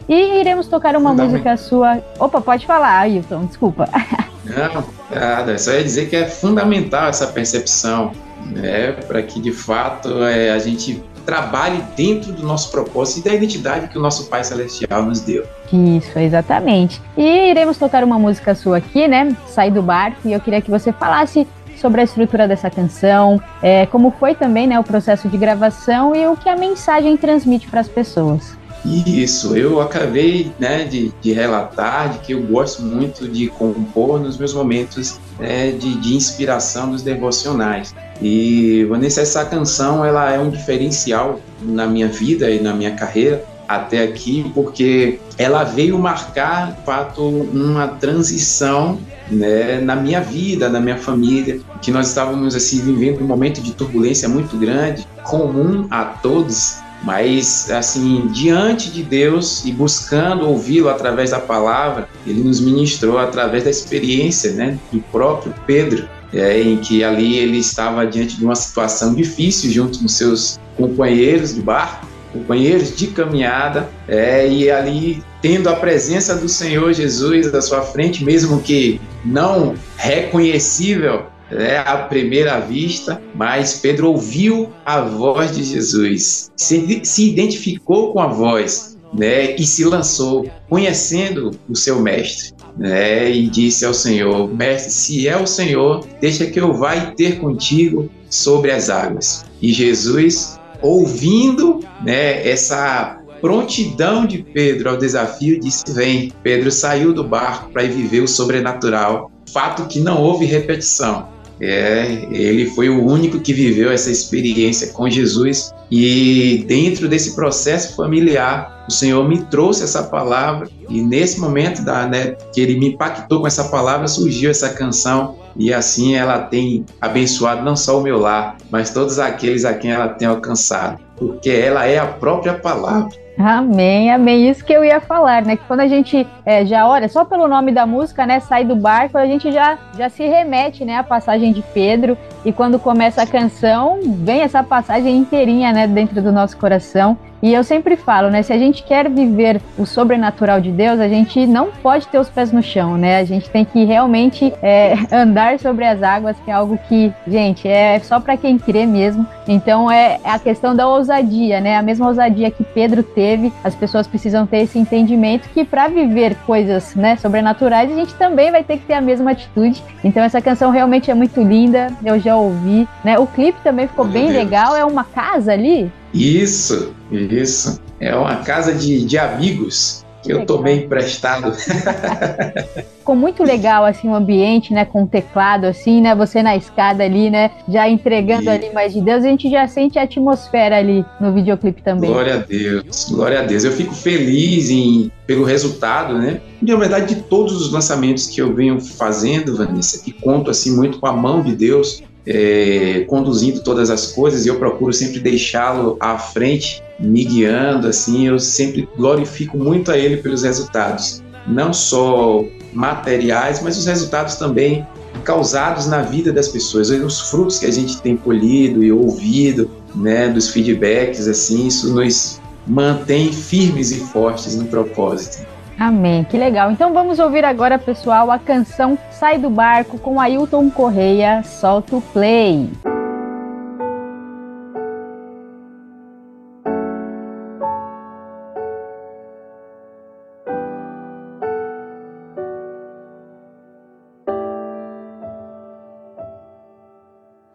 E 0.08 0.40
iremos 0.40 0.68
tocar 0.68 0.96
uma 0.96 1.14
música 1.14 1.56
sua. 1.58 2.02
Opa, 2.20 2.42
pode 2.42 2.66
falar, 2.66 3.00
Ailton, 3.00 3.46
desculpa. 3.46 3.90
Não, 4.46 4.84
nada, 5.12 5.58
só 5.58 5.72
ia 5.72 5.84
dizer 5.84 6.10
que 6.10 6.16
é 6.16 6.26
fundamental 6.26 7.08
essa 7.08 7.28
percepção, 7.28 8.12
né, 8.48 8.94
para 8.94 9.22
que 9.22 9.40
de 9.40 9.52
fato 9.52 10.24
é, 10.24 10.52
a 10.52 10.58
gente 10.58 11.04
trabalhe 11.26 11.84
dentro 11.96 12.32
do 12.32 12.42
nosso 12.42 12.72
propósito 12.72 13.20
e 13.20 13.30
da 13.30 13.36
identidade 13.36 13.88
que 13.90 14.00
o 14.00 14.02
nosso 14.02 14.28
Pai 14.28 14.44
Celestial 14.44 15.04
nos 15.04 15.22
deu. 15.22 15.46
Isso, 15.72 16.18
exatamente. 16.18 17.00
E 17.16 17.52
iremos 17.52 17.78
tocar 17.78 18.04
uma 18.04 18.18
música 18.18 18.56
sua 18.56 18.78
aqui, 18.78 19.08
né? 19.08 19.36
Sai 19.48 19.70
do 19.70 19.84
barco, 19.84 20.28
e 20.28 20.34
eu 20.34 20.40
queria 20.40 20.60
que 20.60 20.72
você 20.72 20.92
falasse 20.92 21.48
sobre 21.78 22.02
a 22.02 22.04
estrutura 22.04 22.48
dessa 22.48 22.70
canção, 22.70 23.42
é, 23.62 23.86
como 23.86 24.12
foi 24.12 24.36
também 24.36 24.68
né, 24.68 24.80
o 24.80 24.84
processo 24.84 25.30
de 25.30 25.38
gravação 25.38 26.16
e 26.16 26.28
o 26.28 26.36
que 26.36 26.50
a 26.50 26.56
mensagem 26.56 27.16
transmite 27.16 27.68
para 27.68 27.80
as 27.80 27.88
pessoas. 27.88 28.59
Isso, 28.86 29.58
eu 29.58 29.82
acabei 29.82 30.52
né, 30.58 30.86
de, 30.86 31.12
de 31.22 31.34
relatar 31.34 32.14
de 32.14 32.20
que 32.20 32.34
eu 32.34 32.42
gosto 32.44 32.82
muito 32.82 33.28
de 33.28 33.48
compor 33.48 34.20
nos 34.20 34.38
meus 34.38 34.54
momentos 34.54 35.20
né, 35.38 35.72
de, 35.72 35.96
de 36.00 36.16
inspiração 36.16 36.92
dos 36.92 37.02
devocionais. 37.02 37.94
E 38.22 38.86
Vanessa, 38.86 39.22
essa 39.22 39.44
canção 39.46 40.04
ela 40.04 40.32
é 40.32 40.40
um 40.40 40.50
diferencial 40.50 41.40
na 41.62 41.88
minha 41.88 42.08
vida 42.08 42.50
e 42.50 42.62
na 42.62 42.74
minha 42.74 42.96
carreira 42.96 43.44
até 43.68 44.04
aqui, 44.04 44.50
porque 44.56 45.20
ela 45.38 45.64
veio 45.64 45.98
marcar, 46.00 46.72
de 46.72 46.84
fato, 46.84 47.22
uma 47.22 47.88
transição 47.88 48.98
né, 49.30 49.80
na 49.80 49.96
minha 49.96 50.22
vida, 50.22 50.68
na 50.70 50.80
minha 50.80 50.98
família, 50.98 51.60
que 51.80 51.92
nós 51.92 52.08
estávamos 52.08 52.56
assim 52.56 52.80
vivendo 52.80 53.22
um 53.22 53.28
momento 53.28 53.62
de 53.62 53.74
turbulência 53.74 54.28
muito 54.28 54.58
grande, 54.58 55.06
comum 55.24 55.88
a 55.92 56.04
todos, 56.04 56.80
mas 57.04 57.70
assim 57.72 58.28
diante 58.28 58.90
de 58.92 59.04
Deus 59.04 59.64
e 59.66 59.72
buscando 59.72 60.48
ouvi-lo 60.48 60.90
através 60.90 61.32
da 61.32 61.40
palavra, 61.40 62.08
ele 62.26 62.44
nos 62.44 62.60
ministrou 62.60 63.18
através 63.18 63.64
da 63.64 63.70
experiência, 63.70 64.52
né, 64.52 64.78
do 64.92 65.00
próprio 65.12 65.54
Pedro, 65.66 66.08
é, 66.34 66.62
em 66.62 66.78
que 66.78 67.04
ali 67.04 67.38
ele 67.38 67.58
estava 67.58 68.06
diante 68.06 68.38
de 68.38 68.46
uma 68.46 68.56
situação 68.56 69.16
difícil 69.16 69.72
junto 69.72 70.00
com 70.00 70.08
seus 70.08 70.60
companheiros 70.78 71.56
de 71.56 71.62
barco, 71.62 72.08
companheiros 72.32 72.96
de 72.96 73.08
caminhada, 73.08 73.90
é, 74.08 74.48
e 74.48 74.70
ali 74.70 75.24
tendo 75.42 75.70
a 75.70 75.76
presença 75.76 76.36
do 76.36 76.48
Senhor 76.48 76.94
Jesus 76.94 77.54
à 77.54 77.62
sua 77.62 77.82
frente, 77.82 78.24
mesmo 78.24 78.62
que 78.62 79.02
não 79.26 79.74
reconhecível 79.98 81.24
né, 81.52 81.78
à 81.80 81.98
primeira 81.98 82.60
vista, 82.60 83.22
mas 83.36 83.80
Pedro 83.80 84.10
ouviu 84.10 84.70
a 84.86 85.02
voz 85.02 85.56
de 85.56 85.64
Jesus, 85.64 86.52
se, 86.56 87.02
se 87.04 87.30
identificou 87.30 88.14
com 88.14 88.20
a 88.20 88.28
voz 88.28 88.98
né, 89.14 89.56
e 89.56 89.66
se 89.66 89.84
lançou, 89.84 90.50
conhecendo 90.68 91.52
o 91.68 91.76
seu 91.76 92.00
mestre. 92.00 92.54
Né, 92.78 93.30
e 93.32 93.48
disse 93.48 93.84
ao 93.84 93.94
Senhor: 93.94 94.48
Mestre, 94.54 94.92
se 94.92 95.28
é 95.28 95.36
o 95.36 95.46
Senhor, 95.46 96.06
deixa 96.22 96.46
que 96.46 96.60
eu 96.60 96.74
vá 96.74 96.96
e 96.96 97.16
ter 97.16 97.40
contigo 97.40 98.10
sobre 98.30 98.72
as 98.72 98.90
águas. 98.90 99.44
E 99.62 99.74
Jesus, 99.74 100.58
ouvindo 100.82 101.80
né, 102.06 102.48
essa 102.48 103.20
prontidão 103.42 104.26
de 104.26 104.44
Pedro 104.44 104.92
ao 104.92 104.98
desafio, 104.98 105.60
disse: 105.60 105.84
Vem. 105.90 106.32
Pedro 106.42 106.72
saiu 106.72 107.14
do 107.14 107.24
barco 107.24 107.72
para 107.72 107.84
viver 107.84 108.22
o 108.22 108.28
sobrenatural, 108.28 109.32
fato 109.52 109.88
que 109.88 110.00
não 110.00 110.22
houve 110.22 110.46
repetição. 110.46 111.28
É, 111.62 112.28
ele 112.32 112.68
foi 112.68 112.90
o 112.90 113.06
único 113.06 113.40
que 113.40 113.54
viveu 113.54 113.92
essa 113.92 114.10
experiência 114.10 114.88
com 114.94 115.10
Jesus. 115.10 115.74
E 115.92 116.64
dentro 116.68 117.08
desse 117.08 117.36
processo 117.36 117.96
familiar, 117.96 118.86
o 118.88 118.92
Senhor 118.92 119.28
me 119.28 119.40
trouxe 119.46 119.84
essa 119.84 120.04
palavra. 120.04 120.70
E 120.90 121.02
nesse 121.02 121.40
momento 121.40 121.84
da, 121.84 122.08
né, 122.08 122.36
que 122.54 122.62
ele 122.62 122.80
me 122.80 122.90
impactou 122.90 123.42
com 123.42 123.48
essa 123.48 123.66
palavra, 123.66 124.08
surgiu 124.08 124.50
essa 124.50 124.70
canção. 124.70 125.38
E 125.56 125.74
assim 125.74 126.16
ela 126.16 126.40
tem 126.40 126.86
abençoado 127.02 127.64
não 127.64 127.76
só 127.76 128.00
o 128.00 128.04
meu 128.04 128.20
lar, 128.20 128.58
mas 128.72 128.92
todos 128.92 129.20
aqueles 129.20 129.66
a 129.66 129.74
quem 129.74 129.92
ela 129.92 130.08
tem 130.08 130.28
alcançado, 130.28 131.00
porque 131.18 131.50
ela 131.50 131.86
é 131.86 131.98
a 131.98 132.06
própria 132.06 132.54
palavra. 132.54 133.10
Amém, 133.42 134.12
amém. 134.12 134.50
Isso 134.50 134.66
que 134.66 134.74
eu 134.74 134.84
ia 134.84 135.00
falar, 135.00 135.46
né? 135.46 135.56
Que 135.56 135.64
quando 135.64 135.80
a 135.80 135.88
gente 135.88 136.28
é, 136.46 136.66
já 136.66 136.86
olha, 136.86 137.08
só 137.08 137.24
pelo 137.24 137.48
nome 137.48 137.72
da 137.72 137.86
música, 137.86 138.26
né? 138.26 138.42
Sai 138.42 138.66
do 138.66 138.76
barco, 138.76 139.18
a 139.18 139.26
gente 139.26 139.50
já, 139.50 139.80
já 139.98 140.10
se 140.10 140.28
remete, 140.28 140.84
né? 140.84 140.98
À 140.98 141.04
passagem 141.06 141.54
de 141.54 141.62
Pedro. 141.74 142.18
E 142.46 142.52
quando 142.52 142.80
começa 142.80 143.22
a 143.22 143.28
canção, 143.28 144.00
vem 144.04 144.42
essa 144.42 144.64
passagem 144.64 145.18
inteirinha, 145.18 145.72
né? 145.74 145.88
Dentro 145.88 146.22
do 146.22 146.32
nosso 146.32 146.58
coração. 146.58 147.18
E 147.42 147.54
eu 147.54 147.64
sempre 147.64 147.96
falo, 147.96 148.30
né? 148.30 148.42
Se 148.42 148.52
a 148.52 148.58
gente 148.58 148.84
quer 148.84 149.10
viver 149.10 149.62
o 149.78 149.86
sobrenatural 149.86 150.60
de 150.60 150.72
Deus, 150.72 151.00
a 151.00 151.08
gente 151.08 151.48
não 151.48 151.68
pode 151.72 152.08
ter 152.08 152.20
os 152.20 152.30
pés 152.30 152.52
no 152.52 152.62
chão, 152.62 152.98
né? 152.98 153.18
A 153.18 153.24
gente 153.24 153.50
tem 153.50 153.64
que 153.64 153.86
realmente 153.86 154.54
é, 154.62 154.94
andar 155.12 155.58
sobre 155.58 155.86
as 155.86 156.04
águas, 156.04 156.36
que 156.44 156.52
é 156.52 156.54
algo 156.54 156.78
que, 156.90 157.14
gente, 157.28 157.68
é 157.68 158.00
só 158.00 158.20
para 158.20 158.36
quem 158.36 158.58
crê 158.58 158.86
mesmo. 158.86 159.26
Então 159.48 159.90
é 159.90 160.20
a 160.24 160.38
questão 160.38 160.76
da 160.76 160.88
ousadia, 160.88 161.62
né? 161.62 161.78
A 161.78 161.82
mesma 161.82 162.08
ousadia 162.08 162.52
que 162.52 162.64
Pedro 162.64 163.04
teve, 163.04 163.54
as 163.64 163.74
pessoas 163.74 164.06
precisam 164.06 164.46
ter 164.46 164.58
esse 164.58 164.78
entendimento 164.78 165.48
que 165.50 165.64
para 165.64 165.88
viver 165.88 166.36
coisas, 166.46 166.94
né, 166.96 167.16
sobrenaturais, 167.16 167.92
a 167.92 167.96
gente 167.96 168.14
também 168.16 168.52
vai 168.52 168.64
ter 168.64 168.78
que 168.78 168.86
ter 168.86 168.94
a 168.94 169.02
mesma 169.02 169.32
atitude. 169.32 169.82
Então 170.04 170.22
essa 170.24 170.42
canção 170.42 170.72
realmente 170.72 171.10
é 171.10 171.14
muito 171.14 171.42
linda, 171.42 171.88
eu 172.04 172.20
já 172.20 172.29
ouvi, 172.38 172.88
né? 173.04 173.18
O 173.20 173.26
clipe 173.28 173.58
também 173.64 173.88
ficou 173.88 174.06
Meu 174.06 174.14
bem 174.14 174.28
Deus. 174.32 174.38
legal, 174.38 174.76
é 174.76 174.84
uma 174.86 175.04
casa 175.04 175.52
ali. 175.54 175.92
Isso, 176.14 176.94
isso. 177.12 177.80
É 178.00 178.16
uma 178.16 178.38
casa 178.38 178.74
de, 178.74 179.04
de 179.06 179.18
amigos 179.18 180.04
que 180.24 180.34
eu 180.34 180.46
tomei 180.46 180.84
emprestado. 180.86 181.54
Ficou 183.00 183.16
muito 183.16 183.44
legal 183.44 183.86
assim 183.86 184.08
o 184.10 184.14
ambiente, 184.14 184.74
né, 184.74 184.86
com 184.86 185.04
o 185.04 185.08
teclado 185.08 185.66
assim, 185.66 186.02
né, 186.02 186.14
você 186.14 186.44
na 186.44 186.56
escada 186.56 187.04
ali, 187.04 187.30
né, 187.30 187.52
já 187.68 187.90
entregando 187.90 188.44
E- 188.44 188.50
ali 188.50 188.74
mais 188.74 188.94
de 188.94 189.02
Deus, 189.02 189.24
a 189.24 189.28
gente 189.28 189.50
já 189.50 189.68
sente 189.68 189.98
a 189.98 190.04
atmosfera 190.04 190.78
ali 190.78 191.04
no 191.20 191.34
videoclipe 191.34 191.82
também. 191.82 192.10
Glória 192.10 192.36
a 192.36 192.38
Deus, 192.38 193.08
glória 193.10 193.40
a 193.40 193.44
Deus. 193.44 193.64
Eu 193.64 193.72
fico 193.72 193.96
feliz 193.96 194.70
em, 194.70 195.10
pelo 195.26 195.44
resultado, 195.44 196.18
né? 196.18 196.42
Na 196.62 196.76
verdade, 196.76 197.16
de 197.16 197.22
todos 197.24 197.54
os 197.56 197.72
lançamentos 197.72 198.28
que 198.28 198.42
eu 198.42 198.54
venho 198.54 198.80
fazendo, 198.82 199.56
Vanessa, 199.56 200.04
que 200.04 200.12
conto 200.12 200.52
assim 200.52 200.76
muito 200.76 201.00
com 201.00 201.08
a 201.08 201.14
mão 201.14 201.42
de 201.42 201.56
Deus, 201.56 202.04
é, 202.30 203.06
conduzindo 203.08 203.62
todas 203.62 203.90
as 203.90 204.12
coisas, 204.12 204.46
e 204.46 204.50
eu 204.50 204.60
procuro 204.60 204.94
sempre 204.94 205.20
deixá-lo 205.20 205.98
à 206.00 206.20
frente, 206.20 206.84
me 207.00 207.26
guiando, 207.26 207.88
assim, 207.88 208.28
eu 208.28 208.38
sempre 208.38 208.88
glorifico 208.96 209.58
muito 209.58 209.92
a 209.92 209.98
Ele 209.98 210.18
pelos 210.18 210.44
resultados, 210.44 211.24
não 211.48 211.74
só 211.74 212.46
materiais, 212.72 213.64
mas 213.64 213.78
os 213.78 213.88
resultados 213.88 214.36
também 214.36 214.86
causados 215.24 215.88
na 215.88 216.04
vida 216.04 216.32
das 216.32 216.50
pessoas, 216.50 216.92
os 216.92 217.32
frutos 217.32 217.58
que 217.58 217.66
a 217.66 217.72
gente 217.72 218.00
tem 218.00 218.16
colhido 218.16 218.84
e 218.84 218.92
ouvido, 218.92 219.70
né, 219.96 220.30
dos 220.30 220.50
feedbacks, 220.50 221.28
assim, 221.28 221.66
isso 221.66 221.92
nos 221.94 222.40
mantém 222.68 223.34
firmes 223.34 223.92
e 223.92 223.96
fortes 223.96 224.56
no 224.56 224.66
propósito. 224.66 225.44
Amém, 225.80 226.26
que 226.26 226.38
legal. 226.38 226.72
Então 226.72 226.94
vamos 226.94 227.20
ouvir 227.20 227.46
agora, 227.46 227.80
pessoal, 227.80 228.30
a 228.30 228.38
canção 228.38 228.98
Sai 229.10 229.38
do 229.38 229.50
Barco 229.50 229.98
com 229.98 230.20
Ailton 230.20 230.70
Correia, 230.70 231.42
solta 231.42 231.96
o 231.96 232.02
play. 232.02 232.70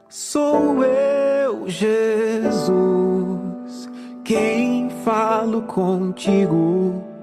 Sou 0.09 0.83
eu, 0.83 1.69
Jesus, 1.69 2.71
quem 4.25 4.89
falo 5.05 5.61
contigo. 5.63 7.14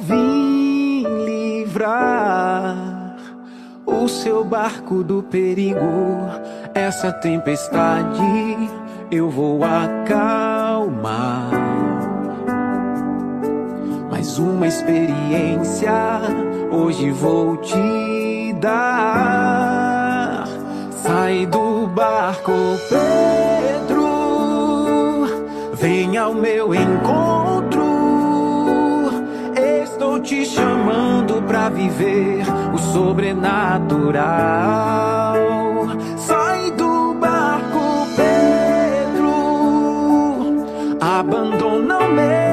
Vim 0.00 1.02
livrar 1.24 2.76
o 3.84 4.06
seu 4.06 4.44
barco 4.44 5.02
do 5.02 5.22
perigo. 5.24 6.28
Essa 6.72 7.12
tempestade 7.12 8.20
eu 9.10 9.28
vou 9.28 9.60
acalmar. 9.64 11.50
Mais 14.10 14.38
uma 14.38 14.66
experiência 14.66 15.92
hoje 16.70 17.10
vou 17.10 17.56
te 17.56 18.52
dar. 18.60 20.46
Sai 21.02 21.46
do 21.46 21.86
barco, 21.88 22.52
Pedro. 22.88 24.06
Vem 25.74 26.16
ao 26.16 26.34
meu 26.34 26.74
encontro. 26.74 27.47
Te 30.28 30.44
chamando 30.44 31.40
pra 31.40 31.70
viver 31.70 32.44
o 32.74 32.76
sobrenatural. 32.76 34.18
Sai 36.18 36.70
do 36.72 37.14
barco, 37.14 38.06
Pedro. 38.14 39.30
Abandona 41.00 41.96
o 41.96 42.12
medo 42.12 42.47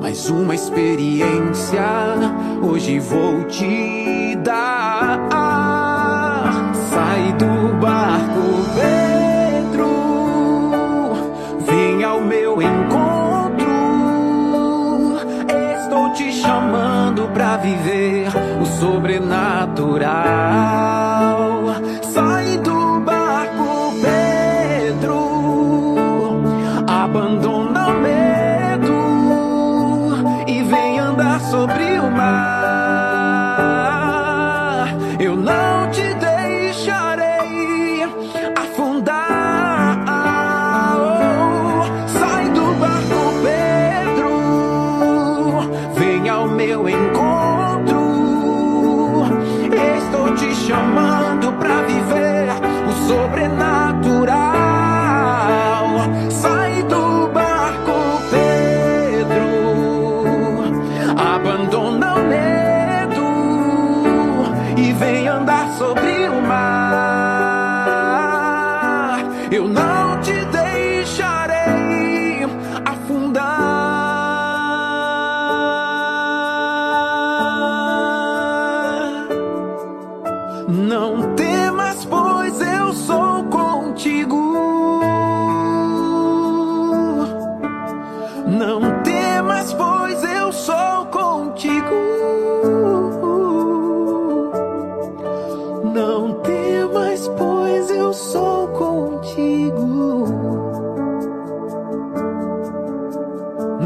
Mais 0.00 0.30
uma 0.30 0.54
experiência 0.54 1.82
hoje 2.62 3.00
vou 3.00 3.42
te 3.46 4.36
dar. 4.36 5.18
Sai 6.88 7.32
do 7.32 7.74
barco, 7.80 8.64
Pedro. 8.76 9.88
Vem 11.66 12.04
ao 12.04 12.20
meu 12.20 12.62
encontro. 12.62 13.66
Estou 15.76 16.12
te 16.12 16.30
chamando 16.30 17.26
pra 17.34 17.56
viver 17.56 18.28
o 18.62 18.66
sobrenatural. 18.78 20.95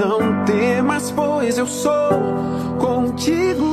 Não 0.01 0.47
temas, 0.47 1.11
pois 1.11 1.59
eu 1.59 1.67
sou 1.67 1.93
contigo. 2.79 3.69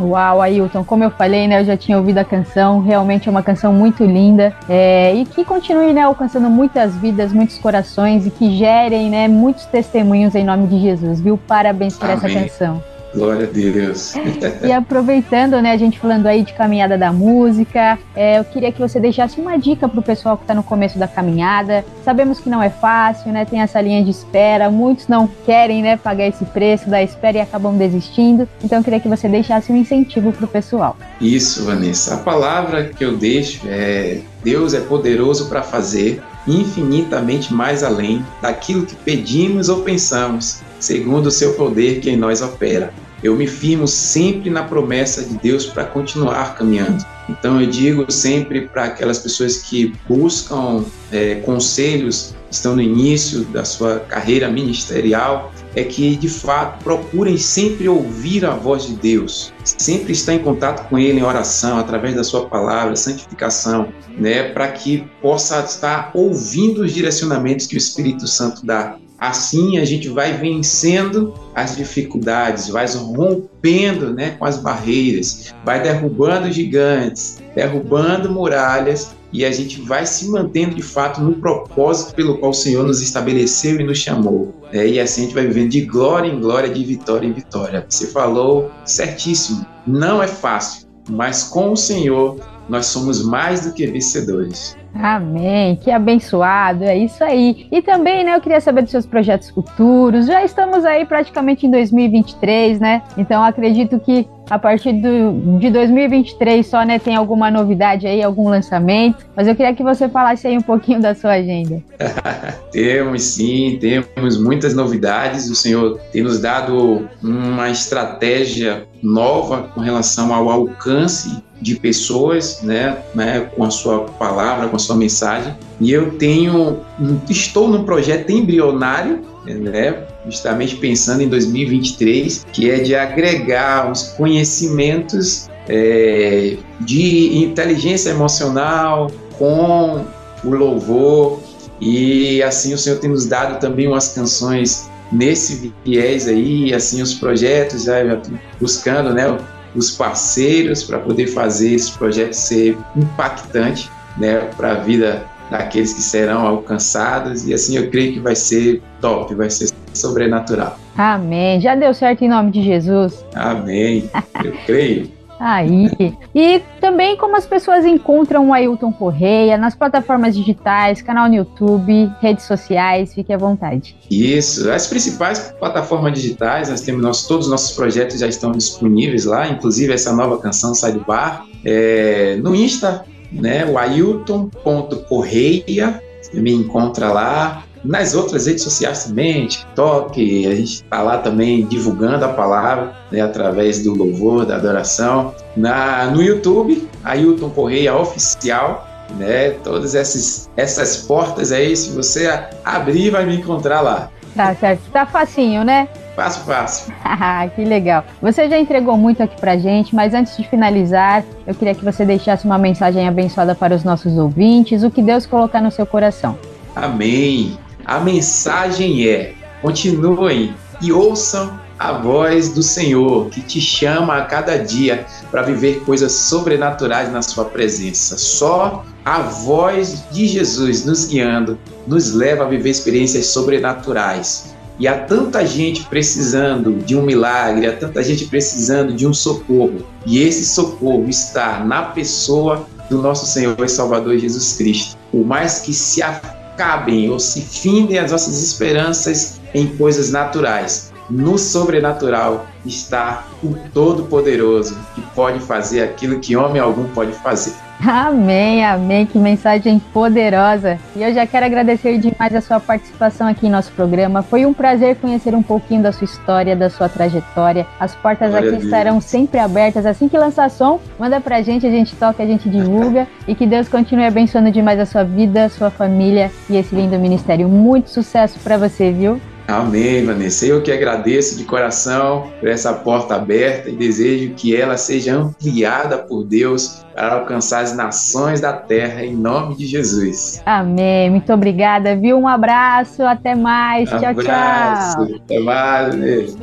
Uau, 0.00 0.40
Ailton, 0.40 0.82
como 0.82 1.04
eu 1.04 1.10
falei, 1.10 1.46
né, 1.46 1.60
eu 1.60 1.64
já 1.66 1.76
tinha 1.76 1.98
ouvido 1.98 2.16
a 2.16 2.24
canção, 2.24 2.80
realmente 2.80 3.28
é 3.28 3.30
uma 3.30 3.42
canção 3.42 3.70
muito 3.70 4.02
linda 4.02 4.56
é, 4.66 5.14
e 5.14 5.26
que 5.26 5.44
continue, 5.44 5.92
né, 5.92 6.02
alcançando 6.02 6.48
muitas 6.48 6.96
vidas, 6.96 7.34
muitos 7.34 7.58
corações 7.58 8.26
e 8.26 8.30
que 8.30 8.56
gerem, 8.56 9.10
né, 9.10 9.28
muitos 9.28 9.66
testemunhos 9.66 10.34
em 10.34 10.44
nome 10.44 10.68
de 10.68 10.80
Jesus, 10.80 11.20
viu? 11.20 11.36
Parabéns 11.36 11.98
por 11.98 12.08
essa 12.08 12.26
Amém. 12.26 12.44
canção. 12.44 12.93
Glória 13.14 13.46
a 13.46 13.50
Deus. 13.50 14.14
E 14.62 14.72
aproveitando, 14.72 15.60
né, 15.62 15.70
a 15.72 15.76
gente 15.76 15.98
falando 15.98 16.26
aí 16.26 16.42
de 16.42 16.52
caminhada 16.52 16.98
da 16.98 17.12
música, 17.12 17.98
é, 18.14 18.38
eu 18.38 18.44
queria 18.44 18.72
que 18.72 18.80
você 18.80 18.98
deixasse 18.98 19.40
uma 19.40 19.56
dica 19.56 19.88
pro 19.88 20.02
pessoal 20.02 20.36
que 20.36 20.42
está 20.42 20.54
no 20.54 20.62
começo 20.62 20.98
da 20.98 21.06
caminhada. 21.06 21.84
Sabemos 22.04 22.40
que 22.40 22.50
não 22.50 22.62
é 22.62 22.70
fácil, 22.70 23.30
né, 23.30 23.44
tem 23.44 23.60
essa 23.60 23.80
linha 23.80 24.02
de 24.02 24.10
espera, 24.10 24.68
muitos 24.70 25.06
não 25.06 25.28
querem, 25.46 25.82
né, 25.82 25.96
pagar 25.96 26.26
esse 26.26 26.44
preço 26.44 26.90
da 26.90 27.02
espera 27.02 27.38
e 27.38 27.40
acabam 27.40 27.76
desistindo. 27.76 28.48
Então 28.62 28.78
eu 28.78 28.84
queria 28.84 28.98
que 28.98 29.08
você 29.08 29.28
deixasse 29.28 29.70
um 29.70 29.76
incentivo 29.76 30.32
pro 30.32 30.48
pessoal. 30.48 30.96
Isso, 31.20 31.64
Vanessa. 31.64 32.14
A 32.14 32.18
palavra 32.18 32.84
que 32.88 33.04
eu 33.04 33.16
deixo 33.16 33.60
é: 33.68 34.20
Deus 34.42 34.74
é 34.74 34.80
poderoso 34.80 35.48
para 35.48 35.62
fazer 35.62 36.20
infinitamente 36.46 37.54
mais 37.54 37.82
além 37.82 38.24
daquilo 38.42 38.84
que 38.84 38.94
pedimos 38.96 39.68
ou 39.68 39.80
pensamos, 39.80 40.60
segundo 40.78 41.26
o 41.26 41.30
seu 41.30 41.54
poder 41.54 42.00
que 42.00 42.10
em 42.10 42.16
nós 42.16 42.42
opera. 42.42 42.92
Eu 43.22 43.36
me 43.36 43.46
firmo 43.46 43.88
sempre 43.88 44.50
na 44.50 44.64
promessa 44.64 45.22
de 45.22 45.38
Deus 45.38 45.66
para 45.66 45.84
continuar 45.84 46.56
caminhando. 46.56 47.04
Então 47.28 47.60
eu 47.60 47.66
digo 47.66 48.10
sempre 48.10 48.62
para 48.68 48.84
aquelas 48.84 49.18
pessoas 49.18 49.58
que 49.58 49.94
buscam 50.06 50.84
é, 51.10 51.36
conselhos, 51.36 52.34
estão 52.50 52.76
no 52.76 52.82
início 52.82 53.44
da 53.46 53.64
sua 53.64 54.00
carreira 54.00 54.48
ministerial, 54.48 55.52
é 55.74 55.82
que 55.82 56.16
de 56.16 56.28
fato 56.28 56.84
procurem 56.84 57.36
sempre 57.36 57.88
ouvir 57.88 58.44
a 58.44 58.54
voz 58.54 58.86
de 58.86 58.94
Deus, 58.94 59.52
sempre 59.64 60.12
estar 60.12 60.34
em 60.34 60.38
contato 60.38 60.88
com 60.88 60.98
Ele 60.98 61.20
em 61.20 61.22
oração, 61.22 61.78
através 61.78 62.14
da 62.14 62.22
Sua 62.22 62.46
palavra, 62.46 62.94
santificação, 62.94 63.88
né, 64.16 64.50
para 64.50 64.68
que 64.68 65.04
possa 65.20 65.60
estar 65.60 66.10
ouvindo 66.14 66.82
os 66.82 66.92
direcionamentos 66.92 67.66
que 67.66 67.74
o 67.74 67.78
Espírito 67.78 68.26
Santo 68.26 68.64
dá. 68.64 68.96
Assim 69.26 69.78
a 69.78 69.86
gente 69.86 70.06
vai 70.08 70.34
vencendo 70.34 71.32
as 71.54 71.74
dificuldades, 71.74 72.68
vai 72.68 72.86
rompendo 72.86 74.12
né, 74.12 74.36
com 74.38 74.44
as 74.44 74.58
barreiras, 74.58 75.54
vai 75.64 75.82
derrubando 75.82 76.52
gigantes, 76.52 77.38
derrubando 77.54 78.30
muralhas 78.30 79.14
e 79.32 79.42
a 79.42 79.50
gente 79.50 79.80
vai 79.80 80.04
se 80.04 80.28
mantendo 80.28 80.74
de 80.74 80.82
fato 80.82 81.22
no 81.22 81.36
propósito 81.36 82.14
pelo 82.14 82.36
qual 82.36 82.50
o 82.50 82.54
Senhor 82.54 82.86
nos 82.86 83.00
estabeleceu 83.00 83.80
e 83.80 83.84
nos 83.84 83.96
chamou. 83.96 84.54
né? 84.70 84.86
E 84.86 85.00
assim 85.00 85.22
a 85.22 85.24
gente 85.24 85.34
vai 85.34 85.46
vivendo 85.46 85.70
de 85.70 85.80
glória 85.80 86.28
em 86.28 86.38
glória, 86.38 86.68
de 86.68 86.84
vitória 86.84 87.26
em 87.26 87.32
vitória. 87.32 87.86
Você 87.88 88.08
falou 88.08 88.70
certíssimo, 88.84 89.64
não 89.86 90.22
é 90.22 90.28
fácil, 90.28 90.86
mas 91.08 91.44
com 91.44 91.72
o 91.72 91.76
Senhor 91.76 92.38
nós 92.68 92.86
somos 92.86 93.24
mais 93.24 93.62
do 93.62 93.72
que 93.72 93.86
vencedores. 93.86 94.76
Amém, 94.94 95.76
que 95.76 95.90
abençoado, 95.90 96.84
é 96.84 96.96
isso 96.96 97.22
aí. 97.24 97.66
E 97.70 97.82
também, 97.82 98.24
né, 98.24 98.36
eu 98.36 98.40
queria 98.40 98.60
saber 98.60 98.82
dos 98.82 98.92
seus 98.92 99.04
projetos 99.04 99.50
futuros. 99.50 100.26
Já 100.26 100.44
estamos 100.44 100.84
aí 100.84 101.04
praticamente 101.04 101.66
em 101.66 101.70
2023, 101.70 102.78
né? 102.78 103.02
Então 103.16 103.42
acredito 103.42 103.98
que 103.98 104.28
a 104.48 104.58
partir 104.58 104.92
do, 104.92 105.58
de 105.58 105.70
2023 105.70 106.66
só, 106.66 106.84
né, 106.84 106.98
tem 106.98 107.16
alguma 107.16 107.50
novidade 107.50 108.06
aí, 108.06 108.22
algum 108.22 108.48
lançamento. 108.48 109.24
Mas 109.34 109.48
eu 109.48 109.54
queria 109.54 109.74
que 109.74 109.82
você 109.82 110.08
falasse 110.08 110.46
aí 110.46 110.56
um 110.56 110.62
pouquinho 110.62 111.00
da 111.00 111.14
sua 111.14 111.32
agenda. 111.32 111.82
Temos 112.70 113.22
sim, 113.22 113.78
temos 113.80 114.40
muitas 114.40 114.74
novidades. 114.74 115.48
O 115.48 115.54
Senhor 115.54 115.98
tem 116.12 116.22
nos 116.22 116.40
dado 116.40 117.08
uma 117.22 117.70
estratégia 117.70 118.86
nova 119.02 119.70
com 119.74 119.80
relação 119.80 120.34
ao 120.34 120.50
alcance 120.50 121.42
de 121.60 121.76
pessoas, 121.76 122.60
né, 122.62 122.98
né, 123.14 123.48
com 123.54 123.64
a 123.64 123.70
sua 123.70 124.00
palavra, 124.00 124.68
com 124.68 124.76
a 124.76 124.78
sua 124.84 124.96
mensagem. 124.96 125.56
E 125.80 125.92
eu 125.92 126.12
tenho, 126.12 126.80
estou 127.28 127.68
num 127.68 127.84
projeto 127.84 128.30
embrionário, 128.30 129.22
né, 129.46 130.04
justamente 130.26 130.76
pensando 130.76 131.22
em 131.22 131.28
2023, 131.28 132.46
que 132.52 132.70
é 132.70 132.78
de 132.78 132.94
agregar 132.94 133.90
os 133.90 134.04
conhecimentos 134.16 135.48
é, 135.68 136.56
de 136.80 137.38
inteligência 137.38 138.10
emocional 138.10 139.10
com 139.38 140.04
o 140.42 140.50
louvor 140.50 141.40
e 141.80 142.42
assim 142.42 142.72
o 142.72 142.78
Senhor 142.78 142.98
tem 142.98 143.10
nos 143.10 143.26
dado 143.26 143.60
também 143.60 143.86
umas 143.86 144.08
canções 144.08 144.88
nesse 145.10 145.72
viés 145.84 146.26
aí, 146.28 146.72
assim 146.72 147.02
os 147.02 147.14
projetos 147.14 147.84
já, 147.84 148.04
já 148.04 148.20
buscando, 148.60 149.12
né, 149.12 149.36
os 149.74 149.90
parceiros 149.90 150.82
para 150.84 150.98
poder 150.98 151.26
fazer 151.26 151.74
esse 151.74 151.90
projeto 151.92 152.32
ser 152.32 152.76
impactante, 152.96 153.90
né, 154.16 154.38
para 154.56 154.72
a 154.72 154.74
vida 154.74 155.24
daqueles 155.50 155.92
que 155.92 156.00
serão 156.00 156.46
alcançados 156.46 157.46
e 157.46 157.52
assim 157.52 157.76
eu 157.76 157.90
creio 157.90 158.14
que 158.14 158.20
vai 158.20 158.34
ser 158.34 158.82
top, 159.00 159.34
vai 159.34 159.50
ser 159.50 159.70
sobrenatural. 159.92 160.78
Amém. 160.96 161.60
Já 161.60 161.74
deu 161.74 161.92
certo 161.92 162.24
em 162.24 162.28
nome 162.28 162.50
de 162.50 162.62
Jesus. 162.62 163.24
Amém. 163.34 164.08
Eu 164.42 164.52
creio. 164.66 165.12
Aí. 165.38 165.90
E 166.34 166.62
também 166.80 167.16
como 167.16 167.36
as 167.36 167.44
pessoas 167.44 167.84
encontram 167.84 168.48
o 168.48 168.54
Ailton 168.54 168.92
Correia 168.92 169.58
nas 169.58 169.74
plataformas 169.74 170.34
digitais, 170.34 171.02
canal 171.02 171.28
no 171.28 171.34
YouTube, 171.34 172.10
redes 172.20 172.44
sociais, 172.44 173.12
fique 173.12 173.32
à 173.32 173.36
vontade. 173.36 173.96
Isso, 174.10 174.70
as 174.70 174.86
principais 174.86 175.54
plataformas 175.58 176.14
digitais, 176.14 176.70
nós 176.70 176.80
temos 176.80 177.26
todos 177.26 177.46
os 177.46 177.50
nossos 177.50 177.76
projetos 177.76 178.20
já 178.20 178.28
estão 178.28 178.52
disponíveis 178.52 179.24
lá, 179.24 179.48
inclusive 179.48 179.92
essa 179.92 180.14
nova 180.14 180.38
canção 180.38 180.74
Sai 180.74 180.92
do 180.92 181.00
Bar. 181.00 181.44
É, 181.64 182.38
no 182.42 182.54
Insta, 182.54 183.04
né, 183.34 183.66
o 183.66 183.78
ailton.correia, 183.78 186.02
você 186.22 186.40
me 186.40 186.52
encontra 186.52 187.12
lá. 187.12 187.64
Nas 187.84 188.14
outras 188.14 188.46
redes 188.46 188.62
sociais 188.62 189.04
também, 189.04 189.46
TikTok, 189.46 190.46
a 190.46 190.54
gente 190.54 190.76
está 190.76 191.02
lá 191.02 191.18
também 191.18 191.66
divulgando 191.66 192.24
a 192.24 192.28
palavra 192.28 192.94
né, 193.12 193.20
através 193.20 193.82
do 193.82 193.92
louvor, 193.92 194.46
da 194.46 194.56
adoração. 194.56 195.34
Na, 195.54 196.06
no 196.06 196.22
YouTube, 196.22 196.88
Ailton 197.04 197.50
Correia 197.50 197.94
Oficial, 197.94 198.88
né? 199.18 199.50
Todas 199.62 199.94
essas, 199.94 200.48
essas 200.56 200.96
portas 200.96 201.52
aí, 201.52 201.76
se 201.76 201.90
você 201.90 202.26
abrir, 202.64 203.10
vai 203.10 203.26
me 203.26 203.36
encontrar 203.36 203.82
lá. 203.82 204.08
Tá 204.34 204.54
certo. 204.54 204.80
Tá 204.90 205.04
facinho, 205.04 205.62
né? 205.62 205.86
Fácil, 206.14 206.44
fácil. 206.44 206.94
que 207.54 207.64
legal. 207.64 208.04
Você 208.22 208.48
já 208.48 208.58
entregou 208.58 208.96
muito 208.96 209.22
aqui 209.22 209.38
pra 209.40 209.56
gente, 209.56 209.94
mas 209.94 210.14
antes 210.14 210.36
de 210.36 210.48
finalizar, 210.48 211.24
eu 211.46 211.54
queria 211.54 211.74
que 211.74 211.84
você 211.84 212.04
deixasse 212.04 212.44
uma 212.44 212.58
mensagem 212.58 213.06
abençoada 213.08 213.54
para 213.54 213.74
os 213.74 213.82
nossos 213.82 214.16
ouvintes, 214.16 214.82
o 214.82 214.90
que 214.90 215.02
Deus 215.02 215.26
colocar 215.26 215.60
no 215.60 215.70
seu 215.70 215.84
coração. 215.84 216.38
Amém. 216.74 217.58
A 217.84 218.00
mensagem 218.00 219.08
é: 219.08 219.34
continuem 219.60 220.54
e 220.80 220.92
ouçam 220.92 221.58
a 221.78 221.92
voz 221.92 222.52
do 222.52 222.62
Senhor 222.62 223.28
que 223.30 223.40
te 223.40 223.60
chama 223.60 224.16
a 224.16 224.24
cada 224.24 224.56
dia 224.56 225.04
para 225.30 225.42
viver 225.42 225.80
coisas 225.84 226.12
sobrenaturais 226.12 227.12
na 227.12 227.20
sua 227.20 227.44
presença. 227.44 228.16
Só 228.16 228.84
a 229.04 229.18
voz 229.20 230.04
de 230.10 230.26
Jesus 230.26 230.84
nos 230.84 231.04
guiando 231.06 231.58
nos 231.86 232.12
leva 232.14 232.44
a 232.44 232.48
viver 232.48 232.70
experiências 232.70 233.26
sobrenaturais. 233.26 234.53
E 234.78 234.88
há 234.88 234.98
tanta 234.98 235.46
gente 235.46 235.84
precisando 235.84 236.72
de 236.84 236.96
um 236.96 237.02
milagre, 237.02 237.66
há 237.66 237.76
tanta 237.76 238.02
gente 238.02 238.26
precisando 238.26 238.92
de 238.92 239.06
um 239.06 239.14
socorro. 239.14 239.86
E 240.04 240.18
esse 240.18 240.44
socorro 240.46 241.08
está 241.08 241.60
na 241.60 241.82
pessoa 241.82 242.66
do 242.90 243.00
nosso 243.00 243.26
Senhor 243.26 243.56
e 243.60 243.68
Salvador 243.68 244.18
Jesus 244.18 244.56
Cristo. 244.56 244.96
Por 245.10 245.24
mais 245.24 245.60
que 245.60 245.72
se 245.72 246.02
acabem 246.02 247.08
ou 247.08 247.20
se 247.20 247.40
findem 247.40 247.98
as 247.98 248.10
nossas 248.10 248.42
esperanças 248.42 249.40
em 249.54 249.66
coisas 249.76 250.10
naturais, 250.10 250.92
no 251.08 251.38
sobrenatural 251.38 252.46
está 252.64 253.28
o 253.42 253.54
Todo-Poderoso, 253.72 254.76
que 254.94 255.02
pode 255.14 255.38
fazer 255.40 255.82
aquilo 255.82 256.18
que 256.18 256.34
homem 256.34 256.60
algum 256.60 256.88
pode 256.88 257.12
fazer. 257.12 257.52
Amém, 257.80 258.64
amém, 258.64 259.04
que 259.04 259.18
mensagem 259.18 259.78
poderosa. 259.92 260.78
E 260.96 261.02
eu 261.02 261.12
já 261.12 261.26
quero 261.26 261.46
agradecer 261.46 261.98
demais 261.98 262.34
a 262.34 262.40
sua 262.40 262.58
participação 262.58 263.26
aqui 263.26 263.46
em 263.46 263.50
nosso 263.50 263.72
programa. 263.72 264.22
Foi 264.22 264.46
um 264.46 264.54
prazer 264.54 264.96
conhecer 264.96 265.34
um 265.34 265.42
pouquinho 265.42 265.82
da 265.82 265.92
sua 265.92 266.04
história, 266.04 266.56
da 266.56 266.70
sua 266.70 266.88
trajetória. 266.88 267.66
As 267.78 267.94
portas 267.94 268.30
Glória 268.30 268.50
a 268.50 268.54
aqui 268.54 268.64
estarão 268.64 269.00
sempre 269.00 269.38
abertas. 269.38 269.84
Assim 269.84 270.08
que 270.08 270.16
lançar 270.16 270.50
som, 270.50 270.80
manda 270.98 271.20
pra 271.20 271.42
gente, 271.42 271.66
a 271.66 271.70
gente 271.70 271.94
toca, 271.96 272.22
a 272.22 272.26
gente 272.26 272.48
divulga. 272.48 273.06
e 273.28 273.34
que 273.34 273.46
Deus 273.46 273.68
continue 273.68 274.06
abençoando 274.06 274.50
demais 274.50 274.78
a 274.78 274.86
sua 274.86 275.04
vida, 275.04 275.48
sua 275.48 275.70
família 275.70 276.30
e 276.48 276.56
esse 276.56 276.74
lindo 276.74 276.98
ministério. 276.98 277.48
Muito 277.48 277.90
sucesso 277.90 278.38
pra 278.40 278.56
você, 278.56 278.90
viu? 278.90 279.20
Amém, 279.46 280.04
Vanessa. 280.04 280.46
Eu 280.46 280.62
que 280.62 280.72
agradeço 280.72 281.36
de 281.36 281.44
coração 281.44 282.30
por 282.40 282.48
essa 282.48 282.72
porta 282.72 283.16
aberta 283.16 283.68
e 283.68 283.76
desejo 283.76 284.32
que 284.34 284.56
ela 284.56 284.76
seja 284.76 285.14
ampliada 285.14 285.98
por 285.98 286.24
Deus 286.24 286.82
para 286.94 287.14
alcançar 287.14 287.60
as 287.62 287.76
nações 287.76 288.40
da 288.40 288.52
terra, 288.54 289.04
em 289.04 289.14
nome 289.14 289.54
de 289.56 289.66
Jesus. 289.66 290.42
Amém. 290.46 291.10
Muito 291.10 291.30
obrigada, 291.32 291.94
viu? 291.94 292.18
Um 292.18 292.26
abraço, 292.26 293.02
até 293.02 293.34
mais. 293.34 293.88
Tchau, 293.90 293.98
Abraço. 293.98 295.06
tchau. 295.06 295.16
Até 295.16 295.38
mais, 295.40 295.94
Vanessa. 295.94 296.38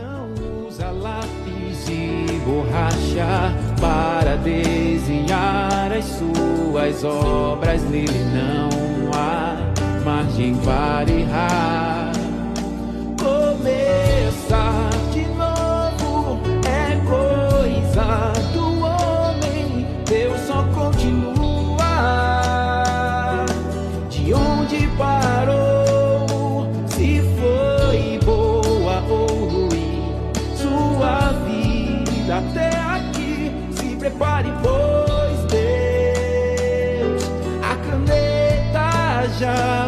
usa 0.68 0.91
lápis 0.91 1.90
e 1.90 2.40
borracha 2.45 3.52
para 3.80 4.36
desenhar 4.38 5.91
as 5.91 6.06
suas 6.06 7.03
obras. 7.03 7.82
Nele 7.90 8.11
não 8.32 9.11
há 9.14 9.57
margem 10.06 10.53
para 10.57 11.10
errar. 11.11 12.11
De 14.52 15.26
novo 15.28 16.41
é 16.68 16.98
coisa 17.07 18.34
do 18.52 18.82
homem. 18.84 19.88
Deus 20.06 20.41
só 20.41 20.64
continua 20.76 21.86
de 24.10 24.34
onde 24.34 24.90
parou. 24.98 26.68
Se 26.88 27.22
foi 27.40 28.19
boa 28.26 29.02
ou 29.10 29.28
ruim, 29.48 30.14
sua 30.53 31.32
vida 31.45 32.40
até 32.40 32.78
aqui. 32.78 33.53
Se 33.72 33.95
prepare, 33.95 34.52
pois 34.61 35.45
Deus, 35.49 37.23
a 37.64 37.76
caneta 37.90 39.30
já 39.40 39.81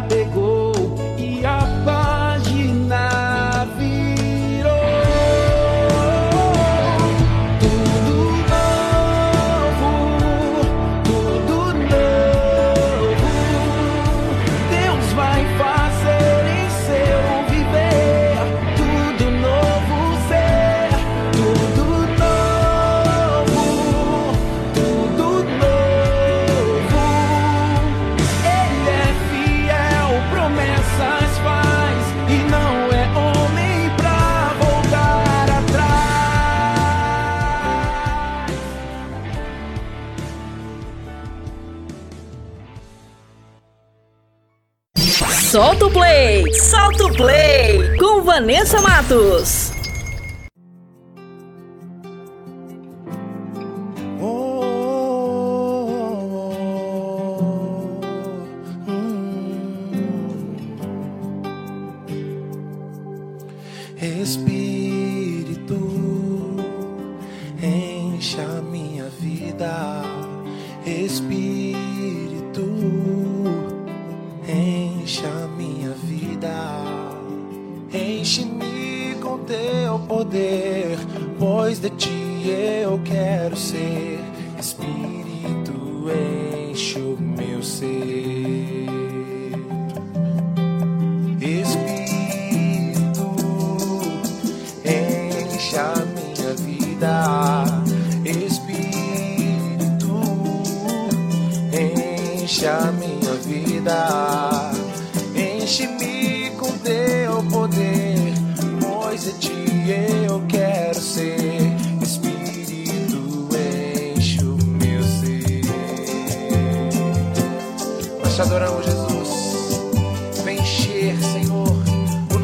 Solta 45.54 45.86
o 45.86 45.92
play! 45.92 46.52
Solta 46.52 47.06
o 47.06 47.14
play! 47.14 47.96
Com 48.00 48.24
Vanessa 48.24 48.82
Matos. 48.82 49.73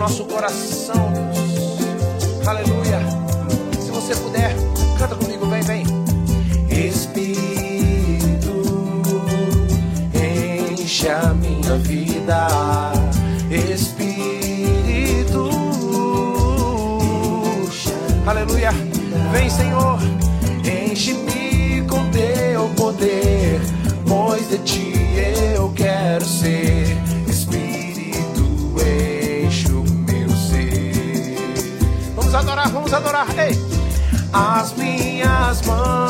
nosso 0.10 0.26
coração, 0.26 1.14
Deus. 1.14 2.48
Aleluia. 2.48 3.00
Se 3.80 3.92
você 3.92 4.16
puder, 4.16 4.56
canta 4.98 5.16
comigo, 5.16 5.46
vem, 5.46 5.62
vem. 5.62 5.84
Espírito, 6.88 8.52
enche 10.16 11.10
a 11.10 11.34
minha 11.36 11.78
vida. 11.78 12.48
Espírito, 13.52 15.50
aleluia. 18.26 18.72
Vem, 19.32 19.50
Senhor, 19.50 20.00
enche-me 20.66 21.84
com 21.88 22.10
teu 22.10 22.68
poder, 22.70 23.62
pois 24.08 24.50
de 24.50 24.58
ti 24.60 24.99
vamos 32.90 32.94
adorar. 32.94 33.28
Ei. 33.38 33.56
As 34.34 34.74
minhas 34.74 35.62
mãos 35.64 36.09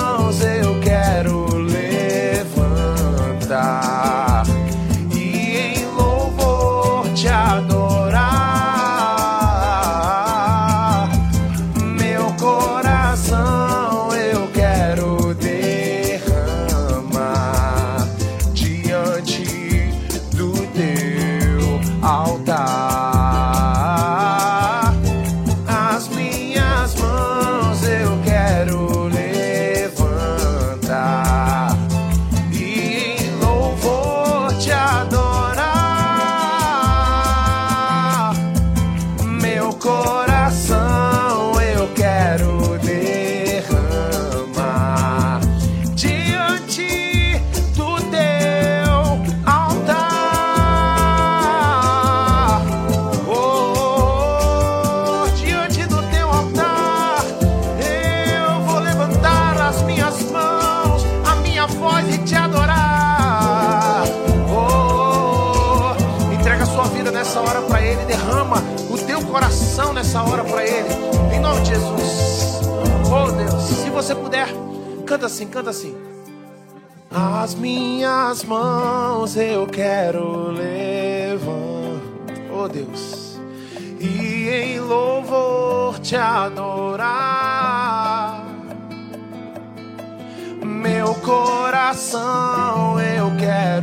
canta 75.20 75.26
assim, 75.26 75.48
canta 75.48 75.70
assim. 75.70 75.98
As 77.12 77.54
minhas 77.54 78.46
mãos 78.46 79.36
eu 79.36 79.68
quero 79.68 80.52
levantar, 80.52 82.00
oh 82.54 82.70
Deus, 82.70 83.38
e 84.00 84.48
em 84.48 84.80
louvor 84.80 86.00
te 86.00 86.16
adorar. 86.16 87.60
Meu 90.64 91.14
coração 91.16 92.98
eu 93.02 93.36
quero 93.38 93.79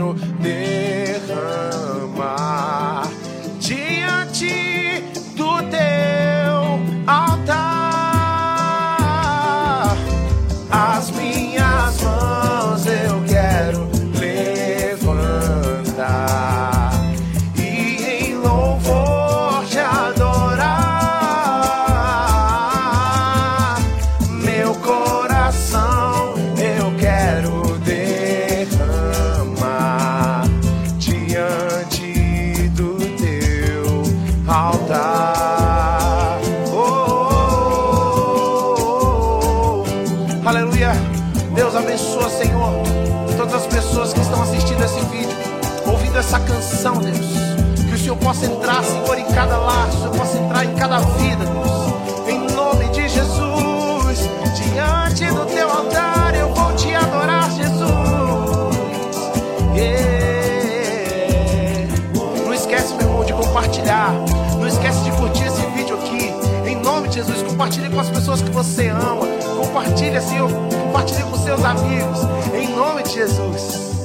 Compartilhe 67.57 67.89
com 67.89 68.01
as 68.01 68.11
pessoas 68.11 68.43
que 68.43 68.51
você 68.51 68.89
ama. 68.89 69.27
Compartilhe, 69.57 70.21
Senhor. 70.21 70.51
Compartilhe 70.85 71.23
com 71.23 71.39
seus 71.39 71.65
amigos. 71.65 72.19
Em 72.55 72.69
nome 72.77 73.03
de 73.03 73.15
Jesus. 73.15 73.97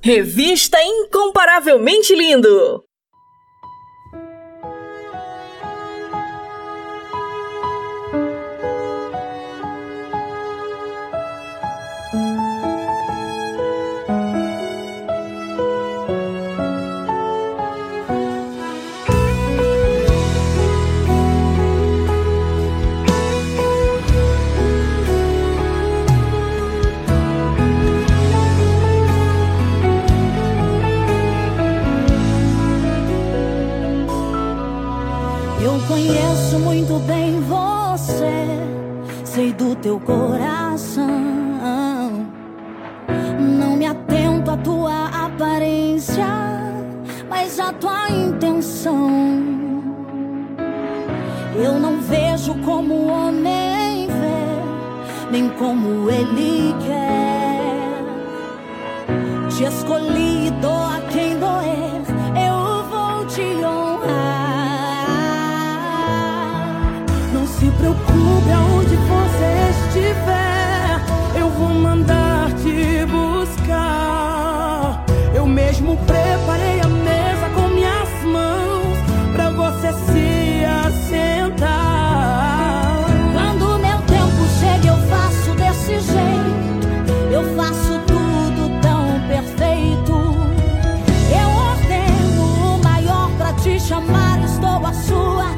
Revista 0.00 0.78
Incomparavelmente 0.80 2.14
Lindo. 2.14 2.84
Você, 36.98 38.46
sei 39.24 39.52
do 39.52 39.74
teu 39.76 40.00
coração. 40.00 41.08
Não 43.38 43.76
me 43.76 43.86
atento 43.86 44.50
à 44.50 44.56
tua 44.56 45.06
aparência, 45.06 46.26
mas 47.28 47.60
à 47.60 47.72
tua 47.72 48.10
intenção. 48.10 49.10
Eu 51.54 51.78
não 51.78 52.00
vejo 52.00 52.54
como 52.64 52.94
o 52.94 53.06
homem 53.08 54.06
vê, 54.06 55.30
nem 55.30 55.48
como 55.50 56.10
ele 56.10 56.74
quer. 56.86 57.60
Te 59.50 59.64
escolhi 59.64 60.39
preocupe 68.30 68.50
aonde 68.52 68.96
você 68.96 69.70
estiver, 69.88 71.00
eu 71.38 71.50
vou 71.50 71.70
mandar 71.70 72.52
te 72.54 73.04
buscar. 73.06 75.04
Eu 75.34 75.46
mesmo 75.46 75.96
preparei 76.06 76.80
a 76.80 76.86
mesa 76.86 77.48
com 77.54 77.68
minhas 77.68 78.08
mãos 78.24 78.98
pra 79.32 79.50
você 79.50 79.92
se 79.92 80.64
assentar. 80.86 81.70
Quando 83.32 83.78
meu 83.80 83.98
tempo 84.02 84.46
chega, 84.60 84.88
eu 84.88 84.98
faço 85.08 85.50
desse 85.56 86.00
jeito. 86.00 86.86
Eu 87.32 87.56
faço 87.56 87.98
tudo 88.06 88.80
tão 88.80 89.20
perfeito. 89.28 90.12
Eu 91.32 91.48
ordeno 91.70 92.74
o 92.74 92.78
maior 92.82 93.30
pra 93.36 93.52
te 93.54 93.80
chamar. 93.80 94.38
Estou 94.44 94.86
à 94.86 94.92
sua 94.92 95.49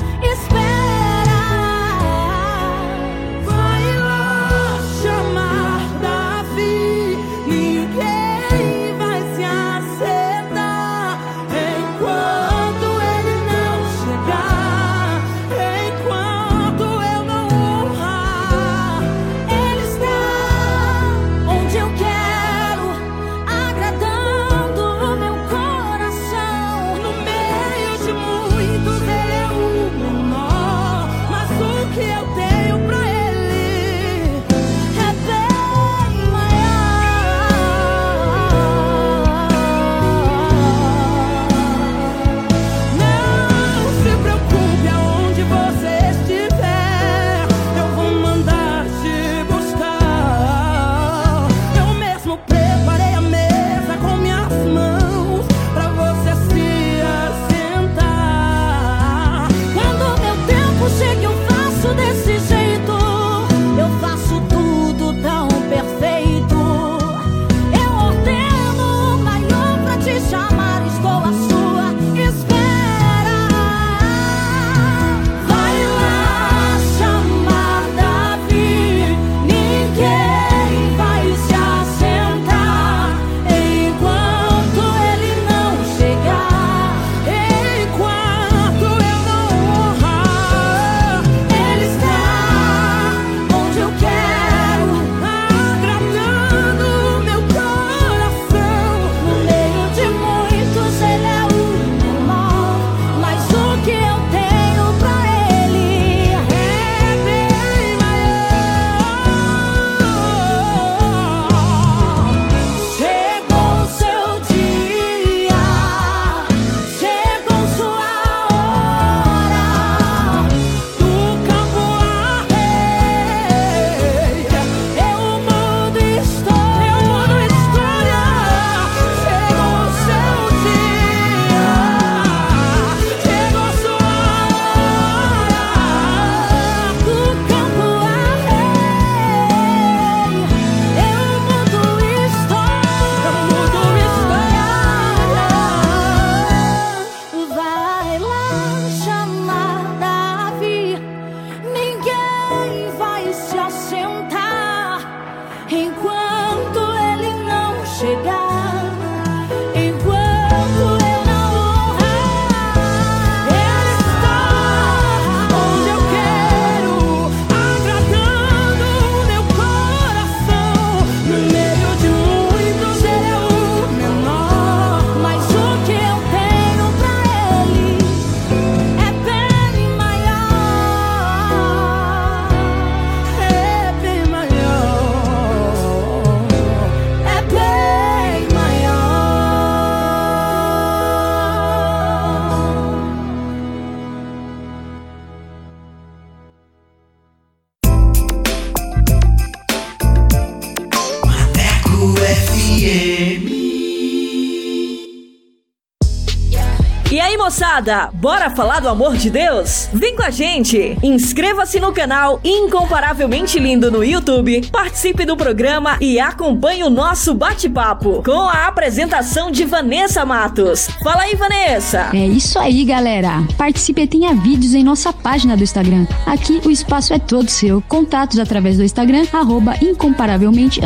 bora 208.12 208.50
falar 208.50 208.80
do 208.80 208.88
amor 208.88 209.16
de 209.16 209.30
Deus? 209.30 209.88
Vem 209.94 210.14
com 210.14 210.22
a 210.22 210.28
gente! 210.28 210.98
Inscreva-se 211.02 211.80
no 211.80 211.90
canal 211.90 212.38
Incomparavelmente 212.44 213.58
Lindo 213.58 213.90
no 213.90 214.04
YouTube, 214.04 214.68
participe 214.70 215.24
do 215.24 215.38
programa 215.38 215.96
e 215.98 216.20
acompanhe 216.20 216.82
o 216.82 216.90
nosso 216.90 217.32
bate-papo 217.32 218.22
com 218.22 218.42
a 218.42 218.66
apresentação 218.66 219.50
de 219.50 219.64
Vanessa 219.64 220.22
Matos. 220.26 220.86
Fala 221.02 221.22
aí, 221.22 221.34
Vanessa! 221.34 222.10
É 222.12 222.26
isso 222.26 222.58
aí, 222.58 222.84
galera. 222.84 223.42
Participe 223.62 224.02
e 224.02 224.06
tenha 224.08 224.34
vídeos 224.34 224.74
em 224.74 224.82
nossa 224.82 225.12
página 225.12 225.56
do 225.56 225.62
Instagram. 225.62 226.04
Aqui 226.26 226.60
o 226.64 226.70
espaço 226.70 227.14
é 227.14 227.18
todo 227.20 227.48
seu. 227.48 227.80
Contatos 227.82 228.40
através 228.40 228.76
do 228.76 228.82
Instagram, 228.82 229.24
arroba 229.32 229.76
incomparavelmente 229.80 230.80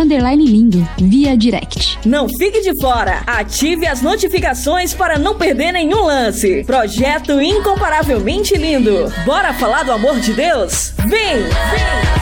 lindo, 0.44 0.86
via 0.98 1.35
direct. 1.35 1.98
Não 2.05 2.28
fique 2.28 2.61
de 2.61 2.78
fora! 2.78 3.23
Ative 3.27 3.86
as 3.86 4.03
notificações 4.03 4.93
para 4.93 5.19
não 5.19 5.36
perder 5.36 5.73
nenhum 5.73 6.05
lance. 6.05 6.57
lance. 6.57 6.65
Projeto 6.65 7.40
incomparavelmente 7.40 8.55
lindo. 8.59 9.11
Bora 9.24 9.55
falar 9.55 9.82
do 9.82 9.93
amor 9.93 10.20
de 10.20 10.35
Deus? 10.35 10.93
Vem! 10.98 11.44
Vem! 11.44 12.15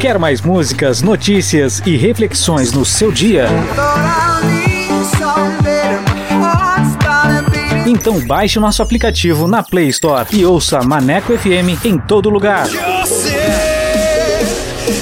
Quer 0.00 0.18
mais 0.18 0.40
músicas, 0.40 1.02
notícias 1.02 1.82
e 1.84 1.94
reflexões 1.94 2.72
no 2.72 2.86
seu 2.86 3.12
dia? 3.12 3.46
Então 7.86 8.18
baixe 8.26 8.58
o 8.58 8.62
nosso 8.62 8.82
aplicativo 8.82 9.46
na 9.46 9.62
Play 9.62 9.88
Store 9.88 10.26
e 10.32 10.42
ouça 10.42 10.80
Maneco 10.82 11.36
FM 11.36 11.84
em 11.84 11.98
todo 11.98 12.30
lugar. 12.30 12.66
Você, 12.66 13.36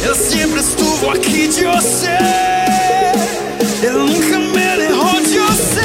eu 0.05 0.17
sempre 0.17 0.59
estuvo 0.59 1.11
aqui 1.11 1.47
de 1.47 1.65
você. 1.65 2.19
Eu 3.81 4.01
nunca 4.01 4.37
me 4.37 4.77
lembro 4.77 5.23
de 5.23 5.39
você. 5.39 5.81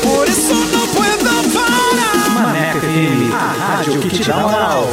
Por 0.00 0.28
isso 0.28 0.54
não 0.54 0.86
puedo 0.86 1.52
parar. 1.52 2.30
Maneco 2.40 2.78
FM, 2.78 3.34
a 3.34 3.76
rádio 3.76 3.98
que 4.00 4.10
te 4.10 4.28
dá 4.28 4.36
moral. 4.36 4.88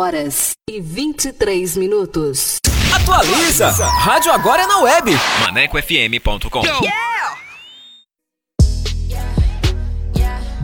Horas 0.00 0.52
e 0.68 0.80
23 0.80 1.76
minutos. 1.76 2.56
Atualiza! 2.94 3.68
Rádio 3.68 4.32
agora 4.32 4.62
é 4.62 4.66
na 4.66 4.78
web. 4.78 5.12
ManecoFM.com 5.42 6.62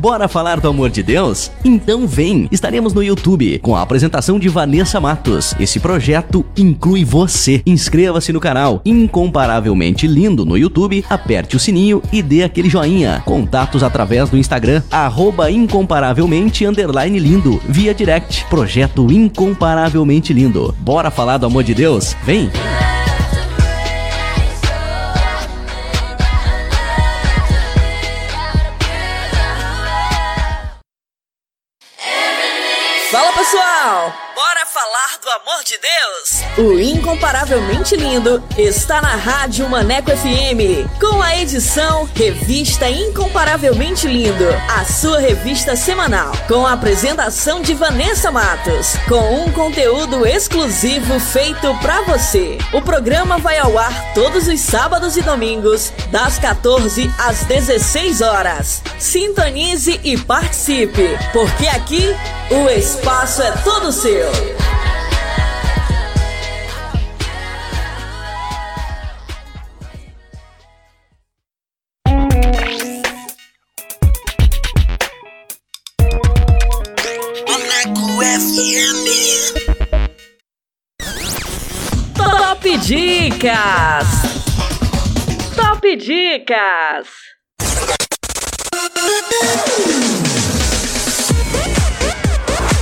Bora 0.06 0.28
falar 0.28 0.60
do 0.60 0.68
amor 0.68 0.88
de 0.88 1.02
Deus? 1.02 1.50
Então 1.64 2.06
vem! 2.06 2.46
Estaremos 2.52 2.94
no 2.94 3.02
YouTube 3.02 3.58
com 3.58 3.74
a 3.74 3.82
apresentação 3.82 4.38
de 4.38 4.48
Vanessa 4.48 5.00
Matos. 5.00 5.52
Esse 5.58 5.80
projeto 5.80 6.46
inclui 6.56 7.04
você. 7.04 7.60
Inscreva-se 7.66 8.32
no 8.32 8.38
canal 8.38 8.80
Incomparavelmente 8.84 10.06
Lindo 10.06 10.44
no 10.44 10.56
YouTube, 10.56 11.04
aperte 11.10 11.56
o 11.56 11.58
sininho 11.58 12.00
e 12.12 12.22
dê 12.22 12.44
aquele 12.44 12.70
joinha. 12.70 13.20
Contatos 13.24 13.82
através 13.82 14.30
do 14.30 14.38
Instagram, 14.38 14.80
arroba 14.92 15.50
incomparavelmente 15.50 16.64
lindo, 16.64 17.60
via 17.68 17.92
direct. 17.92 18.44
Projeto 18.48 19.10
Incomparavelmente 19.10 20.32
Lindo. 20.32 20.72
Bora 20.78 21.10
falar 21.10 21.38
do 21.38 21.46
amor 21.46 21.64
de 21.64 21.74
Deus? 21.74 22.14
Vem! 22.22 22.48
Pessoal! 33.46 34.12
Falar 35.06 35.18
do 35.18 35.30
amor 35.30 35.62
de 35.62 35.78
Deus? 35.78 36.42
O 36.58 36.80
Incomparavelmente 36.80 37.94
Lindo 37.94 38.42
está 38.58 39.00
na 39.00 39.14
Rádio 39.14 39.68
Maneco 39.68 40.10
FM, 40.10 40.90
com 40.98 41.22
a 41.22 41.36
edição 41.36 42.08
Revista 42.12 42.88
Incomparavelmente 42.88 44.08
Lindo, 44.08 44.48
a 44.68 44.84
sua 44.84 45.20
revista 45.20 45.76
semanal, 45.76 46.32
com 46.48 46.66
a 46.66 46.72
apresentação 46.72 47.62
de 47.62 47.72
Vanessa 47.74 48.32
Matos, 48.32 48.96
com 49.08 49.44
um 49.44 49.52
conteúdo 49.52 50.26
exclusivo 50.26 51.20
feito 51.20 51.72
pra 51.80 52.02
você. 52.02 52.58
O 52.72 52.82
programa 52.82 53.38
vai 53.38 53.58
ao 53.58 53.78
ar 53.78 54.12
todos 54.12 54.48
os 54.48 54.60
sábados 54.60 55.16
e 55.16 55.22
domingos, 55.22 55.92
das 56.10 56.38
14 56.38 57.08
às 57.18 57.44
16 57.44 58.22
horas. 58.22 58.82
Sintonize 58.98 60.00
e 60.02 60.18
participe, 60.18 61.16
porque 61.32 61.68
aqui 61.68 62.02
o 62.50 62.68
espaço 62.70 63.42
é 63.42 63.52
todo 63.62 63.92
seu. 63.92 64.75
Dicas! 82.86 84.06
Top 85.56 85.96
Dicas! 85.96 87.08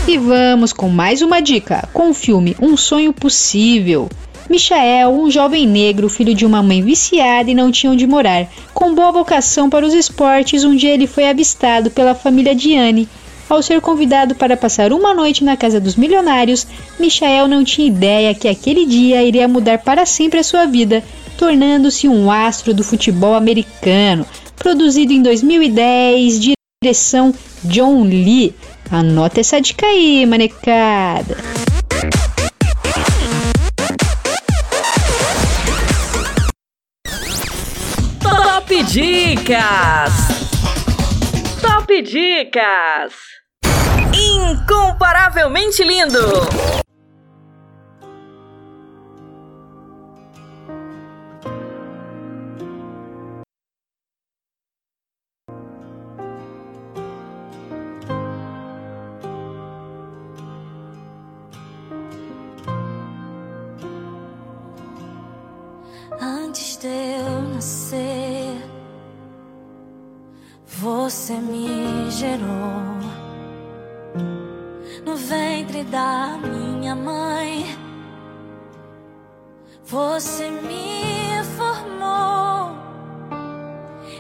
E 0.06 0.18
vamos 0.18 0.74
com 0.74 0.90
mais 0.90 1.22
uma 1.22 1.40
dica, 1.40 1.89
com 1.90 2.10
o 2.10 2.12
filme 2.12 2.55
Um 2.60 2.76
Sonho 2.76 3.14
Possível. 3.14 4.10
Michael, 4.51 5.09
um 5.09 5.31
jovem 5.31 5.66
negro, 5.66 6.10
filho 6.10 6.35
de 6.35 6.44
uma 6.44 6.62
mãe 6.62 6.82
viciada 6.82 7.51
e 7.51 7.55
não 7.55 7.72
tinha 7.72 7.90
onde 7.90 8.06
morar. 8.06 8.47
Com 8.74 8.94
boa 8.94 9.10
vocação 9.10 9.70
para 9.70 9.86
os 9.86 9.94
esportes, 9.94 10.64
um 10.64 10.76
dia 10.76 10.93
ele 10.93 11.06
foi 11.06 11.26
avistado 11.31 11.90
pela 11.90 12.14
família 12.14 12.55
Diane. 12.55 13.09
Ao 13.49 13.62
ser 13.62 13.81
convidado 13.81 14.35
para 14.35 14.57
passar 14.57 14.93
uma 14.93 15.12
noite 15.15 15.45
na 15.45 15.57
casa 15.57 15.81
dos 15.81 15.97
milionários, 15.97 16.66
Michael 16.99 17.47
não 17.47 17.62
tinha 17.62 17.87
ideia 17.87 18.35
que 18.35 18.49
aquele 18.49 18.87
dia 18.87 19.23
iria 19.23 19.47
mudar 19.47 19.79
para 19.79 20.07
sempre 20.07 20.41
a 20.41 20.45
sua 20.45 20.66
vida, 20.66 21.03
tornando-se 21.37 22.09
um 22.09 22.31
astro 22.31 22.73
do 22.73 22.83
futebol 22.83 23.35
americano. 23.35 24.27
Produzido 24.57 25.12
em 25.12 25.23
2010, 25.23 26.55
direção 26.83 27.35
John 27.65 28.03
Lee. 28.05 28.55
Anota 28.91 29.41
essa 29.41 29.61
dica 29.61 29.87
aí, 29.87 30.25
manecada. 30.25 31.37
Top 38.21 38.83
Dicas! 38.85 40.44
Top 41.85 42.02
Dicas! 42.02 43.15
Incomparavelmente 44.15 45.85
lindo! 45.85 46.19
Antes 66.19 66.78
de 66.78 66.86
eu 66.86 67.43
nascer, 67.55 68.23
você 71.05 71.35
me 71.35 72.10
gerou 72.10 72.97
no 75.05 75.14
ventre 75.14 75.85
da 75.85 76.39
minha 76.39 76.94
mãe. 76.94 77.76
Você 79.85 80.51
me 80.51 81.44
formou, 81.59 82.74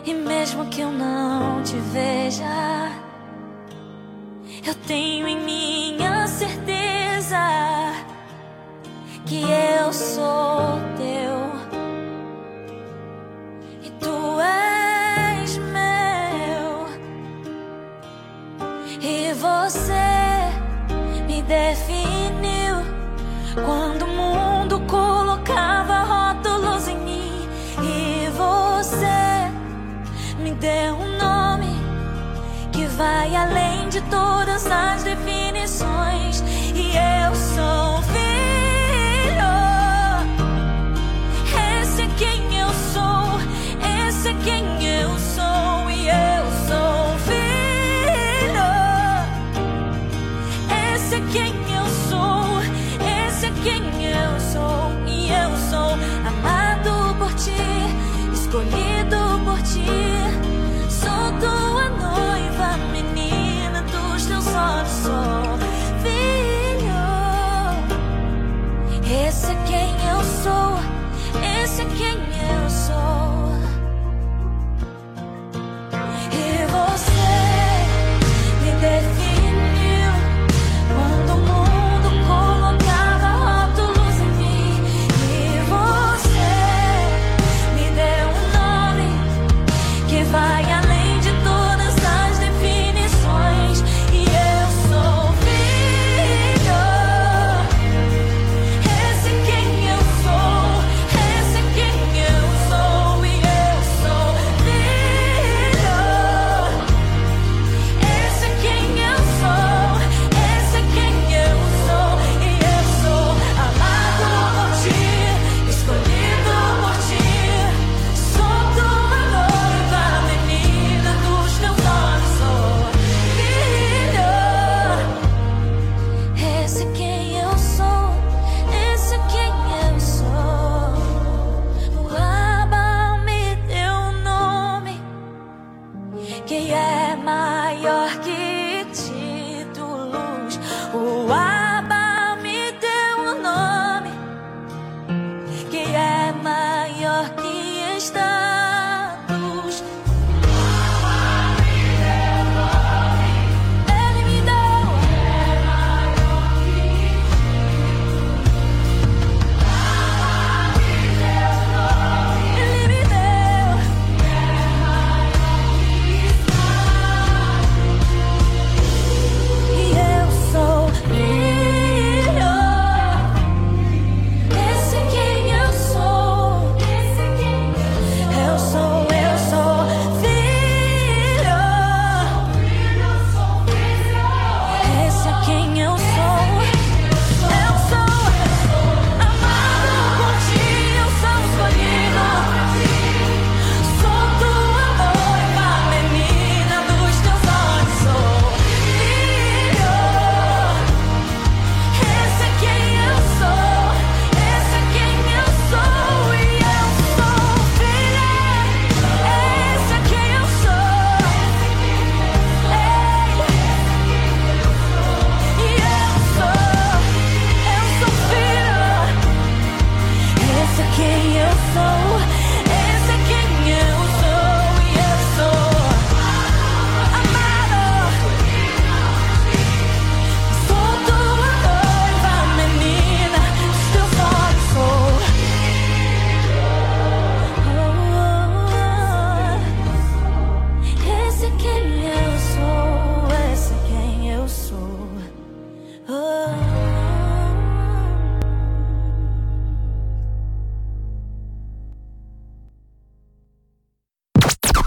e 0.04 0.12
mesmo 0.12 0.66
que 0.66 0.82
eu 0.82 0.90
não 0.90 1.62
te 1.62 1.76
veja, 1.90 2.44
eu 4.66 4.74
tenho 4.86 5.26
em 5.26 5.40
minha 5.42 6.26
certeza 6.26 7.38
que 9.24 9.42
eu 9.80 9.90
sou 9.90 10.78
teu. 10.98 11.80
E 13.82 13.90
tu 13.98 14.38
és 14.38 14.73
definiu 21.46 22.76
quando 23.64 24.02
o 24.02 24.08
mundo 24.08 24.80
colocava 24.80 26.00
rótulos 26.00 26.88
em 26.88 26.98
mim. 26.98 27.48
E 27.82 28.28
você 28.30 29.50
me 30.38 30.52
deu 30.52 30.94
um 30.94 31.18
nome 31.18 31.76
que 32.72 32.86
vai 32.86 33.34
além 33.34 33.88
de 33.88 34.00
todas 34.02 34.66
as 34.66 35.02
definições. 35.02 36.13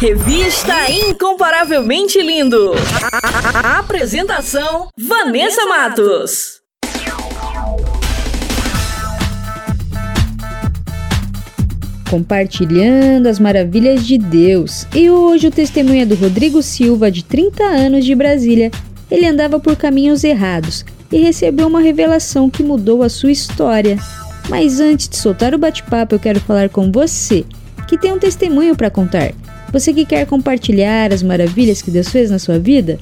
Revista 0.08 0.90
Incomparavelmente 0.90 2.22
Lindo. 2.22 2.72
A 3.54 3.80
apresentação: 3.80 4.88
Vanessa 4.98 5.66
Matos. 5.66 6.62
Compartilhando 12.10 13.28
as 13.28 13.38
maravilhas 13.38 14.08
de 14.08 14.18
Deus. 14.18 14.88
E 14.96 15.10
hoje 15.10 15.48
o 15.48 15.52
testemunho 15.52 16.04
é 16.04 16.06
do 16.06 16.16
Rodrigo 16.16 16.64
Silva, 16.64 17.12
de 17.12 17.26
30 17.26 17.66
anos, 17.66 18.06
de 18.06 18.16
Brasília. 18.16 18.72
Ele 19.12 19.26
andava 19.26 19.60
por 19.60 19.76
caminhos 19.76 20.24
errados 20.24 20.86
e 21.12 21.18
recebeu 21.18 21.68
uma 21.68 21.82
revelação 21.82 22.50
que 22.50 22.64
mudou 22.64 23.04
a 23.04 23.10
sua 23.10 23.32
história. 23.32 23.98
Mas 24.48 24.80
antes 24.80 25.10
de 25.10 25.18
soltar 25.18 25.54
o 25.54 25.58
bate-papo, 25.58 26.16
eu 26.16 26.20
quero 26.20 26.40
falar 26.40 26.70
com 26.70 26.90
você, 26.94 27.44
que 27.90 27.98
tem 27.98 28.14
um 28.14 28.20
testemunho 28.20 28.74
para 28.74 28.90
contar. 28.90 29.34
Você 29.78 29.94
que 29.94 30.06
quer 30.06 30.26
compartilhar 30.26 31.14
as 31.14 31.22
maravilhas 31.22 31.84
que 31.84 31.92
Deus 31.92 32.10
fez 32.10 32.32
na 32.32 32.40
sua 32.40 32.58
vida? 32.58 32.98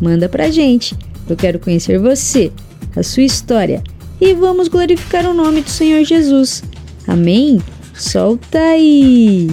Manda 0.00 0.26
pra 0.26 0.50
gente. 0.50 0.96
Eu 1.28 1.36
quero 1.36 1.58
conhecer 1.58 1.98
você, 1.98 2.50
a 2.96 3.02
sua 3.02 3.24
história 3.24 3.82
e 4.18 4.32
vamos 4.32 4.68
glorificar 4.68 5.26
o 5.26 5.34
nome 5.34 5.60
do 5.60 5.68
Senhor 5.68 6.02
Jesus. 6.02 6.64
Amém? 7.06 7.62
Solta 7.94 8.58
aí! 8.58 9.50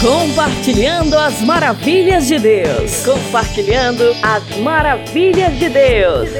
Compartilhando 0.00 1.18
as 1.18 1.42
maravilhas 1.42 2.28
de 2.28 2.38
Deus. 2.38 3.04
Compartilhando 3.04 4.04
as 4.22 4.56
maravilhas 4.56 5.52
de 5.58 5.68
Deus. 5.68 6.30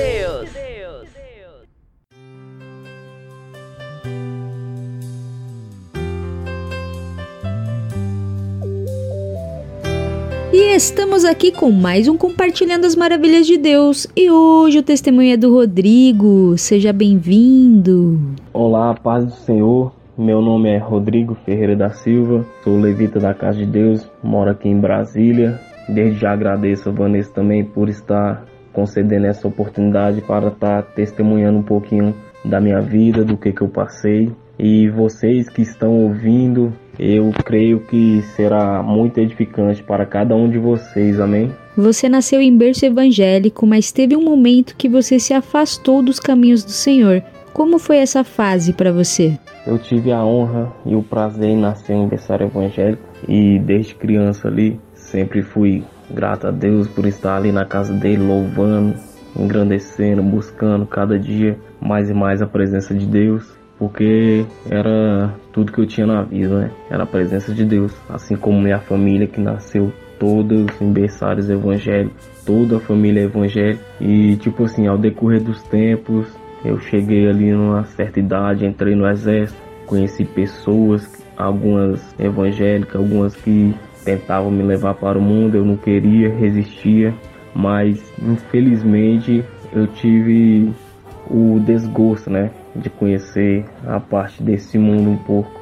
E 10.62 10.76
estamos 10.76 11.24
aqui 11.24 11.50
com 11.50 11.70
mais 11.70 12.06
um 12.06 12.18
Compartilhando 12.18 12.84
as 12.84 12.94
Maravilhas 12.94 13.46
de 13.46 13.56
Deus. 13.56 14.06
E 14.14 14.30
hoje 14.30 14.80
o 14.80 14.82
testemunho 14.82 15.32
é 15.32 15.36
do 15.38 15.50
Rodrigo. 15.50 16.54
Seja 16.58 16.92
bem-vindo. 16.92 18.20
Olá, 18.52 18.92
paz 18.92 19.24
do 19.24 19.32
Senhor. 19.32 19.90
Meu 20.18 20.42
nome 20.42 20.68
é 20.68 20.76
Rodrigo 20.76 21.34
Ferreira 21.46 21.74
da 21.74 21.88
Silva, 21.88 22.44
sou 22.62 22.78
levita 22.78 23.18
da 23.18 23.32
Casa 23.32 23.56
de 23.56 23.64
Deus, 23.64 24.06
moro 24.22 24.50
aqui 24.50 24.68
em 24.68 24.78
Brasília. 24.78 25.58
Desde 25.88 26.20
já 26.20 26.32
agradeço 26.32 26.90
a 26.90 26.92
Vanessa 26.92 27.32
também 27.32 27.64
por 27.64 27.88
estar 27.88 28.44
concedendo 28.70 29.28
essa 29.28 29.48
oportunidade 29.48 30.20
para 30.20 30.48
estar 30.48 30.82
testemunhando 30.94 31.60
um 31.60 31.62
pouquinho 31.62 32.14
da 32.44 32.60
minha 32.60 32.82
vida, 32.82 33.24
do 33.24 33.34
que, 33.34 33.50
que 33.50 33.62
eu 33.62 33.68
passei. 33.68 34.30
E 34.58 34.90
vocês 34.90 35.48
que 35.48 35.62
estão 35.62 36.02
ouvindo, 36.02 36.70
Eu 37.02 37.32
creio 37.46 37.80
que 37.80 38.20
será 38.36 38.82
muito 38.82 39.16
edificante 39.16 39.82
para 39.82 40.04
cada 40.04 40.36
um 40.36 40.50
de 40.50 40.58
vocês, 40.58 41.18
amém? 41.18 41.50
Você 41.74 42.10
nasceu 42.10 42.42
em 42.42 42.54
berço 42.54 42.84
evangélico, 42.84 43.66
mas 43.66 43.90
teve 43.90 44.14
um 44.14 44.22
momento 44.22 44.76
que 44.76 44.86
você 44.86 45.18
se 45.18 45.32
afastou 45.32 46.02
dos 46.02 46.20
caminhos 46.20 46.62
do 46.62 46.72
Senhor. 46.72 47.22
Como 47.54 47.78
foi 47.78 47.96
essa 47.96 48.22
fase 48.22 48.74
para 48.74 48.92
você? 48.92 49.38
Eu 49.66 49.78
tive 49.78 50.12
a 50.12 50.22
honra 50.22 50.70
e 50.84 50.94
o 50.94 51.02
prazer 51.02 51.48
em 51.48 51.56
nascer 51.56 51.94
em 51.94 52.06
berçário 52.06 52.48
evangélico 52.48 53.02
e 53.26 53.58
desde 53.58 53.94
criança 53.94 54.48
ali 54.48 54.78
sempre 54.92 55.40
fui 55.40 55.82
grato 56.10 56.48
a 56.48 56.50
Deus 56.50 56.86
por 56.86 57.06
estar 57.06 57.34
ali 57.34 57.50
na 57.50 57.64
casa 57.64 57.94
dele 57.94 58.22
louvando, 58.22 58.94
engrandecendo, 59.34 60.22
buscando 60.22 60.84
cada 60.84 61.18
dia 61.18 61.58
mais 61.80 62.10
e 62.10 62.14
mais 62.14 62.42
a 62.42 62.46
presença 62.46 62.94
de 62.94 63.06
Deus, 63.06 63.58
porque 63.80 64.44
era 64.68 65.34
tudo 65.54 65.72
que 65.72 65.80
eu 65.80 65.86
tinha 65.86 66.06
na 66.06 66.22
vida, 66.22 66.54
né? 66.60 66.70
Era 66.90 67.04
a 67.04 67.06
presença 67.06 67.54
de 67.54 67.64
Deus, 67.64 67.96
assim 68.10 68.36
como 68.36 68.60
minha 68.60 68.78
família 68.78 69.26
que 69.26 69.40
nasceu 69.40 69.90
todos 70.18 70.78
em 70.82 70.92
berçários 70.92 71.48
evangélicos, 71.48 72.28
toda 72.44 72.76
a 72.76 72.80
família 72.80 73.22
é 73.22 73.24
evangélica 73.24 73.82
e 73.98 74.36
tipo 74.36 74.64
assim, 74.64 74.86
ao 74.86 74.98
decorrer 74.98 75.42
dos 75.42 75.62
tempos, 75.62 76.28
eu 76.62 76.78
cheguei 76.78 77.26
ali 77.26 77.52
numa 77.52 77.84
certa 77.84 78.20
idade, 78.20 78.66
entrei 78.66 78.94
no 78.94 79.08
exército, 79.08 79.58
conheci 79.86 80.26
pessoas, 80.26 81.10
algumas 81.34 82.14
evangélicas, 82.18 82.96
algumas 82.96 83.34
que 83.34 83.74
tentavam 84.04 84.50
me 84.50 84.62
levar 84.62 84.92
para 84.92 85.18
o 85.18 85.22
mundo, 85.22 85.56
eu 85.56 85.64
não 85.64 85.78
queria, 85.78 86.28
resistia, 86.28 87.14
mas 87.54 87.98
infelizmente 88.22 89.42
eu 89.72 89.86
tive 89.86 90.70
o 91.30 91.58
desgosto, 91.60 92.28
né, 92.28 92.50
de 92.74 92.88
conhecer 92.90 93.64
a 93.86 93.98
parte 93.98 94.42
desse 94.42 94.78
mundo 94.78 95.10
um 95.10 95.16
pouco. 95.16 95.60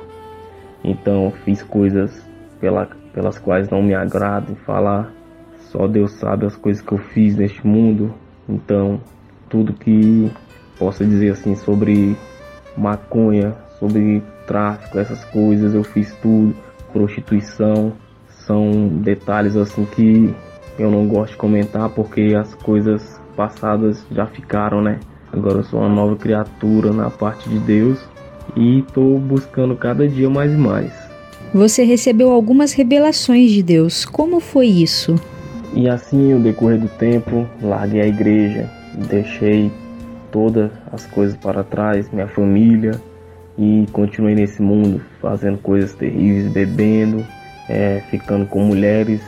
Então 0.85 1.33
fiz 1.45 1.63
coisas 1.63 2.25
pela, 2.61 2.87
pelas 3.13 3.39
quais 3.39 3.69
não 3.69 3.83
me 3.83 3.95
agradam 3.95 4.55
falar. 4.57 5.13
Só 5.59 5.87
Deus 5.87 6.13
sabe 6.13 6.47
as 6.47 6.57
coisas 6.57 6.83
que 6.83 6.93
eu 6.93 6.99
fiz 6.99 7.37
neste 7.37 7.67
mundo. 7.67 8.15
Então 8.49 9.01
tudo 9.49 9.73
que 9.73 10.31
posso 10.79 11.05
dizer 11.05 11.33
assim 11.33 11.55
sobre 11.55 12.17
maconha, 12.77 13.55
sobre 13.79 14.23
tráfico, 14.47 14.99
essas 14.99 15.25
coisas, 15.27 15.75
eu 15.75 15.85
fiz 15.85 16.15
tudo, 16.17 16.55
prostituição, 16.93 17.93
são 18.29 18.89
detalhes 18.89 19.57
assim 19.57 19.85
que 19.85 20.35
eu 20.79 20.91
não 20.91 21.07
gosto 21.07 21.33
de 21.33 21.39
comentar 21.39 21.89
porque 21.91 22.35
as 22.35 22.55
coisas 22.55 23.21
passadas 23.37 24.07
já 24.11 24.27
ficaram, 24.27 24.81
né? 24.81 25.01
Agora 25.33 25.59
eu 25.59 25.65
sou 25.65 25.81
uma 25.81 25.89
nova 25.89 26.17
criatura 26.17 26.93
na 26.93 27.11
parte 27.11 27.49
de 27.49 27.59
Deus 27.59 27.99
e 28.57 28.81
estou 28.81 29.19
buscando 29.19 29.77
cada 29.77 30.09
dia 30.09 30.29
mais 30.29 30.53
e 30.53 30.57
mais. 30.57 30.93
Você 31.55 31.83
recebeu 31.85 32.31
algumas 32.31 32.73
revelações 32.73 33.51
de 33.51 33.63
Deus. 33.63 34.05
Como 34.05 34.41
foi 34.41 34.67
isso? 34.67 35.15
E 35.75 35.89
assim, 35.89 36.35
no 36.35 36.41
decorrer 36.41 36.79
do 36.79 36.89
tempo, 36.89 37.47
larguei 37.63 38.01
a 38.01 38.07
igreja, 38.07 38.71
deixei 39.09 39.71
todas 40.31 40.71
as 40.93 41.07
coisas 41.07 41.37
para 41.37 41.63
trás, 41.63 42.11
minha 42.11 42.29
família, 42.29 42.93
e 43.59 43.87
continuei 43.93 44.35
nesse 44.35 44.63
mundo 44.63 45.01
fazendo 45.21 45.59
coisas 45.59 45.93
terríveis, 45.95 46.53
bebendo, 46.53 47.25
é, 47.69 48.03
ficando 48.11 48.47
com 48.47 48.61
mulheres, 48.61 49.21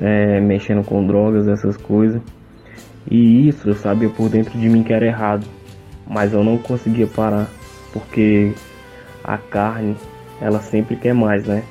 é, 0.00 0.40
mexendo 0.40 0.84
com 0.84 1.06
drogas, 1.06 1.46
essas 1.46 1.76
coisas. 1.76 2.20
E 3.10 3.48
isso 3.48 3.68
eu 3.68 3.74
sabia 3.74 4.08
por 4.08 4.28
dentro 4.28 4.58
de 4.58 4.68
mim 4.68 4.82
que 4.82 4.92
era 4.92 5.06
errado, 5.06 5.46
mas 6.06 6.32
eu 6.32 6.42
não 6.42 6.58
conseguia 6.58 7.06
parar, 7.06 7.48
porque 7.92 8.52
a 9.22 9.38
carne, 9.38 9.96
ela 10.40 10.60
sempre 10.60 10.96
quer 10.96 11.14
mais, 11.14 11.44
né? 11.44 11.62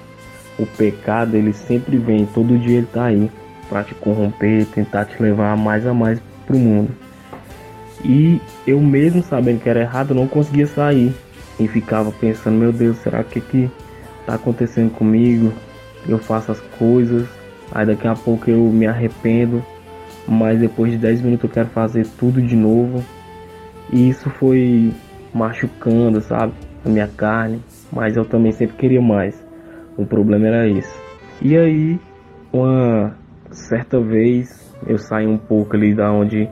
O 0.57 0.66
pecado, 0.66 1.36
ele 1.36 1.53
sempre 1.53 1.98
vem, 1.98 2.26
todo 2.26 2.57
dia 2.57 2.78
ele 2.78 2.88
tá 2.88 3.06
aí 3.06 3.30
para 3.70 3.84
te 3.84 3.94
corromper, 3.95 4.66
tentar 4.68 5.06
te 5.06 5.22
levar 5.22 5.57
mais 5.57 5.86
a 5.86 5.94
mais 5.94 6.20
pro 6.45 6.57
mundo. 6.57 6.91
E 8.03 8.40
eu 8.68 8.80
mesmo 8.80 9.24
sabendo 9.24 9.62
que 9.62 9.70
era 9.70 9.82
errado, 9.82 10.14
não 10.14 10.28
conseguia 10.28 10.68
sair 10.68 11.14
e 11.60 11.68
ficava 11.68 12.12
pensando, 12.12 12.57
meu 12.57 12.72
Deus, 12.72 12.98
será 12.98 13.24
que 13.24 13.41
que 13.41 13.70
tá 14.26 14.36
acontecendo 14.36 14.91
comigo? 14.91 15.52
Eu 16.07 16.20
faço 16.20 16.52
as 16.52 16.60
coisas, 16.78 17.28
aí 17.72 17.86
daqui 17.86 18.07
a 18.07 18.16
pouco 18.16 18.49
eu 18.49 18.60
me 18.60 18.86
arrependo, 18.86 19.64
mas 20.27 20.60
depois 20.60 20.91
de 20.91 20.97
10 20.97 21.22
minutos 21.22 21.45
eu 21.45 21.49
quero 21.49 21.69
fazer 21.69 22.06
tudo 22.18 22.41
de 22.41 22.56
novo. 22.56 23.03
E 23.91 24.10
isso 24.10 24.30
foi 24.31 24.93
machucando, 25.34 26.22
sabe? 26.22 26.53
A 26.84 26.89
minha 26.89 27.07
carne, 27.07 27.61
mas 27.91 28.15
eu 28.15 28.26
também 28.26 28.52
sempre 28.52 28.77
queria 28.77 29.02
mais. 29.02 29.43
O 29.97 30.06
problema 30.06 30.47
era 30.47 30.68
esse. 30.68 30.93
E 31.41 31.57
aí, 31.57 31.99
uma 32.52 33.15
certa 33.52 33.99
vez, 33.99 34.73
eu 34.88 34.97
saí 34.97 35.27
um 35.27 35.38
pouco 35.38 35.76
ali 35.76 35.93
da 35.93 36.11
onde 36.11 36.49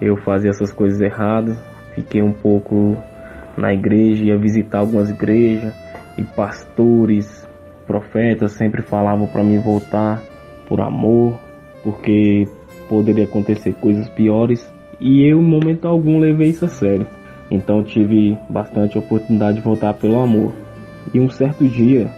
eu 0.00 0.16
fazia 0.18 0.50
essas 0.50 0.72
coisas 0.72 1.00
erradas, 1.00 1.58
fiquei 1.94 2.22
um 2.22 2.32
pouco 2.32 2.96
na 3.56 3.72
igreja, 3.72 4.24
ia 4.24 4.38
visitar 4.38 4.78
algumas 4.78 5.10
igrejas 5.10 5.74
e 6.16 6.22
pastores, 6.22 7.46
profetas 7.86 8.52
sempre 8.52 8.82
falavam 8.82 9.26
para 9.26 9.42
mim 9.42 9.58
voltar 9.58 10.20
por 10.68 10.80
amor, 10.80 11.38
porque 11.82 12.46
poderia 12.88 13.24
acontecer 13.24 13.74
coisas 13.74 14.08
piores 14.08 14.68
e 15.00 15.22
eu 15.24 15.38
em 15.38 15.44
momento 15.44 15.86
algum 15.86 16.18
levei 16.18 16.48
isso 16.50 16.64
a 16.64 16.68
sério. 16.68 17.06
Então 17.50 17.82
tive 17.82 18.36
bastante 18.48 18.98
oportunidade 18.98 19.58
de 19.58 19.64
voltar 19.64 19.94
pelo 19.94 20.20
amor. 20.20 20.52
E 21.14 21.20
um 21.20 21.30
certo 21.30 21.66
dia, 21.66 22.10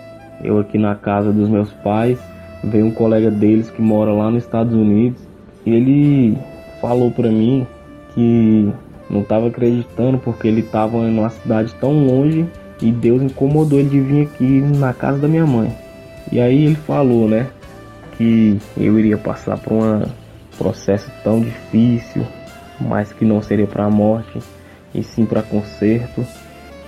eu 0.42 0.58
aqui 0.58 0.78
na 0.78 0.94
casa 0.94 1.32
dos 1.32 1.48
meus 1.48 1.72
pais, 1.72 2.18
veio 2.64 2.86
um 2.86 2.90
colega 2.90 3.30
deles 3.30 3.70
que 3.70 3.80
mora 3.80 4.12
lá 4.12 4.30
nos 4.30 4.44
Estados 4.44 4.74
Unidos 4.74 5.20
e 5.64 5.70
ele 5.70 6.38
falou 6.80 7.10
para 7.10 7.30
mim 7.30 7.66
que 8.14 8.72
não 9.08 9.20
estava 9.20 9.48
acreditando 9.48 10.18
porque 10.18 10.48
ele 10.48 10.60
estava 10.60 10.96
em 10.98 11.18
uma 11.18 11.30
cidade 11.30 11.74
tão 11.80 12.04
longe 12.04 12.46
e 12.82 12.90
Deus 12.90 13.22
incomodou 13.22 13.78
ele 13.78 13.90
de 13.90 14.00
vir 14.00 14.22
aqui 14.22 14.60
na 14.78 14.92
casa 14.92 15.18
da 15.18 15.28
minha 15.28 15.46
mãe. 15.46 15.72
E 16.32 16.40
aí 16.40 16.64
ele 16.64 16.76
falou, 16.76 17.28
né, 17.28 17.48
que 18.16 18.58
eu 18.76 18.98
iria 18.98 19.18
passar 19.18 19.58
por 19.58 19.72
um 19.72 20.02
processo 20.60 21.10
tão 21.24 21.40
difícil, 21.40 22.22
mas 22.78 23.10
que 23.14 23.24
não 23.24 23.40
seria 23.40 23.66
para 23.66 23.86
a 23.86 23.90
morte, 23.90 24.38
e 24.94 25.02
sim 25.02 25.24
para 25.24 25.42
conserto. 25.42 26.24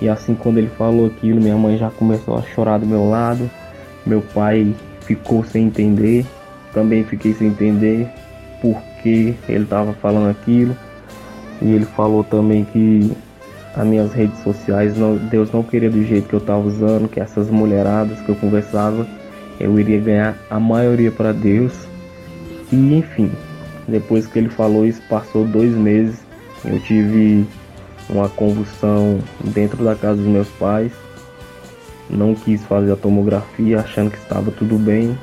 E 0.00 0.08
assim 0.08 0.34
quando 0.34 0.58
ele 0.58 0.68
falou 0.68 1.06
aquilo, 1.06 1.40
minha 1.40 1.56
mãe 1.56 1.78
já 1.78 1.88
começou 1.88 2.36
a 2.36 2.42
chorar 2.42 2.78
do 2.78 2.86
meu 2.86 3.08
lado. 3.08 3.50
Meu 4.04 4.20
pai 4.20 4.74
ficou 5.00 5.42
sem 5.42 5.66
entender, 5.66 6.26
também 6.74 7.02
fiquei 7.04 7.32
sem 7.32 7.48
entender 7.48 8.08
por 8.60 8.76
que 9.02 9.34
ele 9.48 9.64
estava 9.64 9.94
falando 9.94 10.30
aquilo. 10.30 10.76
E 11.62 11.72
ele 11.72 11.86
falou 11.86 12.22
também 12.24 12.64
que 12.64 13.12
as 13.74 13.86
minhas 13.86 14.12
redes 14.12 14.38
sociais, 14.40 14.98
não, 14.98 15.16
Deus 15.16 15.50
não 15.50 15.62
queria 15.62 15.88
do 15.88 16.04
jeito 16.04 16.28
que 16.28 16.34
eu 16.34 16.40
estava 16.40 16.60
usando, 16.60 17.08
que 17.08 17.20
essas 17.20 17.48
mulheradas 17.48 18.20
que 18.20 18.28
eu 18.28 18.34
conversava, 18.34 19.06
eu 19.58 19.78
iria 19.78 20.00
ganhar 20.00 20.36
a 20.50 20.60
maioria 20.60 21.10
para 21.10 21.32
Deus. 21.32 21.72
E 22.70 22.96
enfim, 22.96 23.30
depois 23.92 24.26
que 24.26 24.38
ele 24.38 24.48
falou 24.48 24.86
isso, 24.86 25.02
passou 25.02 25.46
dois 25.46 25.70
meses, 25.72 26.18
eu 26.64 26.80
tive 26.80 27.46
uma 28.08 28.28
convulsão 28.28 29.20
dentro 29.44 29.84
da 29.84 29.94
casa 29.94 30.16
dos 30.16 30.26
meus 30.26 30.48
pais. 30.48 30.92
Não 32.08 32.34
quis 32.34 32.62
fazer 32.64 32.92
a 32.92 32.96
tomografia, 32.96 33.80
achando 33.80 34.10
que 34.10 34.18
estava 34.18 34.50
tudo 34.50 34.78
bem. 34.78 35.16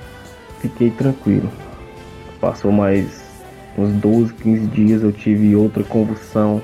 Fiquei 0.60 0.92
tranquilo. 0.92 1.50
Passou 2.40 2.72
mais 2.72 3.22
uns 3.78 3.92
12, 3.94 4.34
15 4.34 4.68
dias, 4.68 5.04
eu 5.04 5.12
tive 5.12 5.56
outra 5.56 5.84
convulsão 5.84 6.62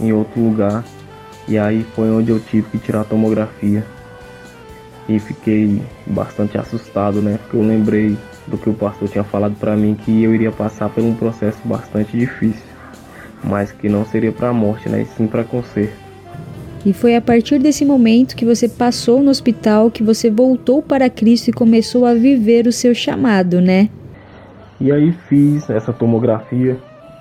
em 0.00 0.12
outro 0.12 0.40
lugar. 0.40 0.84
E 1.48 1.58
aí 1.58 1.84
foi 1.94 2.10
onde 2.10 2.30
eu 2.30 2.40
tive 2.40 2.68
que 2.70 2.78
tirar 2.78 3.00
a 3.00 3.04
tomografia. 3.04 3.84
E 5.08 5.18
fiquei 5.18 5.82
bastante 6.06 6.56
assustado, 6.58 7.20
né? 7.20 7.38
Porque 7.42 7.56
eu 7.56 7.62
lembrei 7.62 8.16
do 8.46 8.56
que 8.56 8.70
o 8.70 8.74
pastor 8.74 9.08
tinha 9.08 9.24
falado 9.24 9.56
para 9.56 9.76
mim 9.76 9.94
que 9.94 10.22
eu 10.22 10.32
iria 10.34 10.52
passar 10.52 10.88
por 10.88 11.02
um 11.02 11.14
processo 11.14 11.58
bastante 11.64 12.16
difícil, 12.16 12.62
mas 13.42 13.72
que 13.72 13.88
não 13.88 14.04
seria 14.04 14.30
para 14.32 14.48
a 14.48 14.52
morte, 14.52 14.88
né? 14.88 15.02
E 15.02 15.06
sim 15.06 15.26
para 15.26 15.42
conserto. 15.44 16.06
E 16.84 16.92
foi 16.92 17.16
a 17.16 17.20
partir 17.20 17.58
desse 17.58 17.84
momento 17.84 18.36
que 18.36 18.44
você 18.44 18.68
passou 18.68 19.20
no 19.20 19.30
hospital 19.30 19.90
que 19.90 20.04
você 20.04 20.30
voltou 20.30 20.80
para 20.80 21.10
Cristo 21.10 21.48
e 21.48 21.52
começou 21.52 22.06
a 22.06 22.14
viver 22.14 22.68
o 22.68 22.72
seu 22.72 22.94
chamado, 22.94 23.60
né? 23.60 23.90
E 24.80 24.92
aí 24.92 25.10
fiz 25.28 25.68
essa 25.68 25.92
tomografia, 25.92 26.78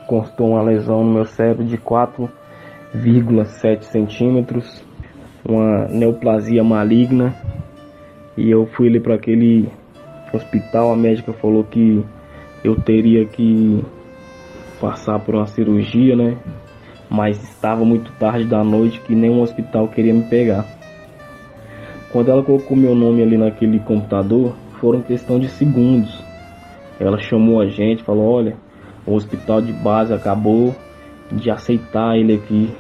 constou 0.07 0.49
uma 0.49 0.61
lesão 0.61 1.03
no 1.03 1.13
meu 1.13 1.25
cérebro 1.25 1.65
de 1.65 1.79
4,7 1.79 3.81
centímetros, 3.83 4.83
uma 5.43 5.87
neoplasia 5.87 6.63
maligna, 6.63 7.35
e 8.37 8.51
eu 8.51 8.67
fui 8.67 8.87
ali 8.87 8.99
para 8.99 9.15
aquele 9.15 9.67
hospital, 10.33 10.91
a 10.91 10.95
médica 10.95 11.33
falou 11.33 11.63
que 11.63 12.03
eu 12.63 12.75
teria 12.81 13.25
que 13.25 13.83
passar 14.79 15.19
por 15.19 15.35
uma 15.35 15.45
cirurgia, 15.45 16.15
né? 16.15 16.37
Mas 17.09 17.41
estava 17.43 17.85
muito 17.85 18.11
tarde 18.13 18.45
da 18.45 18.63
noite 18.63 18.99
que 19.01 19.15
nenhum 19.15 19.41
hospital 19.41 19.87
queria 19.87 20.13
me 20.13 20.23
pegar. 20.23 20.65
Quando 22.11 22.29
ela 22.29 22.43
colocou 22.43 22.75
meu 22.75 22.95
nome 22.95 23.21
ali 23.21 23.37
naquele 23.37 23.79
computador, 23.79 24.55
foram 24.79 25.01
questão 25.01 25.39
de 25.39 25.49
segundos. 25.49 26.23
Ela 26.99 27.19
chamou 27.19 27.59
a 27.59 27.67
gente, 27.67 28.03
falou: 28.03 28.31
Olha, 28.31 28.55
o 29.05 29.13
hospital 29.13 29.61
de 29.61 29.73
base 29.73 30.13
acabou 30.13 30.75
de 31.31 31.51
aceitar 31.51 32.17
ele 32.17 32.33
aqui. 32.35 32.73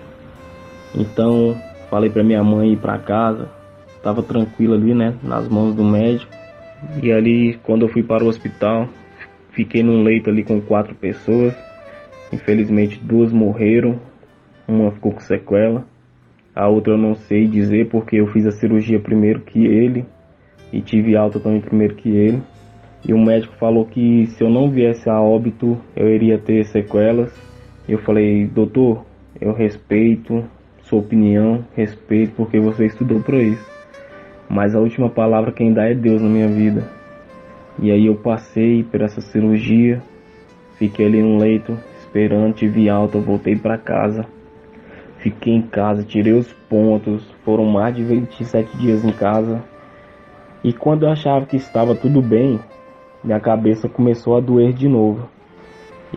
Então, 0.93 1.55
falei 1.89 2.09
para 2.09 2.23
minha 2.23 2.43
mãe 2.43 2.73
ir 2.73 2.77
para 2.77 2.97
casa. 2.97 3.49
Tava 4.01 4.21
tranquilo 4.21 4.75
ali, 4.75 4.93
né, 4.93 5.15
nas 5.21 5.47
mãos 5.47 5.73
do 5.75 5.83
médico. 5.83 6.31
E 7.01 7.11
ali, 7.11 7.59
quando 7.63 7.85
eu 7.85 7.89
fui 7.89 8.03
para 8.03 8.23
o 8.23 8.27
hospital, 8.27 8.87
fiquei 9.51 9.83
num 9.83 10.03
leito 10.03 10.29
ali 10.29 10.43
com 10.43 10.61
quatro 10.61 10.95
pessoas. 10.95 11.55
Infelizmente, 12.31 12.99
duas 13.01 13.31
morreram, 13.31 13.99
uma 14.67 14.91
ficou 14.91 15.11
com 15.11 15.19
sequela. 15.19 15.85
A 16.55 16.67
outra 16.67 16.93
eu 16.93 16.97
não 16.97 17.15
sei 17.15 17.47
dizer 17.47 17.89
porque 17.89 18.17
eu 18.17 18.27
fiz 18.27 18.45
a 18.45 18.51
cirurgia 18.51 18.99
primeiro 18.99 19.41
que 19.41 19.65
ele 19.65 20.05
e 20.71 20.81
tive 20.81 21.15
alta 21.15 21.39
também 21.39 21.61
primeiro 21.61 21.95
que 21.95 22.09
ele. 22.09 22.41
E 23.07 23.13
o 23.13 23.19
médico 23.19 23.55
falou 23.57 23.85
que 23.85 24.25
se 24.27 24.43
eu 24.43 24.49
não 24.49 24.69
viesse 24.69 25.09
a 25.09 25.21
óbito, 25.21 25.77
eu 25.95 26.09
iria 26.09 26.37
ter 26.37 26.65
sequelas. 26.65 27.31
Eu 27.87 27.99
falei, 27.99 28.47
doutor, 28.47 29.05
eu 29.39 29.53
respeito 29.53 30.43
sua 30.83 30.99
opinião, 30.99 31.63
respeito 31.75 32.33
porque 32.35 32.59
você 32.59 32.85
estudou 32.85 33.19
para 33.19 33.37
isso. 33.37 33.74
Mas 34.49 34.75
a 34.75 34.79
última 34.79 35.09
palavra 35.09 35.51
quem 35.51 35.73
dá 35.73 35.89
é 35.89 35.93
Deus 35.93 36.21
na 36.21 36.29
minha 36.29 36.47
vida. 36.47 36.87
E 37.79 37.91
aí 37.91 38.05
eu 38.05 38.15
passei 38.15 38.83
por 38.83 39.01
essa 39.01 39.19
cirurgia, 39.19 40.01
fiquei 40.77 41.05
ali 41.05 41.21
no 41.21 41.37
leito 41.37 41.77
esperando, 41.99 42.53
tive 42.53 42.87
alta, 42.89 43.19
voltei 43.19 43.55
para 43.55 43.77
casa. 43.77 44.25
Fiquei 45.17 45.53
em 45.53 45.61
casa, 45.61 46.03
tirei 46.03 46.33
os 46.33 46.53
pontos, 46.69 47.25
foram 47.43 47.65
mais 47.65 47.95
de 47.95 48.03
27 48.03 48.77
dias 48.77 49.03
em 49.03 49.11
casa. 49.11 49.63
E 50.63 50.71
quando 50.71 51.03
eu 51.03 51.11
achava 51.11 51.45
que 51.45 51.57
estava 51.57 51.95
tudo 51.95 52.21
bem, 52.21 52.59
minha 53.23 53.39
cabeça 53.39 53.89
começou 53.89 54.37
a 54.37 54.39
doer 54.39 54.71
de 54.71 54.87
novo. 54.87 55.27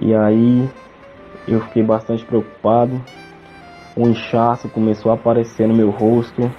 E 0.01 0.15
aí 0.15 0.69
eu 1.49 1.61
fiquei 1.63 1.83
bastante 1.83 2.25
preocupado. 2.25 3.01
O 3.97 4.07
inchaço 4.07 4.69
começou 4.69 5.11
a 5.11 5.15
aparecer 5.15 5.67
no 5.67 5.75
meu 5.75 5.91
rosto 5.91 6.51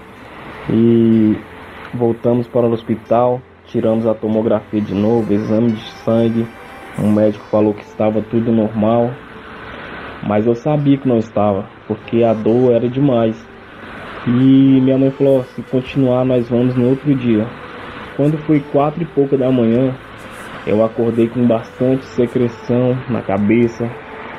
e 0.70 1.38
voltamos 1.94 2.48
para 2.48 2.66
o 2.66 2.72
hospital, 2.72 3.42
tiramos 3.66 4.06
a 4.06 4.14
tomografia 4.14 4.82
de 4.82 4.94
novo, 4.94 5.34
exame 5.34 5.72
de 5.72 5.92
sangue. 6.04 6.48
O 6.98 7.08
médico 7.08 7.46
falou 7.46 7.74
que 7.74 7.84
estava 7.84 8.22
tudo 8.22 8.52
normal, 8.52 9.12
mas 10.24 10.46
eu 10.46 10.56
sabia 10.56 10.98
que 10.98 11.08
não 11.08 11.18
estava, 11.18 11.66
porque 11.88 12.24
a 12.24 12.34
dor 12.34 12.74
era 12.74 12.90
demais. 12.90 13.48
E 14.28 14.30
minha 14.82 14.98
mãe 14.98 15.12
falou: 15.12 15.44
se 15.44 15.62
continuar, 15.64 16.26
nós 16.26 16.50
vamos 16.50 16.76
no 16.76 16.90
outro 16.90 17.16
dia. 17.16 17.48
Quando 18.18 18.38
foi 18.40 18.60
quatro 18.60 19.02
e 19.02 19.06
pouca 19.06 19.38
da 19.38 19.50
manhã, 19.50 19.96
eu 20.68 20.84
acordei 20.84 21.28
com 21.30 21.48
bastante 21.48 22.06
secreção 22.06 22.98
na 23.10 23.22
cabeça, 23.22 23.90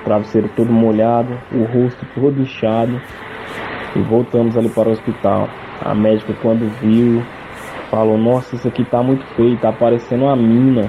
travesseiro 0.04 0.50
todo 0.54 0.70
molhado, 0.70 1.32
o 1.50 1.64
rosto 1.64 2.04
todo 2.14 2.42
inchado. 2.42 3.00
E 3.96 3.98
voltamos 4.00 4.56
ali 4.56 4.68
para 4.68 4.88
o 4.88 4.92
hospital. 4.92 5.48
A 5.80 5.94
médica, 5.94 6.34
quando 6.42 6.70
viu, 6.80 7.22
falou: 7.90 8.16
Nossa, 8.16 8.56
isso 8.56 8.68
aqui 8.68 8.84
tá 8.84 9.02
muito 9.02 9.24
feio, 9.34 9.58
tá 9.58 9.72
parecendo 9.72 10.24
uma 10.24 10.36
mina. 10.36 10.88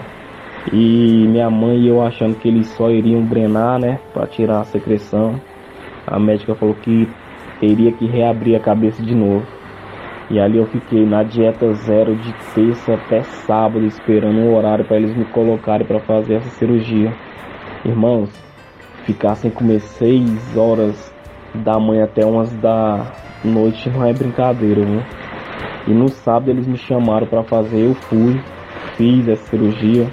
E 0.71 1.25
minha 1.27 1.49
mãe 1.49 1.79
e 1.79 1.87
eu 1.87 2.01
achando 2.03 2.35
que 2.35 2.47
eles 2.47 2.67
só 2.67 2.91
iriam 2.91 3.23
drenar, 3.23 3.79
né, 3.79 3.99
para 4.13 4.27
tirar 4.27 4.59
a 4.59 4.63
secreção. 4.65 5.41
A 6.05 6.19
médica 6.19 6.53
falou 6.53 6.75
que 6.75 7.09
teria 7.59 7.91
que 7.91 8.05
reabrir 8.05 8.55
a 8.55 8.59
cabeça 8.59 9.01
de 9.01 9.15
novo. 9.15 9.45
E 10.29 10.39
ali 10.39 10.57
eu 10.57 10.65
fiquei 10.67 11.05
na 11.05 11.23
dieta 11.23 11.73
zero 11.73 12.15
de 12.15 12.33
terça 12.55 12.93
até 12.93 13.21
sábado, 13.23 13.85
esperando 13.85 14.39
um 14.39 14.55
horário 14.55 14.85
para 14.85 14.97
eles 14.97 15.15
me 15.15 15.25
colocarem 15.25 15.85
para 15.85 15.99
fazer 15.99 16.35
essa 16.35 16.49
cirurgia. 16.51 17.11
Irmãos, 17.83 18.29
ficar 19.03 19.35
sem 19.35 19.51
comer 19.51 19.81
seis 19.81 20.55
horas 20.55 21.13
da 21.53 21.77
manhã 21.79 22.05
até 22.05 22.25
umas 22.25 22.51
da 22.57 23.11
noite 23.43 23.89
não 23.89 24.05
é 24.05 24.13
brincadeira, 24.13 24.85
viu? 24.85 25.01
E 25.87 25.91
no 25.91 26.09
sábado 26.09 26.51
eles 26.51 26.67
me 26.67 26.77
chamaram 26.77 27.25
para 27.25 27.43
fazer, 27.43 27.79
eu 27.79 27.95
fui, 27.95 28.39
fiz 28.95 29.27
essa 29.27 29.43
cirurgia, 29.49 30.07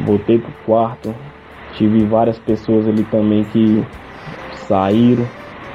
voltei 0.00 0.38
pro 0.38 0.52
quarto, 0.64 1.14
tive 1.74 2.04
várias 2.04 2.38
pessoas 2.38 2.88
ali 2.88 3.04
também 3.04 3.44
que 3.44 3.84
saíram, 4.66 5.26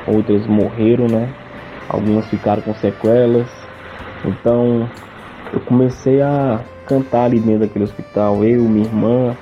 outras 0.08 0.46
morreram, 0.48 1.08
né? 1.08 1.30
Algumas 1.88 2.28
ficaram 2.30 2.62
com 2.62 2.74
sequelas. 2.74 3.48
Então 4.26 4.90
eu 5.54 5.60
comecei 5.62 6.22
a 6.22 6.62
cantar 6.88 7.26
ali 7.26 7.40
dentro 7.40 7.62
daquele 7.62 7.86
hospital, 7.86 8.44
eu, 8.44 8.64
minha 8.64 8.86
irmã 8.86 9.38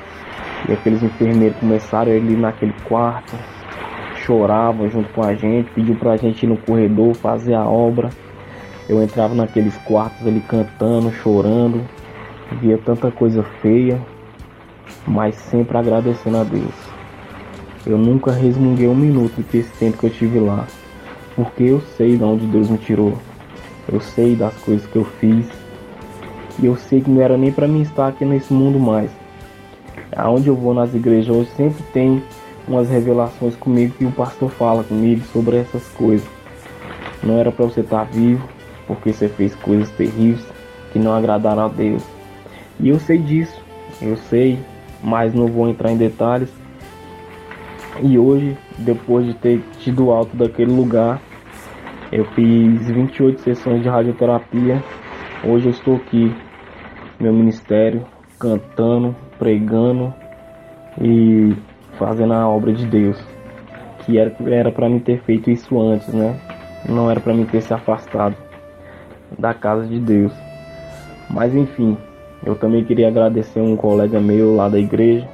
e 0.68 0.73
aqueles 0.73 1.02
enfermeiros 1.02 1.57
começaram 1.57 2.11
ali 2.11 2.36
naquele 2.36 2.73
quarto, 2.84 3.36
choravam 4.18 4.90
junto 4.90 5.11
com 5.14 5.23
a 5.23 5.34
gente, 5.34 5.72
pediu 5.72 5.95
pra 5.95 6.18
gente 6.18 6.44
ir 6.44 6.48
no 6.48 6.57
corredor 6.57 7.15
fazer 7.15 7.53
a 7.53 7.64
obra. 7.64 8.10
Eu 8.90 9.03
entrava 9.03 9.36
naqueles 9.36 9.78
quartos 9.86 10.26
ali 10.26 10.40
cantando, 10.41 11.11
chorando, 11.11 11.88
via 12.60 12.76
tanta 12.80 13.11
coisa 13.11 13.44
feia, 13.61 14.02
mas 15.06 15.36
sempre 15.36 15.78
agradecendo 15.78 16.38
a 16.38 16.44
Deus. 16.44 16.74
Eu 17.86 17.99
nunca 17.99 18.32
resmunguei 18.32 18.88
um 18.88 18.95
minuto 18.95 19.45
desse 19.52 19.72
tempo 19.78 19.99
que 19.99 20.07
eu 20.07 20.10
tive 20.10 20.40
lá, 20.40 20.66
porque 21.36 21.66
eu 21.66 21.80
sei 21.98 22.18
de 22.18 22.24
onde 22.24 22.48
Deus 22.48 22.68
me 22.68 22.80
tirou. 22.80 23.14
Eu 23.88 23.99
sei 23.99 24.36
das 24.36 24.56
coisas 24.56 24.88
que 24.88 24.95
eu 24.95 25.06
fiz 25.06 25.48
e 26.57 26.66
eu 26.66 26.76
sei 26.76 26.99
que 26.99 27.11
não 27.11 27.22
era 27.22 27.38
nem 27.38 27.52
para 27.52 27.68
mim 27.68 27.82
estar 27.82 28.07
aqui 28.07 28.26
nesse 28.26 28.52
mundo 28.52 28.80
mais. 28.80 29.11
Aonde 30.16 30.48
eu 30.48 30.56
vou 30.56 30.74
nas 30.74 30.95
igrejas 30.95 31.30
hoje 31.30 31.52
sempre 31.56 31.84
tem 31.94 32.24
umas 32.68 32.90
revelações 32.90 33.56
comigo 33.56 33.94
que 33.95 34.06
o 34.06 34.11
pastor 34.11 34.49
fala 34.49 34.84
comigo 34.84 35.24
sobre 35.32 35.57
essas 35.57 35.88
coisas. 35.90 36.28
Não 37.22 37.38
era 37.38 37.52
para 37.52 37.66
você 37.66 37.82
estar 37.82 38.03
vivo 38.06 38.48
porque 38.90 39.14
você 39.14 39.30
fez 39.30 39.53
coisas 39.53 39.88
terríveis 39.91 40.44
que 40.91 40.98
não 40.98 41.14
agradaram 41.14 41.66
a 41.66 41.68
Deus. 41.68 42.03
E 42.80 42.90
eu 42.90 42.99
sei 42.99 43.20
disso, 43.20 43.64
eu 44.02 44.18
sei, 44.18 44.57
mas 45.03 45.32
não 45.32 45.45
vou 45.45 45.70
entrar 45.70 45.91
em 45.91 45.98
detalhes. 45.98 46.52
E 48.02 48.18
hoje, 48.18 48.57
depois 48.80 49.28
de 49.28 49.36
ter 49.36 49.61
tido 49.78 50.10
alto 50.10 50.36
daquele 50.36 50.72
lugar, 50.72 51.22
eu 52.11 52.26
fiz 52.34 52.88
28 52.88 53.41
sessões 53.41 53.84
de 53.84 53.90
radioterapia. 53.90 54.84
Hoje 55.44 55.68
eu 55.68 55.72
estou 55.72 55.98
aqui, 55.98 56.36
meu 57.20 57.32
ministério, 57.32 58.03
cantando, 58.40 59.16
pregando 59.38 60.11
e 60.99 61.56
fazendo 61.99 62.34
a 62.34 62.48
obra 62.48 62.74
de 62.74 62.88
Deus. 62.88 63.24
Que 63.99 64.18
era 64.18 64.72
para 64.72 64.90
mim 64.90 64.98
ter 64.98 65.22
feito 65.22 65.52
isso 65.52 65.80
antes, 65.80 66.11
né? 66.11 66.40
Não 66.88 67.11
era 67.11 67.20
para 67.20 67.36
mim 67.36 67.45
ter 67.45 67.61
se 67.61 67.72
afastado 67.72 68.48
da 69.38 69.53
casa 69.53 69.85
de 69.85 69.99
Deus. 69.99 70.31
Mas 71.30 71.53
enfim, 71.56 71.97
eu 72.45 72.56
também 72.56 72.84
queria 72.84 73.07
agradecer 73.07 73.60
um 73.60 73.76
colega 73.76 74.19
meu 74.19 74.56
lá 74.56 74.69
da 74.69 74.80
igreja, 74.80 75.27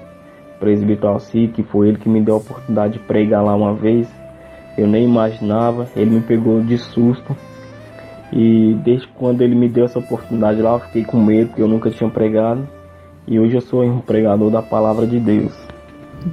presbítero 0.60 1.10
Alci, 1.10 1.48
que 1.54 1.64
foi 1.64 1.90
ele 1.90 1.98
que 1.98 2.10
me 2.10 2.22
deu 2.22 2.36
a 2.36 2.38
oportunidade 2.38 2.94
de 2.94 3.00
pregar 3.00 3.44
lá 3.44 3.56
uma 3.56 3.74
vez. 3.74 4.08
Eu 4.78 4.88
nem 4.88 5.06
imaginava, 5.06 5.88
ele 5.96 6.12
me 6.12 6.22
pegou 6.22 6.62
de 6.62 6.78
susto. 6.78 7.36
E 8.34 8.76
desde 8.84 9.08
quando 9.10 9.42
ele 9.42 9.56
me 9.56 9.70
deu 9.70 9.86
essa 9.86 10.00
oportunidade 10.00 10.62
lá, 10.62 10.74
eu 10.74 10.80
fiquei 10.80 11.06
com 11.06 11.18
medo, 11.18 11.50
porque 11.50 11.62
eu 11.62 11.68
nunca 11.68 11.90
tinha 11.90 12.10
pregado. 12.10 12.68
E 13.28 13.40
hoje 13.40 13.56
eu 13.56 13.62
sou 13.62 13.84
um 13.84 14.00
pregador 14.00 14.52
da 14.52 14.62
palavra 14.62 15.08
de 15.08 15.20
Deus. 15.20 15.54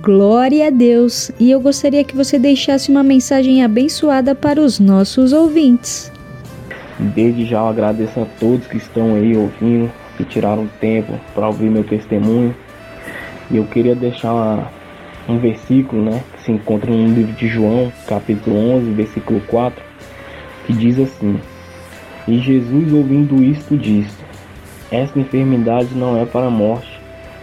Glória 0.02 0.68
a 0.68 0.70
Deus! 0.70 1.30
E 1.39 1.51
eu 1.51 1.60
gostaria 1.60 2.02
que 2.02 2.16
você 2.16 2.39
deixasse 2.39 2.90
uma 2.90 3.02
mensagem 3.02 3.62
abençoada 3.62 4.34
para 4.34 4.60
os 4.60 4.80
nossos 4.80 5.32
ouvintes. 5.32 6.11
Desde 7.03 7.45
já 7.45 7.59
eu 7.59 7.69
agradeço 7.69 8.20
a 8.20 8.27
todos 8.39 8.66
que 8.66 8.77
estão 8.77 9.16
aí 9.16 9.37
ouvindo, 9.37 9.91
que 10.16 10.24
tiraram 10.24 10.69
tempo 10.81 11.19
para 11.35 11.49
ouvir 11.49 11.69
meu 11.69 11.83
testemunho. 11.83 12.55
E 13.51 13.57
eu 13.57 13.65
queria 13.65 13.95
deixar 13.95 14.70
um 15.29 15.39
versículo, 15.39 16.03
né, 16.03 16.23
que 16.33 16.43
se 16.43 16.53
encontra 16.53 16.91
no 16.91 17.12
livro 17.12 17.33
de 17.33 17.49
João, 17.49 17.93
capítulo 18.07 18.57
11, 18.77 18.91
versículo 18.93 19.41
4, 19.49 19.83
que 20.66 20.73
diz 20.73 20.99
assim: 20.99 21.41
E 22.29 22.39
Jesus, 22.39 22.93
ouvindo 22.93 23.43
isto, 23.43 23.77
disse: 23.77 24.16
Esta 24.91 25.19
enfermidade 25.19 25.95
não 25.95 26.16
é 26.16 26.24
para 26.24 26.47
a 26.47 26.51
morte, 26.51 27.01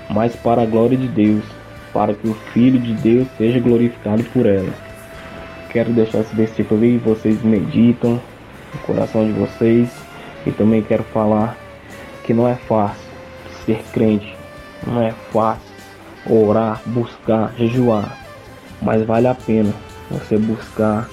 mas 0.10 0.36
para 0.38 0.62
a 0.62 0.66
glória 0.66 0.98
de 0.98 1.08
Deus, 1.08 1.44
para 1.94 2.14
que 2.14 2.28
o 2.28 2.34
Filho 2.54 2.80
de 2.80 2.94
Deus 2.94 3.28
seja 3.38 3.60
glorificado 3.60 4.24
por 4.26 4.46
ela. 4.46 4.74
Quero 5.70 5.92
deixar 5.92 6.20
esse 6.20 6.36
versículo 6.36 6.82
aí, 6.82 6.98
vocês 6.98 7.44
meditam 7.44 8.20
no 8.74 8.80
coração 8.82 9.26
de 9.26 9.34
vocês. 9.34 9.90
E 10.46 10.52
também 10.52 10.82
quero 10.82 11.04
falar 11.04 11.58
que 12.24 12.34
não 12.34 12.48
é 12.48 12.56
fácil 12.56 13.10
ser 13.66 13.84
crente, 13.92 14.36
não 14.88 15.02
é 15.02 15.12
fácil 15.32 15.70
orar, 16.26 16.82
buscar, 16.86 17.54
jejuar, 17.58 18.18
mas 18.82 19.06
vale 19.06 19.28
a 19.28 19.36
pena 19.36 19.74
você 20.10 20.38
buscar 20.38 21.10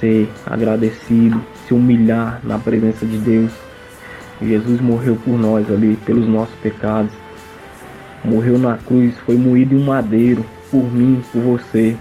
ser 0.00 0.28
agradecido, 0.44 1.40
se 1.66 1.74
humilhar 1.74 2.40
na 2.42 2.58
presença 2.58 3.06
de 3.06 3.18
Deus, 3.18 3.52
Jesus 4.46 4.80
morreu 4.80 5.16
por 5.16 5.38
nós 5.38 5.70
ali, 5.70 5.96
pelos 6.04 6.26
nossos 6.26 6.54
pecados. 6.56 7.12
Morreu 8.24 8.58
na 8.58 8.76
cruz, 8.76 9.16
foi 9.24 9.36
moído 9.36 9.74
em 9.74 9.78
um 9.78 9.84
madeiro, 9.84 10.44
por 10.70 10.82
mim, 10.92 11.22
por 11.32 11.40
você. 11.42 11.96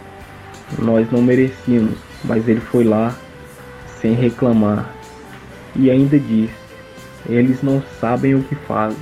Nós 0.79 1.09
não 1.11 1.21
merecíamos, 1.21 1.97
mas 2.23 2.47
ele 2.47 2.59
foi 2.59 2.83
lá 2.83 3.15
sem 4.01 4.13
reclamar. 4.13 4.89
E 5.75 5.89
ainda 5.89 6.19
disse: 6.19 6.53
Eles 7.29 7.61
não 7.61 7.81
sabem 7.99 8.35
o 8.35 8.43
que 8.43 8.55
fazem. 8.55 8.99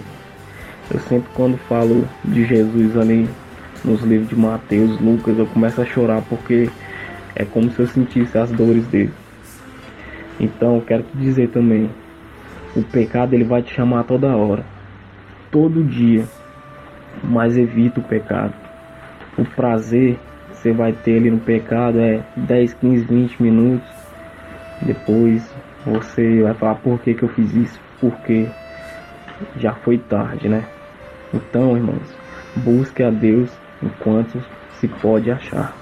Eu 0.91 0.99
sempre, 1.01 1.29
quando 1.33 1.57
falo 1.57 2.07
de 2.25 2.45
Jesus 2.45 2.97
ali 2.97 3.29
nos 3.83 4.01
livros 4.01 4.29
de 4.29 4.35
Mateus, 4.35 4.99
Lucas, 4.99 5.37
eu 5.37 5.45
começo 5.47 5.81
a 5.81 5.85
chorar 5.85 6.21
porque 6.23 6.69
é 7.35 7.45
como 7.45 7.71
se 7.71 7.79
eu 7.79 7.87
sentisse 7.87 8.37
as 8.37 8.51
dores 8.51 8.85
dele. 8.87 9.13
Então, 10.39 10.75
eu 10.75 10.81
quero 10.81 11.03
te 11.03 11.17
dizer 11.17 11.49
também: 11.49 11.89
o 12.75 12.83
pecado 12.83 13.33
ele 13.33 13.43
vai 13.43 13.61
te 13.61 13.73
chamar 13.73 14.03
toda 14.03 14.35
hora, 14.35 14.65
todo 15.51 15.83
dia, 15.83 16.25
mas 17.23 17.57
evita 17.57 17.99
o 17.99 18.03
pecado. 18.03 18.53
O 19.37 19.45
prazer 19.45 20.17
você 20.51 20.73
vai 20.73 20.91
ter 20.91 21.17
ali 21.17 21.31
no 21.31 21.39
pecado 21.39 21.99
é 21.99 22.21
10, 22.35 22.73
15, 22.73 23.05
20 23.05 23.41
minutos. 23.41 23.98
Depois 24.81 25.43
você 25.85 26.41
vai 26.41 26.53
falar 26.53 26.75
por 26.75 26.99
que, 27.01 27.13
que 27.13 27.23
eu 27.23 27.29
fiz 27.29 27.53
isso, 27.53 27.79
porque 27.99 28.47
já 29.57 29.73
foi 29.73 29.97
tarde, 29.97 30.47
né? 30.49 30.65
Então, 31.33 31.75
irmãos, 31.75 32.15
busque 32.57 33.03
a 33.03 33.09
Deus 33.09 33.49
enquanto 33.81 34.43
se 34.79 34.87
pode 34.87 35.31
achar. 35.31 35.75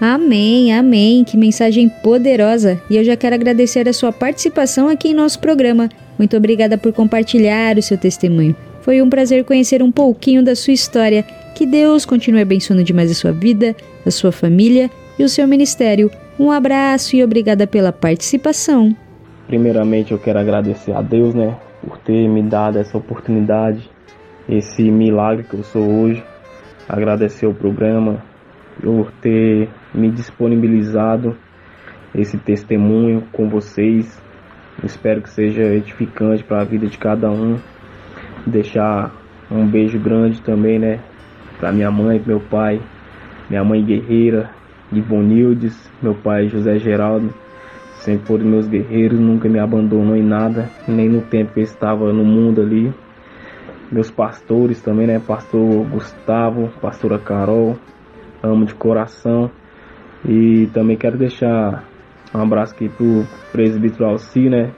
Amém, 0.00 0.72
amém. 0.72 1.24
Que 1.24 1.36
mensagem 1.36 1.88
poderosa. 1.88 2.80
E 2.88 2.96
eu 2.96 3.04
já 3.04 3.16
quero 3.16 3.34
agradecer 3.34 3.88
a 3.88 3.92
sua 3.92 4.12
participação 4.12 4.88
aqui 4.88 5.08
em 5.08 5.14
nosso 5.14 5.40
programa. 5.40 5.88
Muito 6.16 6.36
obrigada 6.36 6.78
por 6.78 6.92
compartilhar 6.92 7.76
o 7.76 7.82
seu 7.82 7.98
testemunho. 7.98 8.54
Foi 8.82 9.02
um 9.02 9.10
prazer 9.10 9.44
conhecer 9.44 9.82
um 9.82 9.90
pouquinho 9.90 10.42
da 10.42 10.54
sua 10.54 10.72
história. 10.72 11.24
Que 11.54 11.66
Deus 11.66 12.04
continue 12.04 12.40
abençoando 12.40 12.84
demais 12.84 13.10
a 13.10 13.14
sua 13.14 13.32
vida, 13.32 13.74
a 14.06 14.10
sua 14.10 14.30
família 14.30 14.88
e 15.18 15.24
o 15.24 15.28
seu 15.28 15.48
ministério. 15.48 16.10
Um 16.38 16.52
abraço 16.52 17.16
e 17.16 17.24
obrigada 17.24 17.66
pela 17.66 17.92
participação. 17.92 18.94
Primeiramente, 19.48 20.12
eu 20.12 20.20
quero 20.20 20.38
agradecer 20.38 20.92
a 20.92 21.02
Deus, 21.02 21.34
né, 21.34 21.58
por 21.82 21.98
ter 21.98 22.28
me 22.28 22.44
dado 22.44 22.78
essa 22.78 22.96
oportunidade, 22.96 23.90
esse 24.48 24.88
milagre 24.88 25.42
que 25.42 25.54
eu 25.54 25.64
sou 25.64 25.82
hoje. 25.82 26.22
Agradecer 26.88 27.46
o 27.46 27.54
programa 27.54 28.22
por 28.80 29.10
ter 29.20 29.68
me 29.92 30.12
disponibilizado 30.12 31.36
esse 32.14 32.38
testemunho 32.38 33.24
com 33.32 33.48
vocês. 33.48 34.22
Espero 34.84 35.22
que 35.22 35.30
seja 35.30 35.62
edificante 35.62 36.44
para 36.44 36.60
a 36.60 36.64
vida 36.64 36.86
de 36.86 36.98
cada 36.98 37.28
um. 37.28 37.58
Deixar 38.46 39.12
um 39.50 39.66
beijo 39.66 39.98
grande 39.98 40.40
também, 40.40 40.78
né, 40.78 41.00
para 41.58 41.72
minha 41.72 41.90
mãe, 41.90 42.22
meu 42.24 42.38
pai, 42.38 42.80
minha 43.50 43.64
mãe 43.64 43.84
guerreira, 43.84 44.50
Ivonildes, 44.92 45.87
meu 46.02 46.14
pai 46.14 46.48
José 46.48 46.78
Geraldo, 46.78 47.32
sempre 48.00 48.26
foram 48.26 48.44
meus 48.44 48.68
guerreiros, 48.68 49.18
nunca 49.18 49.48
me 49.48 49.58
abandonou 49.58 50.16
em 50.16 50.22
nada, 50.22 50.70
nem 50.86 51.08
no 51.08 51.22
tempo 51.22 51.54
que 51.54 51.60
eu 51.60 51.64
estava 51.64 52.12
no 52.12 52.24
mundo 52.24 52.60
ali. 52.60 52.92
Meus 53.90 54.10
pastores 54.10 54.82
também, 54.82 55.06
né? 55.06 55.18
Pastor 55.18 55.84
Gustavo, 55.86 56.68
pastora 56.80 57.18
Carol, 57.18 57.76
amo 58.42 58.66
de 58.66 58.74
coração. 58.74 59.50
E 60.24 60.68
também 60.74 60.96
quero 60.96 61.16
deixar 61.16 61.84
um 62.34 62.42
abraço 62.42 62.74
aqui 62.74 62.88
pro 62.88 63.24
presbítero 63.50 64.04
Alci, 64.04 64.48
né? 64.48 64.72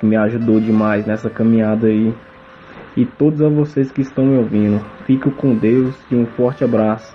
Que 0.00 0.06
me 0.06 0.16
ajudou 0.16 0.60
demais 0.60 1.06
nessa 1.06 1.28
caminhada 1.28 1.88
aí. 1.88 2.14
E 2.96 3.04
todos 3.04 3.42
a 3.42 3.48
vocês 3.48 3.92
que 3.92 4.00
estão 4.00 4.24
me 4.24 4.38
ouvindo. 4.38 4.80
Fico 5.04 5.30
com 5.30 5.54
Deus 5.54 5.94
e 6.10 6.14
um 6.14 6.26
forte 6.26 6.64
abraço. 6.64 7.14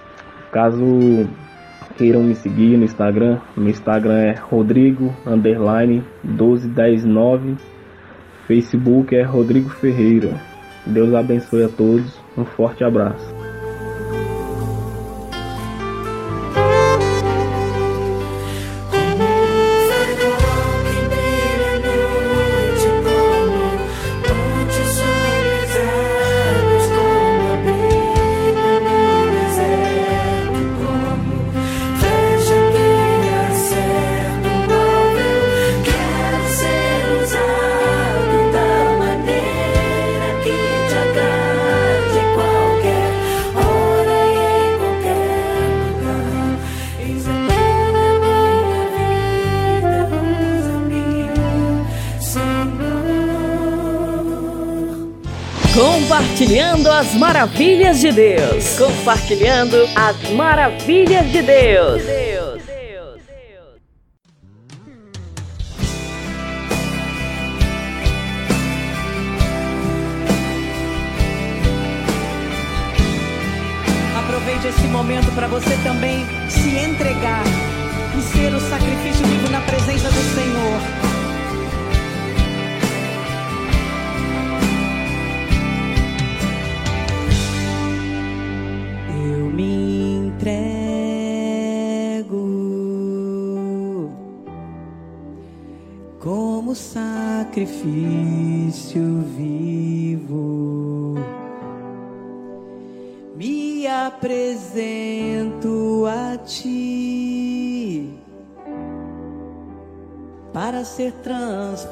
Caso 0.51 1.27
queiram 1.97 2.23
me 2.23 2.35
seguir 2.35 2.77
no 2.77 2.85
Instagram, 2.85 3.39
meu 3.55 3.69
Instagram 3.69 4.17
é 4.17 4.33
Rodrigo 4.33 5.13
underline 5.25 6.03
12109. 6.23 7.55
Facebook 8.47 9.15
é 9.15 9.23
Rodrigo 9.23 9.69
Ferreira. 9.69 10.39
Deus 10.85 11.13
abençoe 11.13 11.63
a 11.63 11.69
todos. 11.69 12.19
Um 12.37 12.43
forte 12.43 12.83
abraço. 12.83 13.42
Maravilhas 57.43 57.99
de 57.99 58.09
Deus. 58.09 58.77
Compartilhando 58.77 59.75
as 59.97 60.29
maravilhas 60.31 61.29
de 61.29 61.41
Deus. 61.41 62.01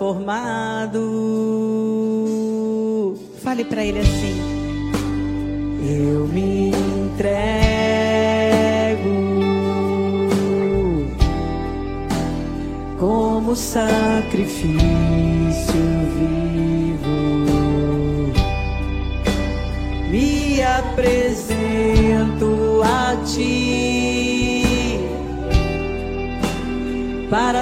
Transformado. 0.02 0.99
Fale 3.44 3.64
para 3.65 3.86
ele 3.86 3.99
assim. 3.99 4.51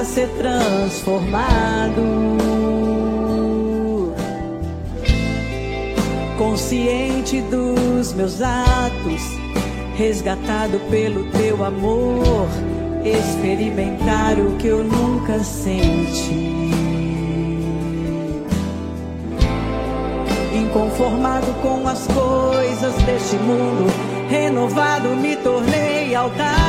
Ser 0.04 0.28
transformado. 0.38 2.02
Consciente 6.38 7.42
dos 7.42 8.14
meus 8.14 8.42
atos, 8.42 9.22
resgatado 9.98 10.80
pelo 10.90 11.26
teu 11.32 11.64
amor, 11.64 12.48
experimentar 13.04 14.40
o 14.40 14.56
que 14.58 14.68
eu 14.68 14.84
nunca 14.84 15.40
senti. 15.40 16.50
Inconformado 20.54 21.54
com 21.62 21.88
as 21.88 22.08
coisas 22.08 22.94
deste 23.04 23.36
mundo, 23.38 23.92
renovado 24.30 25.10
me 25.10 25.36
tornei 25.36 26.16
altar, 26.16 26.69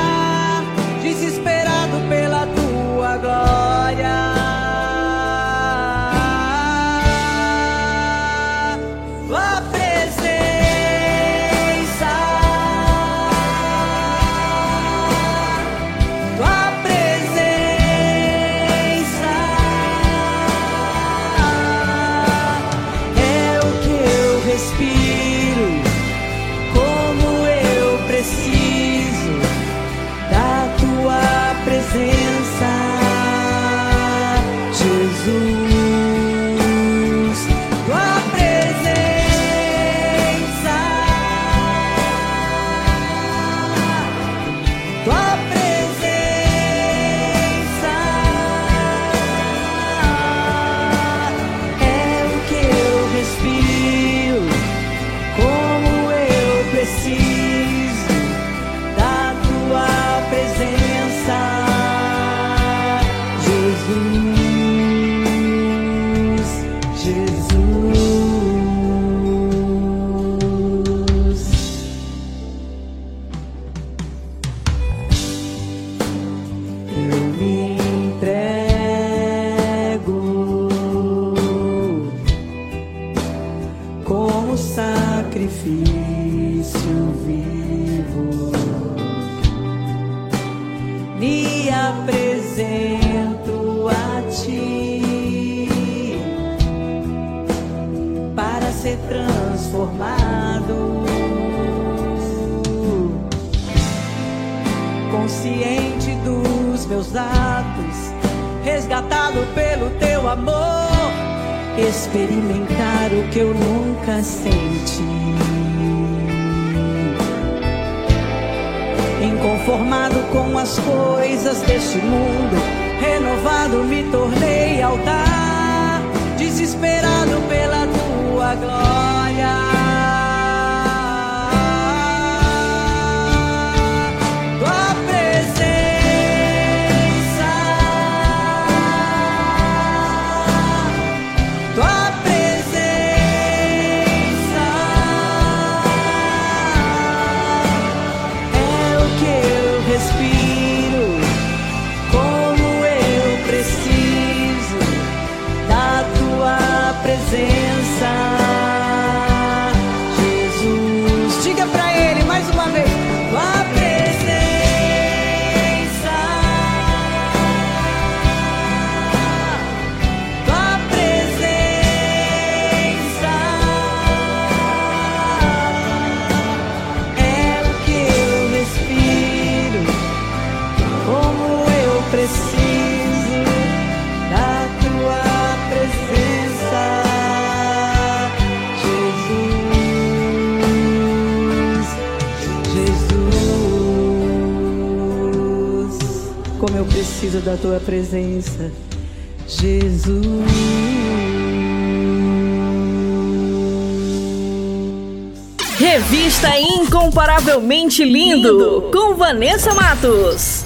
Com 208.90 209.14
Vanessa 209.16 209.74
Matos. 209.74 210.64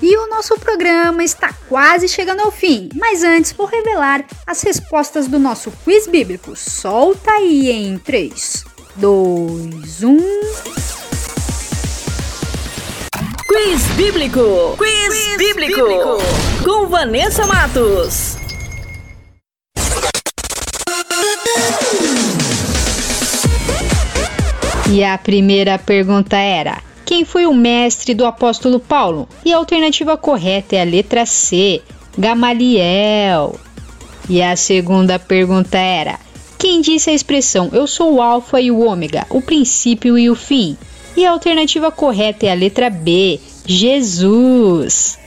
E 0.00 0.16
o 0.16 0.26
nosso 0.28 0.58
programa 0.58 1.22
está 1.22 1.52
quase 1.68 2.08
chegando 2.08 2.40
ao 2.40 2.50
fim, 2.50 2.88
mas 2.94 3.22
antes 3.22 3.52
vou 3.52 3.66
revelar 3.66 4.24
as 4.46 4.62
respostas 4.62 5.26
do 5.28 5.38
nosso 5.38 5.70
quiz 5.84 6.06
bíblico. 6.06 6.56
Solta 6.56 7.30
aí 7.30 7.70
em 7.70 7.98
3, 7.98 8.64
2, 8.96 10.02
1. 10.02 10.16
Quiz 13.46 13.82
Bíblico. 13.96 14.76
Quiz, 14.78 15.36
bíblico. 15.36 15.80
Com 16.64 16.86
Vanessa 16.86 17.46
Matos. 17.46 18.35
E 24.88 25.02
a 25.02 25.18
primeira 25.18 25.78
pergunta 25.78 26.36
era: 26.36 26.80
quem 27.04 27.24
foi 27.24 27.44
o 27.44 27.52
mestre 27.52 28.14
do 28.14 28.24
apóstolo 28.24 28.78
Paulo? 28.78 29.28
E 29.44 29.52
a 29.52 29.56
alternativa 29.56 30.16
correta 30.16 30.76
é 30.76 30.80
a 30.80 30.84
letra 30.84 31.26
C, 31.26 31.82
Gamaliel. 32.16 33.58
E 34.28 34.40
a 34.40 34.54
segunda 34.54 35.18
pergunta 35.18 35.76
era: 35.76 36.20
quem 36.56 36.80
disse 36.80 37.10
a 37.10 37.14
expressão 37.14 37.68
eu 37.72 37.86
sou 37.86 38.14
o 38.14 38.22
alfa 38.22 38.60
e 38.60 38.70
o 38.70 38.80
ômega, 38.80 39.26
o 39.28 39.42
princípio 39.42 40.16
e 40.16 40.30
o 40.30 40.36
fim? 40.36 40.76
E 41.16 41.26
a 41.26 41.32
alternativa 41.32 41.90
correta 41.90 42.46
é 42.46 42.50
a 42.50 42.54
letra 42.54 42.88
B, 42.88 43.40
Jesus. 43.64 45.18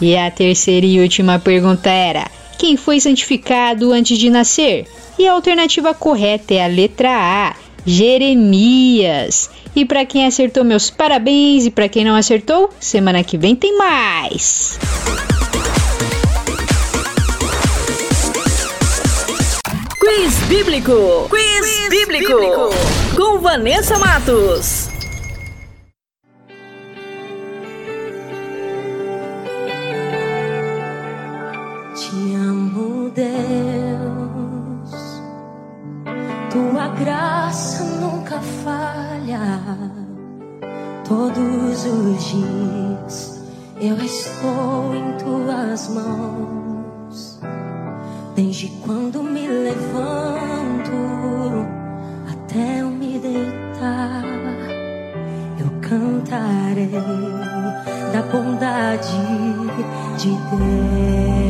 E 0.00 0.16
a 0.16 0.30
terceira 0.30 0.86
e 0.86 1.00
última 1.00 1.40
pergunta 1.40 1.90
era: 1.90 2.30
quem 2.56 2.76
foi 2.76 3.00
santificado 3.00 3.92
antes 3.92 4.16
de 4.16 4.30
nascer? 4.30 4.86
E 5.18 5.26
a 5.26 5.32
alternativa 5.32 5.92
correta 5.92 6.54
é 6.54 6.64
a 6.64 6.68
letra 6.68 7.10
A, 7.10 7.54
Jeremias. 7.86 9.50
E 9.74 9.84
para 9.84 10.04
quem 10.04 10.26
acertou, 10.26 10.64
meus 10.64 10.90
parabéns. 10.90 11.66
E 11.66 11.70
para 11.70 11.88
quem 11.88 12.04
não 12.04 12.14
acertou, 12.14 12.70
semana 12.78 13.24
que 13.24 13.38
vem 13.38 13.56
tem 13.56 13.76
mais. 13.76 14.78
Quiz 19.98 20.34
Bíblico. 20.48 21.28
Quiz, 21.30 21.88
bíblico. 21.88 22.70
Com 23.16 23.38
Vanessa 23.38 23.98
Matos. 23.98 24.91
Falha. 38.64 39.40
Todos 41.06 41.84
os 41.84 42.24
dias 42.24 43.42
eu 43.80 43.96
estou 43.96 44.94
em 44.94 45.16
tuas 45.18 45.88
mãos. 45.88 47.40
Desde 48.34 48.68
quando 48.84 49.22
me 49.22 49.46
levanto 49.46 50.92
até 52.32 52.80
eu 52.80 52.88
me 52.88 53.18
deitar, 53.18 54.24
eu 55.58 55.70
cantarei 55.80 56.88
da 58.12 58.22
bondade 58.22 59.18
de 60.18 60.30
Deus. 60.30 61.41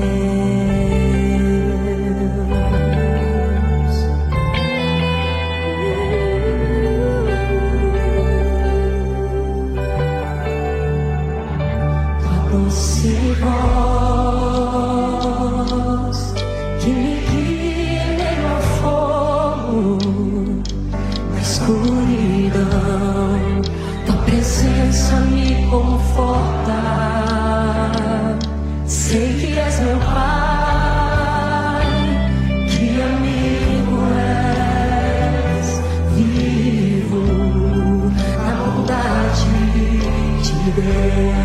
De 40.75 41.42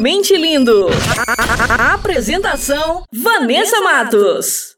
Incomparavelmente 0.00 0.34
Lindo. 0.34 0.86
A- 1.28 1.74
a- 1.76 1.90
a- 1.90 1.94
Apresentação: 1.94 3.04
Vanessa 3.12 3.80
Matos. 3.82 4.74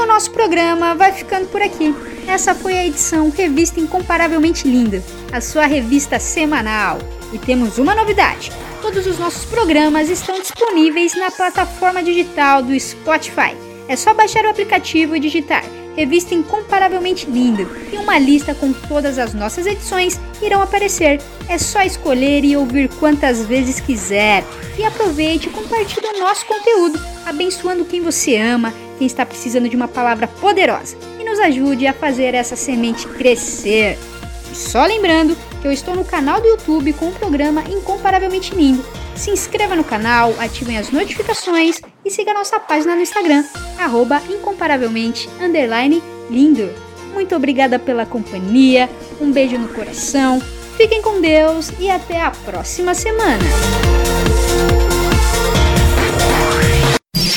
O 0.00 0.06
nosso 0.06 0.30
programa 0.30 0.94
vai 0.94 1.12
ficando 1.12 1.48
por 1.48 1.60
aqui. 1.60 1.94
Essa 2.28 2.54
foi 2.54 2.74
a 2.78 2.86
edição 2.86 3.30
Revista 3.30 3.80
Incomparavelmente 3.80 4.66
Linda, 4.68 5.02
a 5.32 5.40
sua 5.40 5.66
revista 5.66 6.18
semanal. 6.20 6.98
E 7.32 7.38
temos 7.38 7.78
uma 7.78 7.94
novidade: 7.94 8.52
todos 8.80 9.06
os 9.06 9.18
nossos 9.18 9.44
programas 9.44 10.08
estão 10.08 10.40
disponíveis 10.40 11.14
na 11.16 11.30
plataforma 11.30 12.02
digital 12.02 12.62
do 12.62 12.78
Spotify. 12.78 13.56
É 13.88 13.96
só 13.96 14.14
baixar 14.14 14.44
o 14.44 14.50
aplicativo 14.50 15.16
e 15.16 15.20
digitar 15.20 15.64
Revista 15.96 16.34
Incomparavelmente 16.34 17.26
Linda 17.28 17.66
uma 18.10 18.18
lista 18.18 18.52
com 18.52 18.72
todas 18.72 19.20
as 19.20 19.32
nossas 19.32 19.66
edições 19.66 20.20
irão 20.42 20.60
aparecer. 20.60 21.20
É 21.48 21.56
só 21.56 21.82
escolher 21.82 22.44
e 22.44 22.56
ouvir 22.56 22.88
quantas 22.98 23.46
vezes 23.46 23.78
quiser. 23.78 24.42
E 24.76 24.84
aproveite 24.84 25.48
e 25.48 25.52
compartilhe 25.52 26.06
o 26.08 26.18
nosso 26.18 26.44
conteúdo, 26.44 27.00
abençoando 27.24 27.84
quem 27.84 28.02
você 28.02 28.36
ama, 28.36 28.74
quem 28.98 29.06
está 29.06 29.24
precisando 29.24 29.68
de 29.68 29.76
uma 29.76 29.86
palavra 29.86 30.26
poderosa. 30.26 30.96
E 31.20 31.24
nos 31.24 31.38
ajude 31.38 31.86
a 31.86 31.92
fazer 31.92 32.34
essa 32.34 32.56
semente 32.56 33.06
crescer. 33.06 33.96
E 34.50 34.56
só 34.56 34.84
lembrando 34.86 35.36
que 35.62 35.68
eu 35.68 35.72
estou 35.72 35.94
no 35.94 36.04
canal 36.04 36.40
do 36.40 36.48
YouTube 36.48 36.92
com 36.94 37.10
o 37.10 37.12
programa 37.12 37.62
Incomparavelmente 37.70 38.56
Lindo. 38.56 38.84
Se 39.14 39.30
inscreva 39.30 39.76
no 39.76 39.84
canal, 39.84 40.34
ativem 40.40 40.78
as 40.78 40.90
notificações 40.90 41.80
e 42.04 42.10
siga 42.10 42.34
nossa 42.34 42.58
página 42.58 42.96
no 42.96 43.02
Instagram, 43.02 43.44
incomparavelmente 44.28 45.28
lindo. 46.28 46.89
Muito 47.20 47.36
obrigada 47.36 47.78
pela 47.78 48.06
companhia, 48.06 48.88
um 49.20 49.30
beijo 49.30 49.58
no 49.58 49.68
coração, 49.68 50.40
fiquem 50.78 51.02
com 51.02 51.20
Deus 51.20 51.70
e 51.78 51.90
até 51.90 52.18
a 52.18 52.30
próxima 52.30 52.94
semana. 52.94 53.44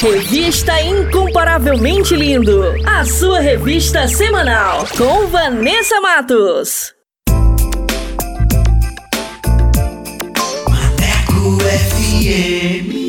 Revista 0.02 0.82
Incomparavelmente 0.82 2.16
Lindo, 2.16 2.64
a 2.88 3.04
sua 3.04 3.42
revista 3.42 4.08
semanal 4.08 4.88
com 4.98 5.28
Vanessa 5.28 6.00
Matos. 6.00 6.94
Maneco 10.70 11.60
FM. 11.60 13.03